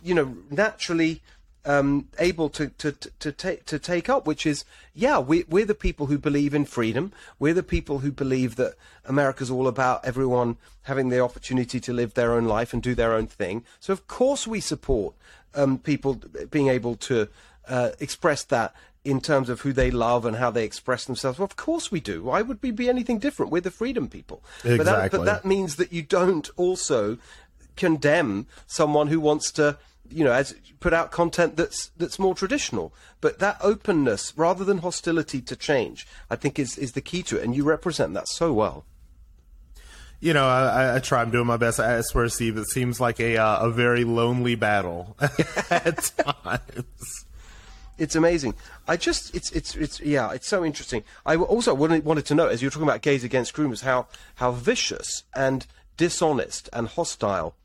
you 0.03 0.13
know 0.13 0.37
naturally 0.49 1.21
um, 1.65 2.07
able 2.17 2.49
to 2.49 2.69
to 2.69 2.91
to, 2.91 3.31
take 3.31 3.65
to 3.65 3.79
take 3.79 4.09
up, 4.09 4.25
which 4.25 4.45
is 4.45 4.65
yeah, 4.93 5.19
we 5.19 5.43
we're 5.49 5.65
the 5.65 5.75
people 5.75 6.07
who 6.07 6.17
believe 6.17 6.53
in 6.53 6.65
freedom. 6.65 7.11
We're 7.37 7.53
the 7.53 7.63
people 7.63 7.99
who 7.99 8.11
believe 8.11 8.55
that 8.55 8.75
America's 9.05 9.51
all 9.51 9.67
about 9.67 10.05
everyone 10.05 10.57
having 10.83 11.09
the 11.09 11.19
opportunity 11.19 11.79
to 11.81 11.93
live 11.93 12.13
their 12.13 12.33
own 12.33 12.45
life 12.45 12.73
and 12.73 12.81
do 12.81 12.95
their 12.95 13.13
own 13.13 13.27
thing. 13.27 13.63
So 13.79 13.93
of 13.93 14.07
course 14.07 14.47
we 14.47 14.59
support 14.61 15.15
um, 15.53 15.77
people 15.79 16.21
being 16.49 16.69
able 16.69 16.95
to 16.95 17.27
uh, 17.67 17.91
express 17.99 18.43
that 18.45 18.73
in 19.05 19.21
terms 19.21 19.49
of 19.49 19.61
who 19.61 19.71
they 19.71 19.91
love 19.91 20.25
and 20.25 20.37
how 20.37 20.51
they 20.51 20.65
express 20.65 21.05
themselves. 21.05 21.39
Well, 21.39 21.45
of 21.45 21.55
course 21.55 21.91
we 21.91 21.99
do. 21.99 22.23
Why 22.23 22.41
would 22.41 22.59
we 22.61 22.71
be 22.71 22.89
anything 22.89 23.17
different? 23.19 23.51
We're 23.51 23.61
the 23.61 23.71
freedom 23.71 24.09
people. 24.09 24.43
But 24.61 24.69
that, 24.69 24.81
Exactly. 24.81 25.19
but 25.19 25.25
that 25.25 25.45
means 25.45 25.77
that 25.77 25.93
you 25.93 26.01
don't 26.01 26.49
also 26.57 27.17
condemn 27.77 28.45
someone 28.67 29.07
who 29.07 29.19
wants 29.21 29.51
to 29.53 29.77
you 30.11 30.23
know 30.23 30.31
as 30.31 30.53
put 30.79 30.93
out 30.93 31.11
content 31.11 31.55
that's 31.57 31.91
that's 31.97 32.17
more 32.19 32.33
traditional 32.35 32.93
but 33.21 33.39
that 33.39 33.57
openness 33.61 34.33
rather 34.37 34.63
than 34.63 34.79
hostility 34.79 35.41
to 35.41 35.55
change 35.55 36.07
i 36.29 36.35
think 36.35 36.57
is 36.59 36.77
is 36.77 36.93
the 36.93 37.01
key 37.01 37.21
to 37.23 37.37
it 37.37 37.43
and 37.43 37.55
you 37.55 37.63
represent 37.63 38.13
that 38.13 38.27
so 38.27 38.51
well 38.53 38.85
You 40.21 40.33
know, 40.33 40.47
I, 40.47 40.95
I- 40.95 40.99
try. 40.99 41.21
I'm 41.21 41.31
doing 41.31 41.47
my 41.47 41.55
best. 41.55 41.79
I 41.79 42.01
swear, 42.01 42.27
Steve, 42.27 42.57
it 42.57 42.67
seems 42.67 42.99
like 42.99 43.21
a 43.21 43.37
uh, 43.37 43.67
a 43.67 43.69
very 43.71 44.03
lonely 44.03 44.55
battle 44.55 45.15
at 45.69 46.11
times. 46.17 47.25
it's 47.97 48.15
amazing 48.15 48.53
i 48.87 48.95
just 48.97 49.33
it's 49.35 49.49
it's 49.51 49.75
it's 49.75 49.99
yeah 50.01 50.31
it's 50.35 50.47
so 50.47 50.63
interesting 50.65 51.03
I 51.25 51.35
also 51.35 51.73
wanted, 51.73 52.03
wanted 52.05 52.25
to 52.27 52.35
note 52.35 52.51
as 52.51 52.61
you 52.61 52.67
were 52.67 52.71
talking 52.71 52.87
about 52.87 53.01
gays 53.01 53.23
against 53.23 53.53
groomers 53.55 53.81
how 53.83 54.07
how 54.41 54.51
vicious 54.51 55.23
and 55.33 55.65
dishonest 55.97 56.69
and 56.73 56.87
hostile 56.87 57.55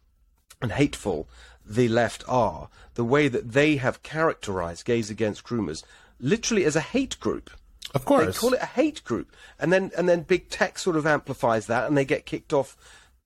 and 0.62 0.72
hateful 0.72 1.26
the 1.66 1.88
left 1.88 2.22
are 2.28 2.68
the 2.94 3.04
way 3.04 3.28
that 3.28 3.52
they 3.52 3.76
have 3.76 4.02
characterized 4.02 4.84
gays 4.84 5.10
against 5.10 5.44
groomers 5.44 5.82
literally 6.20 6.64
as 6.64 6.76
a 6.76 6.80
hate 6.80 7.18
group 7.20 7.50
Of 7.94 8.04
course. 8.04 8.26
they 8.26 8.32
call 8.32 8.52
it 8.54 8.62
a 8.62 8.66
hate 8.66 9.02
group 9.04 9.30
and 9.58 9.72
then 9.72 9.90
and 9.96 10.08
then 10.08 10.22
big 10.22 10.48
tech 10.50 10.78
sort 10.78 10.96
of 10.96 11.06
amplifies 11.06 11.66
that 11.66 11.86
and 11.86 11.96
they 11.96 12.04
get 12.04 12.26
kicked 12.26 12.52
off 12.52 12.76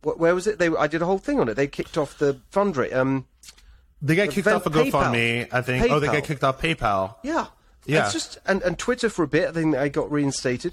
where 0.03 0.35
was 0.35 0.47
it 0.47 0.59
they 0.59 0.69
i 0.69 0.87
did 0.87 1.03
a 1.03 1.07
whole 1.07 1.19
thing 1.19 1.41
on 1.41 1.49
it 1.49 1.55
they 1.55 1.67
kicked 1.67 1.99
off 1.99 2.17
the 2.19 2.41
fundraiser 2.53 2.95
um 2.95 3.27
They 4.01 4.15
got 4.15 4.31
kicked 4.31 4.47
off 4.47 4.65
of 4.67 4.73
PayPal. 4.73 4.93
GoFundMe, 4.93 5.49
I 5.53 5.61
think. 5.63 5.91
Oh, 5.91 5.99
they 5.99 6.07
PayPal. 6.07 6.13
got 6.13 6.25
kicked 6.25 6.45
off 6.45 6.63
PayPal. 6.63 7.15
Yeah. 7.25 7.47
Yeah. 7.85 8.05
It's 8.05 8.13
just 8.13 8.39
and, 8.47 8.63
and 8.63 8.79
Twitter 8.79 9.11
for 9.11 9.25
a 9.25 9.27
bit. 9.27 9.49
I 9.49 9.53
think 9.53 9.75
I 9.75 9.89
got 9.89 10.09
reinstated. 10.13 10.73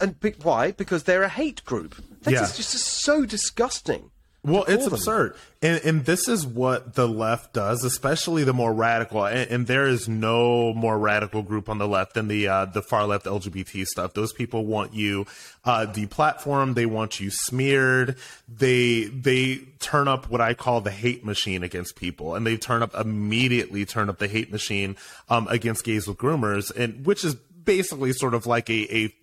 And 0.00 0.18
be, 0.18 0.30
why? 0.42 0.72
Because 0.72 1.02
they're 1.04 1.22
a 1.22 1.28
hate 1.28 1.62
group. 1.66 1.96
That's 2.22 2.32
Yeah. 2.32 2.40
just, 2.40 2.56
just 2.56 2.72
so 2.86 3.26
disgusting. 3.26 4.10
Well, 4.42 4.64
it's 4.68 4.84
them. 4.84 4.94
absurd. 4.94 5.36
And, 5.60 5.84
and 5.84 6.04
this 6.06 6.26
is 6.26 6.46
what 6.46 6.94
the 6.94 7.06
left 7.06 7.52
does, 7.52 7.84
especially 7.84 8.42
the 8.42 8.54
more 8.54 8.72
radical. 8.72 9.26
And, 9.26 9.50
and 9.50 9.66
there 9.66 9.86
is 9.86 10.08
no 10.08 10.72
more 10.72 10.98
radical 10.98 11.42
group 11.42 11.68
on 11.68 11.76
the 11.76 11.86
left 11.86 12.14
than 12.14 12.28
the 12.28 12.48
uh, 12.48 12.64
the 12.64 12.80
far 12.80 13.06
left 13.06 13.26
LGBT 13.26 13.84
stuff. 13.84 14.14
Those 14.14 14.32
people 14.32 14.64
want 14.64 14.94
you 14.94 15.26
uh, 15.64 15.86
deplatformed. 15.88 16.74
They 16.74 16.86
want 16.86 17.20
you 17.20 17.30
smeared. 17.30 18.16
They 18.48 19.04
they 19.04 19.56
turn 19.78 20.08
up 20.08 20.30
what 20.30 20.40
I 20.40 20.54
call 20.54 20.80
the 20.80 20.90
hate 20.90 21.22
machine 21.22 21.62
against 21.62 21.96
people, 21.96 22.34
and 22.34 22.46
they 22.46 22.56
turn 22.56 22.82
up 22.82 22.94
immediately 22.94 23.84
turn 23.84 24.08
up 24.08 24.18
the 24.18 24.28
hate 24.28 24.50
machine 24.50 24.96
um, 25.28 25.48
against 25.48 25.84
gays 25.84 26.08
with 26.08 26.16
groomers, 26.16 26.74
and 26.74 27.04
which 27.04 27.24
is 27.24 27.34
basically 27.34 28.14
sort 28.14 28.32
of 28.32 28.46
like 28.46 28.70
a 28.70 29.04
a 29.04 29.14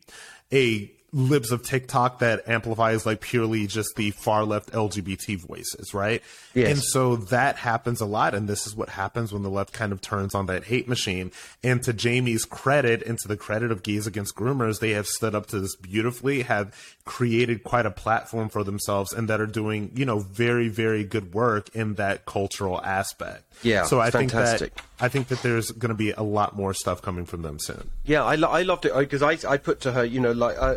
a 0.51 0.91
libs 1.13 1.51
of 1.51 1.63
TikTok 1.63 2.19
that 2.19 2.47
amplifies 2.49 3.05
like 3.05 3.21
purely 3.21 3.65
just 3.65 3.95
the 3.95 4.11
far 4.11 4.43
left 4.43 4.71
LGBT 4.71 5.39
voices, 5.39 5.93
right? 5.93 6.21
Yes. 6.53 6.69
And 6.69 6.83
so 6.83 7.15
that 7.15 7.55
happens 7.55 8.01
a 8.01 8.05
lot. 8.05 8.33
And 8.33 8.47
this 8.47 8.67
is 8.67 8.75
what 8.75 8.89
happens 8.89 9.31
when 9.31 9.41
the 9.41 9.49
left 9.49 9.71
kind 9.71 9.93
of 9.93 10.01
turns 10.01 10.35
on 10.35 10.47
that 10.47 10.65
hate 10.65 10.87
machine. 10.87 11.31
And 11.63 11.81
to 11.83 11.93
Jaimee's 11.93 12.43
credit 12.43 13.01
and 13.03 13.17
to 13.19 13.27
the 13.27 13.37
credit 13.37 13.71
of 13.71 13.83
Gays 13.83 14.05
Against 14.05 14.35
Groomers, 14.35 14.79
they 14.79 14.91
have 14.91 15.07
stood 15.07 15.33
up 15.33 15.47
to 15.47 15.59
this 15.61 15.75
beautifully, 15.77 16.41
have 16.41 16.75
created 17.05 17.63
quite 17.63 17.85
a 17.85 17.91
platform 17.91 18.49
for 18.49 18.65
themselves 18.65 19.13
and 19.13 19.29
that 19.29 19.39
are 19.39 19.47
doing, 19.47 19.91
you 19.95 20.05
know, 20.05 20.19
very, 20.19 20.67
very 20.67 21.05
good 21.05 21.33
work 21.33 21.69
in 21.73 21.93
that 21.95 22.25
cultural 22.25 22.81
aspect. 22.83 23.43
Yeah, 23.63 23.85
So 23.85 24.01
I 24.01 24.09
think 24.09 24.31
fantastic. 24.31 24.75
that 24.75 24.83
I 24.99 25.07
think 25.09 25.27
that 25.27 25.41
there's 25.43 25.71
going 25.71 25.89
to 25.89 25.95
be 25.95 26.11
a 26.11 26.23
lot 26.23 26.55
more 26.55 26.73
stuff 26.73 27.01
coming 27.01 27.25
from 27.25 27.41
them 27.43 27.59
soon. 27.59 27.91
Yeah, 28.03 28.23
I, 28.23 28.35
lo- 28.35 28.49
I 28.49 28.63
loved 28.63 28.85
it 28.85 28.95
because 28.97 29.21
I, 29.21 29.37
I 29.47 29.57
put 29.57 29.79
to 29.81 29.91
her, 29.91 30.03
you 30.03 30.19
know, 30.19 30.31
like 30.31 30.57
uh, 30.59 30.75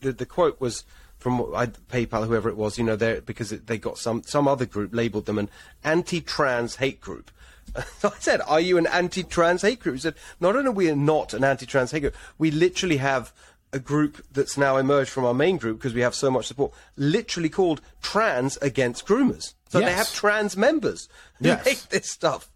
the, 0.00 0.12
the 0.12 0.26
quote 0.26 0.60
was 0.60 0.84
from 1.18 1.40
I, 1.54 1.66
PayPal, 1.66 2.26
whoever 2.26 2.48
it 2.48 2.56
was, 2.56 2.76
you 2.76 2.82
know, 2.84 2.96
they 2.96 3.20
because 3.20 3.52
it, 3.52 3.68
they 3.68 3.78
got 3.78 3.98
some 3.98 4.24
some 4.24 4.48
other 4.48 4.66
group 4.66 4.92
labelled 4.92 5.26
them 5.26 5.38
an 5.38 5.48
anti-trans 5.84 6.76
hate 6.76 7.00
group. 7.00 7.30
So 8.00 8.08
I 8.08 8.18
said, 8.18 8.40
"Are 8.46 8.60
you 8.60 8.76
an 8.76 8.86
anti-trans 8.88 9.62
hate 9.62 9.78
group?" 9.80 9.94
He 9.94 10.00
said, 10.00 10.14
"Not 10.40 10.56
only 10.56 10.68
are 10.68 10.72
we 10.72 10.92
not 10.94 11.32
an 11.32 11.44
anti-trans 11.44 11.92
hate 11.92 12.00
group, 12.00 12.16
we 12.38 12.50
literally 12.50 12.96
have." 12.98 13.32
A 13.74 13.78
group 13.78 14.22
that's 14.30 14.58
now 14.58 14.76
emerged 14.76 15.08
from 15.08 15.24
our 15.24 15.32
main 15.32 15.56
group 15.56 15.78
because 15.78 15.94
we 15.94 16.02
have 16.02 16.14
so 16.14 16.30
much 16.30 16.46
support, 16.46 16.72
literally 16.94 17.48
called 17.48 17.80
Trans 18.02 18.58
Against 18.58 19.06
Groomers. 19.06 19.54
So 19.70 19.80
they 19.80 19.94
have 19.94 20.12
trans 20.12 20.58
members 20.58 21.08
who 21.38 21.46
Yes. 21.48 21.64
hate 21.66 21.86
this 21.88 22.10
stuff. 22.10 22.50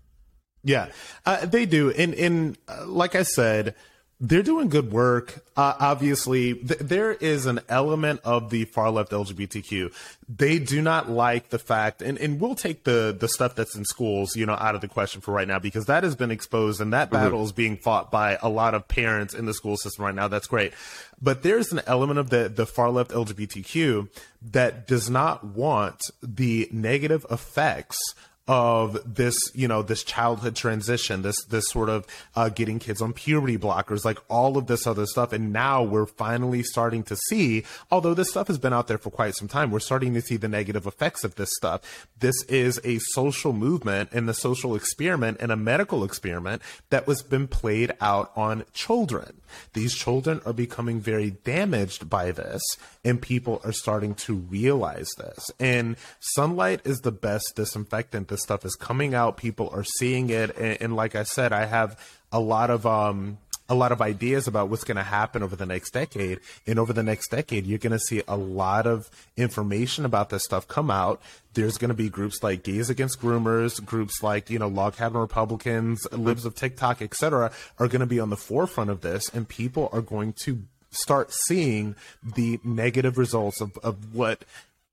Yeah, 0.66 0.88
uh, 1.24 1.46
they 1.46 1.64
do. 1.64 1.90
And, 1.90 2.12
and 2.14 2.58
uh, 2.68 2.86
like 2.86 3.14
I 3.14 3.22
said, 3.22 3.76
they're 4.18 4.42
doing 4.42 4.68
good 4.68 4.92
work. 4.92 5.44
Uh, 5.56 5.74
obviously, 5.78 6.54
th- 6.54 6.80
there 6.80 7.12
is 7.12 7.44
an 7.44 7.60
element 7.68 8.20
of 8.24 8.48
the 8.50 8.64
far 8.64 8.90
left 8.90 9.12
LGBTQ. 9.12 9.92
They 10.28 10.58
do 10.58 10.80
not 10.80 11.10
like 11.10 11.50
the 11.50 11.58
fact, 11.58 12.00
and, 12.00 12.18
and 12.18 12.40
we'll 12.40 12.54
take 12.54 12.84
the, 12.84 13.14
the 13.18 13.28
stuff 13.28 13.54
that's 13.54 13.76
in 13.76 13.84
schools, 13.84 14.34
you 14.34 14.46
know, 14.46 14.54
out 14.54 14.74
of 14.74 14.80
the 14.80 14.88
question 14.88 15.20
for 15.20 15.32
right 15.32 15.46
now 15.46 15.58
because 15.58 15.86
that 15.86 16.02
has 16.02 16.16
been 16.16 16.30
exposed 16.30 16.80
and 16.80 16.94
that 16.94 17.10
battle 17.10 17.44
is 17.44 17.52
being 17.52 17.76
fought 17.76 18.10
by 18.10 18.38
a 18.42 18.48
lot 18.48 18.74
of 18.74 18.88
parents 18.88 19.34
in 19.34 19.44
the 19.44 19.54
school 19.54 19.76
system 19.76 20.04
right 20.04 20.14
now. 20.14 20.28
That's 20.28 20.46
great. 20.46 20.72
But 21.20 21.42
there's 21.42 21.70
an 21.72 21.82
element 21.86 22.18
of 22.18 22.30
the, 22.30 22.48
the 22.48 22.66
far 22.66 22.90
left 22.90 23.10
LGBTQ 23.10 24.08
that 24.50 24.86
does 24.86 25.10
not 25.10 25.44
want 25.44 26.00
the 26.22 26.68
negative 26.72 27.26
effects 27.30 27.98
of 28.48 29.14
this, 29.14 29.36
you 29.54 29.66
know, 29.66 29.82
this 29.82 30.04
childhood 30.04 30.54
transition, 30.54 31.22
this 31.22 31.44
this 31.44 31.68
sort 31.68 31.88
of 31.88 32.06
uh, 32.34 32.48
getting 32.48 32.78
kids 32.78 33.02
on 33.02 33.12
puberty 33.12 33.58
blockers, 33.58 34.04
like 34.04 34.18
all 34.28 34.56
of 34.56 34.66
this 34.66 34.86
other 34.86 35.06
stuff. 35.06 35.32
And 35.32 35.52
now 35.52 35.82
we're 35.82 36.06
finally 36.06 36.62
starting 36.62 37.02
to 37.04 37.16
see, 37.28 37.64
although 37.90 38.14
this 38.14 38.30
stuff 38.30 38.46
has 38.46 38.58
been 38.58 38.72
out 38.72 38.86
there 38.86 38.98
for 38.98 39.10
quite 39.10 39.34
some 39.34 39.48
time, 39.48 39.70
we're 39.70 39.80
starting 39.80 40.14
to 40.14 40.20
see 40.20 40.36
the 40.36 40.48
negative 40.48 40.86
effects 40.86 41.24
of 41.24 41.34
this 41.34 41.50
stuff. 41.56 42.08
This 42.18 42.42
is 42.44 42.80
a 42.84 42.98
social 43.12 43.52
movement 43.52 44.10
and 44.12 44.28
the 44.28 44.34
social 44.34 44.76
experiment 44.76 45.38
and 45.40 45.50
a 45.50 45.56
medical 45.56 46.04
experiment 46.04 46.62
that 46.90 47.06
was 47.06 47.22
been 47.22 47.48
played 47.48 47.92
out 48.00 48.30
on 48.36 48.64
children. 48.72 49.40
These 49.72 49.94
children 49.94 50.40
are 50.44 50.52
becoming 50.52 51.00
very 51.00 51.30
damaged 51.30 52.08
by 52.08 52.32
this, 52.32 52.62
and 53.04 53.20
people 53.20 53.60
are 53.64 53.72
starting 53.72 54.14
to 54.14 54.34
realize 54.34 55.08
this. 55.18 55.50
And 55.58 55.96
sunlight 56.20 56.80
is 56.84 56.98
the 56.98 57.12
best 57.12 57.54
disinfectant. 57.56 58.28
This 58.28 58.42
stuff 58.42 58.64
is 58.64 58.74
coming 58.74 59.14
out. 59.14 59.36
People 59.36 59.70
are 59.72 59.84
seeing 59.84 60.30
it, 60.30 60.56
and, 60.56 60.80
and 60.80 60.96
like 60.96 61.14
I 61.14 61.22
said, 61.22 61.52
I 61.52 61.66
have 61.66 61.98
a 62.32 62.40
lot 62.40 62.70
of 62.70 62.84
um 62.84 63.38
a 63.68 63.74
lot 63.74 63.92
of 63.92 64.00
ideas 64.00 64.46
about 64.46 64.68
what's 64.68 64.84
going 64.84 64.96
to 64.96 65.02
happen 65.02 65.42
over 65.42 65.56
the 65.56 65.66
next 65.66 65.90
decade. 65.90 66.40
And 66.66 66.78
over 66.78 66.92
the 66.92 67.02
next 67.02 67.30
decade, 67.30 67.66
you're 67.66 67.78
going 67.78 67.92
to 67.92 67.98
see 67.98 68.22
a 68.28 68.36
lot 68.36 68.86
of 68.86 69.10
information 69.36 70.04
about 70.04 70.30
this 70.30 70.44
stuff 70.44 70.68
come 70.68 70.90
out. 70.90 71.20
There's 71.54 71.78
going 71.78 71.88
to 71.88 71.94
be 71.94 72.08
groups 72.08 72.42
like 72.42 72.62
Gays 72.62 72.90
Against 72.90 73.20
Groomers, 73.20 73.84
groups 73.84 74.22
like, 74.22 74.50
you 74.50 74.58
know, 74.58 74.68
Log 74.68 74.96
Cabin 74.96 75.20
Republicans, 75.20 76.06
Libs 76.12 76.44
of 76.44 76.54
TikTok, 76.54 77.02
etc., 77.02 77.50
are 77.78 77.88
going 77.88 78.00
to 78.00 78.06
be 78.06 78.20
on 78.20 78.30
the 78.30 78.36
forefront 78.36 78.90
of 78.90 79.00
this. 79.00 79.28
And 79.30 79.48
people 79.48 79.88
are 79.92 80.02
going 80.02 80.34
to 80.44 80.62
start 80.90 81.32
seeing 81.32 81.96
the 82.22 82.60
negative 82.62 83.18
results 83.18 83.60
of, 83.60 83.76
of 83.78 84.14
what 84.14 84.44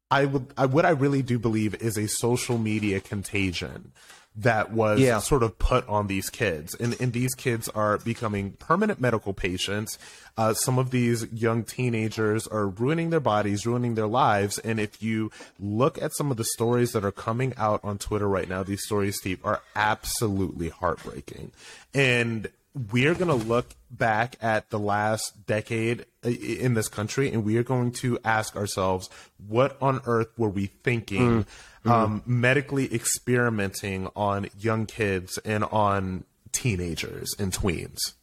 I 0.09 0.25
would, 0.25 0.47
I, 0.57 0.65
what 0.67 0.85
I 0.85 0.91
really 0.91 1.21
do 1.21 1.39
believe 1.39 1.75
is 1.75 1.97
a 1.97 2.07
social 2.07 2.57
media 2.57 2.99
contagion 2.99 3.91
that 4.35 4.71
was 4.71 4.99
Yeah. 4.99 5.19
sort 5.19 5.43
of 5.43 5.59
put 5.59 5.87
on 5.87 6.07
these 6.07 6.29
kids. 6.29 6.73
And, 6.75 6.99
and 6.99 7.13
these 7.13 7.33
kids 7.35 7.69
are 7.69 7.99
becoming 7.99 8.53
permanent 8.53 8.99
medical 8.99 9.33
patients. 9.33 9.99
Uh, 10.37 10.53
some 10.55 10.79
of 10.79 10.89
these 10.89 11.31
young 11.31 11.63
teenagers 11.63 12.47
are 12.47 12.67
ruining 12.67 13.11
their 13.11 13.19
bodies, 13.19 13.65
ruining 13.67 13.93
their 13.93 14.07
lives. 14.07 14.57
And 14.59 14.79
if 14.79 15.03
you 15.03 15.29
look 15.59 16.01
at 16.01 16.15
some 16.15 16.31
of 16.31 16.37
the 16.37 16.45
stories 16.45 16.93
that 16.93 17.05
are 17.05 17.11
coming 17.11 17.53
out 17.57 17.79
on 17.83 17.99
Twitter 17.99 18.27
right 18.27 18.49
now, 18.49 18.63
these 18.63 18.83
stories, 18.83 19.17
Steve, 19.17 19.39
are 19.43 19.61
absolutely 19.75 20.69
heartbreaking. 20.69 21.51
And 21.93 22.49
we're 22.91 23.13
going 23.13 23.27
to 23.27 23.47
look 23.47 23.67
back 23.91 24.35
at 24.41 24.71
the 24.71 24.79
last 24.79 25.45
decade 25.45 26.07
in 26.23 26.73
this 26.73 26.87
country 26.87 27.31
and 27.31 27.45
we 27.45 27.55
are 27.57 27.63
going 27.63 27.91
to 27.91 28.17
ask 28.25 28.55
ourselves, 28.55 29.11
what 29.47 29.77
on 29.79 30.01
earth 30.07 30.29
were 30.37 30.49
we 30.49 30.65
thinking? 30.65 31.45
Um, 31.85 32.21
medically 32.25 32.93
experimenting 32.93 34.09
on 34.15 34.47
young 34.57 34.85
kids 34.85 35.37
and 35.39 35.65
on 35.65 36.23
teenagers 36.53 37.35
and 37.37 37.51
tweens. 37.51 38.13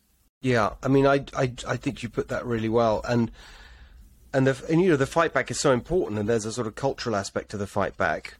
Yeah, 0.40 0.70
I 0.82 0.88
mean, 0.88 1.06
I, 1.06 1.26
I, 1.36 1.52
I 1.68 1.76
think 1.76 2.02
you 2.02 2.08
put 2.08 2.28
that 2.28 2.46
really 2.46 2.70
well, 2.70 3.02
and 3.06 3.30
and 4.32 4.46
the 4.46 4.64
and 4.70 4.80
you 4.80 4.88
know 4.88 4.96
the 4.96 5.06
fight 5.06 5.34
back 5.34 5.50
is 5.50 5.60
so 5.60 5.72
important, 5.72 6.18
and 6.18 6.28
there's 6.28 6.46
a 6.46 6.52
sort 6.52 6.66
of 6.66 6.74
cultural 6.74 7.14
aspect 7.14 7.50
to 7.50 7.58
the 7.58 7.66
fight 7.66 7.98
back, 7.98 8.36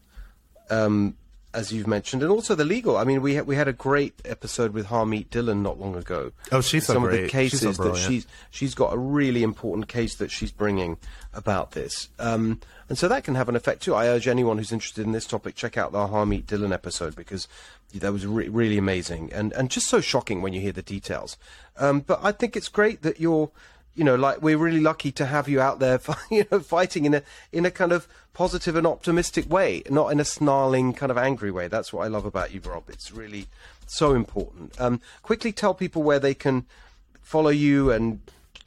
um, 0.71 1.17
as 1.53 1.73
you've 1.73 1.87
mentioned, 1.87 2.23
and 2.23 2.31
also 2.31 2.55
the 2.55 2.65
legal. 2.65 2.97
I 2.97 3.05
mean, 3.05 3.23
we 3.23 3.35
had 3.35 3.47
we 3.47 3.57
had 3.57 3.69
a 3.69 3.73
great 3.73 4.15
episode 4.25 4.73
with 4.73 4.87
Harmeet 4.87 5.31
Dillon 5.31 5.63
not 5.63 5.81
long 5.81 5.97
ago. 5.97 6.33
Oh, 6.53 6.61
she's 6.61 6.87
so 6.87 6.95
some 6.95 7.05
of 7.05 7.11
the 7.11 7.19
great. 7.19 7.31
She's 7.31 7.61
cases 7.61 7.77
that 7.79 7.97
she's 7.97 8.27
she's 8.51 8.75
got 8.75 8.93
a 8.93 8.99
really 8.99 9.43
important 9.43 9.89
case 9.89 10.15
that 10.17 10.31
she's 10.31 10.53
bringing 10.53 10.97
about 11.35 11.73
this, 11.73 12.09
um, 12.19 12.61
and 12.89 12.97
so 12.97 13.09
that 13.09 13.25
can 13.25 13.35
have 13.35 13.49
an 13.49 13.57
effect 13.57 13.83
too. 13.83 13.95
I 13.95 14.07
urge 14.07 14.29
anyone 14.29 14.59
who's 14.59 14.73
interested 14.73 15.05
in 15.05 15.13
this 15.13 15.27
topic 15.27 15.55
check 15.55 15.77
out 15.77 15.93
the 15.93 16.07
Harmeet 16.07 16.47
Dillon 16.47 16.73
episode 16.73 17.17
because 17.17 17.49
that 17.93 18.13
was 18.13 18.25
re- 18.25 18.49
really 18.49 18.79
amazing 18.79 19.33
and 19.33 19.53
and 19.55 19.69
just 19.71 19.89
so 19.89 20.01
shocking 20.01 20.43
when 20.43 20.53
you 20.53 20.61
hear 20.61 20.73
the 20.73 20.83
details. 20.83 21.37
Um, 21.77 22.01
but 22.01 22.21
I 22.23 22.31
think 22.33 22.57
it's 22.57 22.69
great 22.69 23.03
that 23.03 23.21
you're 23.21 23.51
you 24.01 24.05
know, 24.05 24.17
like 24.17 24.41
we're 24.41 24.57
really 24.57 24.81
lucky 24.81 25.13
to 25.13 25.27
have 25.27 25.47
you 25.47 25.61
out 25.61 25.79
there, 25.79 26.01
you 26.31 26.47
know, 26.51 26.61
fighting 26.61 27.05
in 27.05 27.13
a 27.13 27.23
in 27.53 27.67
a 27.67 27.71
kind 27.71 27.93
of 27.93 28.09
positive 28.33 28.75
and 28.75 28.87
optimistic 28.87 29.51
way, 29.51 29.83
not 29.91 30.11
in 30.11 30.19
a 30.19 30.25
snarling 30.25 30.95
kind 30.95 31.13
of 31.13 31.19
angry 31.19 31.51
way. 31.51 31.69
That's 31.69 31.93
what 31.93 32.07
I 32.07 32.09
love 32.09 32.25
about 32.25 32.55
you, 32.55 32.61
Rob. 32.61 32.85
It's 32.89 33.13
really 33.13 33.47
so 33.87 34.15
important. 34.15 34.81
Um, 34.81 35.03
quickly 35.21 35.53
tell 35.53 35.75
people 35.75 36.03
where 36.03 36.19
they 36.19 36.33
can 36.33 36.65
follow 37.21 37.51
you 37.51 37.91
and 37.91 38.21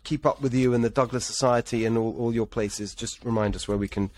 keep 0.04 0.24
up 0.24 0.40
with 0.40 0.54
you 0.54 0.72
and 0.72 0.84
the 0.84 0.90
Douglass 0.92 1.26
Society 1.26 1.84
and 1.84 1.98
all, 1.98 2.16
all 2.20 2.32
your 2.32 2.46
places. 2.46 2.94
Just 2.94 3.26
remind 3.26 3.56
us 3.56 3.68
where 3.68 3.78
we 3.78 3.88
can 3.88 4.12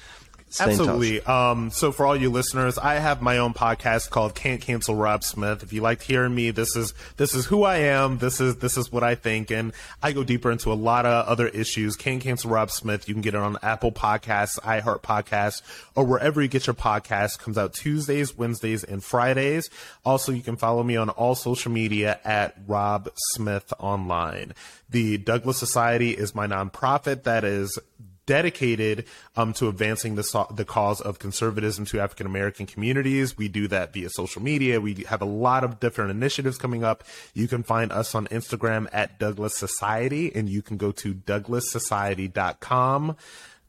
stay. 0.55 0.71
Absolutely. 0.71 1.21
Um, 1.21 1.69
so 1.69 1.91
for 1.91 2.05
all 2.05 2.15
you 2.15 2.29
listeners, 2.29 2.77
I 2.77 2.95
have 2.95 3.21
my 3.21 3.37
own 3.37 3.53
podcast 3.53 4.09
called 4.09 4.35
Can't 4.35 4.61
Cancel 4.61 4.95
Rob 4.95 5.23
Smith. 5.23 5.63
If 5.63 5.73
you 5.73 5.81
liked 5.81 6.03
hearing 6.03 6.33
me, 6.33 6.51
this 6.51 6.75
is 6.75 6.93
this 7.17 7.33
is 7.33 7.45
who 7.45 7.63
I 7.63 7.77
am. 7.77 8.17
This 8.17 8.39
is 8.39 8.57
this 8.57 8.77
is 8.77 8.91
what 8.91 9.03
I 9.03 9.15
think, 9.15 9.51
and 9.51 9.73
I 10.01 10.11
go 10.13 10.23
deeper 10.23 10.51
into 10.51 10.71
a 10.71 10.75
lot 10.75 11.05
of 11.05 11.27
other 11.27 11.47
issues. 11.47 11.95
Can't 11.95 12.21
Cancel 12.21 12.49
Rob 12.49 12.71
Smith. 12.71 13.07
You 13.07 13.13
can 13.13 13.21
get 13.21 13.35
it 13.35 13.41
on 13.41 13.57
Apple 13.61 13.91
Podcasts, 13.91 14.59
iHeart 14.59 15.01
Podcasts, 15.01 15.61
or 15.95 16.05
wherever 16.05 16.41
you 16.41 16.47
get 16.47 16.67
your 16.67 16.73
podcast. 16.73 17.39
Comes 17.39 17.57
out 17.57 17.73
Tuesdays, 17.73 18.37
Wednesdays, 18.37 18.83
and 18.83 19.03
Fridays. 19.03 19.69
Also, 20.03 20.31
you 20.31 20.41
can 20.41 20.55
follow 20.55 20.83
me 20.83 20.95
on 20.95 21.09
all 21.09 21.35
social 21.35 21.71
media 21.71 22.19
at 22.23 22.55
Rob 22.65 23.09
Smith 23.33 23.73
Online. 23.79 24.53
The 24.89 25.17
Douglass 25.17 25.57
Society 25.57 26.11
is 26.11 26.35
my 26.35 26.47
nonprofit 26.47 27.23
that 27.23 27.43
is 27.43 27.77
dedicated 28.25 29.05
um, 29.35 29.53
to 29.53 29.69
advancing 29.69 30.15
the 30.15 30.47
the 30.51 30.65
cause 30.65 30.99
of 31.01 31.19
conservatism 31.19 31.85
to 31.85 31.99
African 31.99 32.25
American 32.25 32.65
communities. 32.65 33.37
We 33.37 33.47
do 33.47 33.67
that 33.69 33.93
via 33.93 34.09
social 34.09 34.41
media. 34.41 34.81
We 34.81 35.05
have 35.07 35.21
a 35.21 35.25
lot 35.25 35.63
of 35.63 35.79
different 35.79 36.11
initiatives 36.11 36.57
coming 36.57 36.83
up. 36.83 37.03
You 37.33 37.47
can 37.47 37.63
find 37.63 37.91
us 37.91 38.15
on 38.15 38.27
Instagram 38.27 38.87
at 38.91 39.19
Douglass 39.19 39.57
Society, 39.57 40.35
and 40.35 40.49
you 40.49 40.61
can 40.61 40.77
go 40.77 40.91
to 40.93 41.13
douglassociety.com 41.13 43.17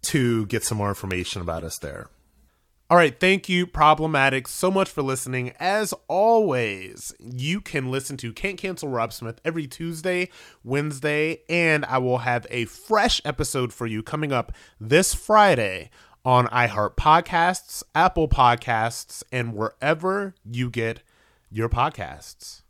to 0.03 0.47
get 0.47 0.63
some 0.63 0.79
more 0.79 0.89
information 0.89 1.43
about 1.43 1.65
us 1.65 1.79
there. 1.79 2.09
All 2.89 2.97
right, 2.97 3.19
thank 3.19 3.49
you, 3.49 3.67
Problematic, 3.67 4.47
so 4.47 4.71
much 4.71 4.89
for 4.89 5.03
listening. 5.03 5.53
As 5.59 5.93
always, 6.07 7.13
you 7.19 7.61
can 7.61 7.91
listen 7.91 8.17
to 8.19 8.33
Can't 8.33 8.57
Cancel 8.57 8.89
Rob 8.89 9.13
Smith 9.13 9.41
every 9.45 9.67
Tuesday, 9.67 10.29
Wednesday, 10.63 11.41
and 11.49 11.85
I 11.87 11.99
will 11.99 12.19
have 12.19 12.47
a 12.49 12.67
fresh 12.67 13.21
episode 13.25 13.73
for 13.73 13.89
you 13.89 14.05
coming 14.05 14.31
up 14.33 14.53
this 14.79 15.15
Friday 15.15 15.91
on 16.25 16.47
iHeart 16.47 16.95
Podcasts, 16.95 17.83
Apple 17.93 18.29
Podcasts, 18.29 19.25
and 19.33 19.53
wherever 19.53 20.37
you 20.45 20.71
get 20.71 21.03
your 21.51 21.69
podcasts. 21.69 22.63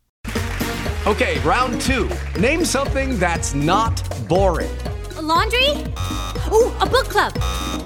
Okay, 1.06 1.38
round 1.40 1.78
two. 1.82 2.08
Name 2.40 2.64
something 2.64 3.18
that's 3.18 3.52
not 3.52 4.02
boring. 4.26 4.74
A 5.16 5.20
laundry? 5.20 5.72
Ooh, 6.50 6.72
a 6.80 6.86
book 6.86 7.04
club. 7.10 7.85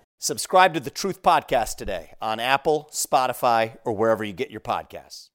Subscribe 0.23 0.75
to 0.75 0.79
the 0.79 0.91
Truth 0.91 1.23
Podcast 1.23 1.77
today 1.77 2.13
on 2.21 2.39
Apple, 2.39 2.87
Spotify, 2.91 3.77
or 3.83 3.93
wherever 3.93 4.23
you 4.23 4.33
get 4.33 4.51
your 4.51 4.61
podcasts. 4.61 5.29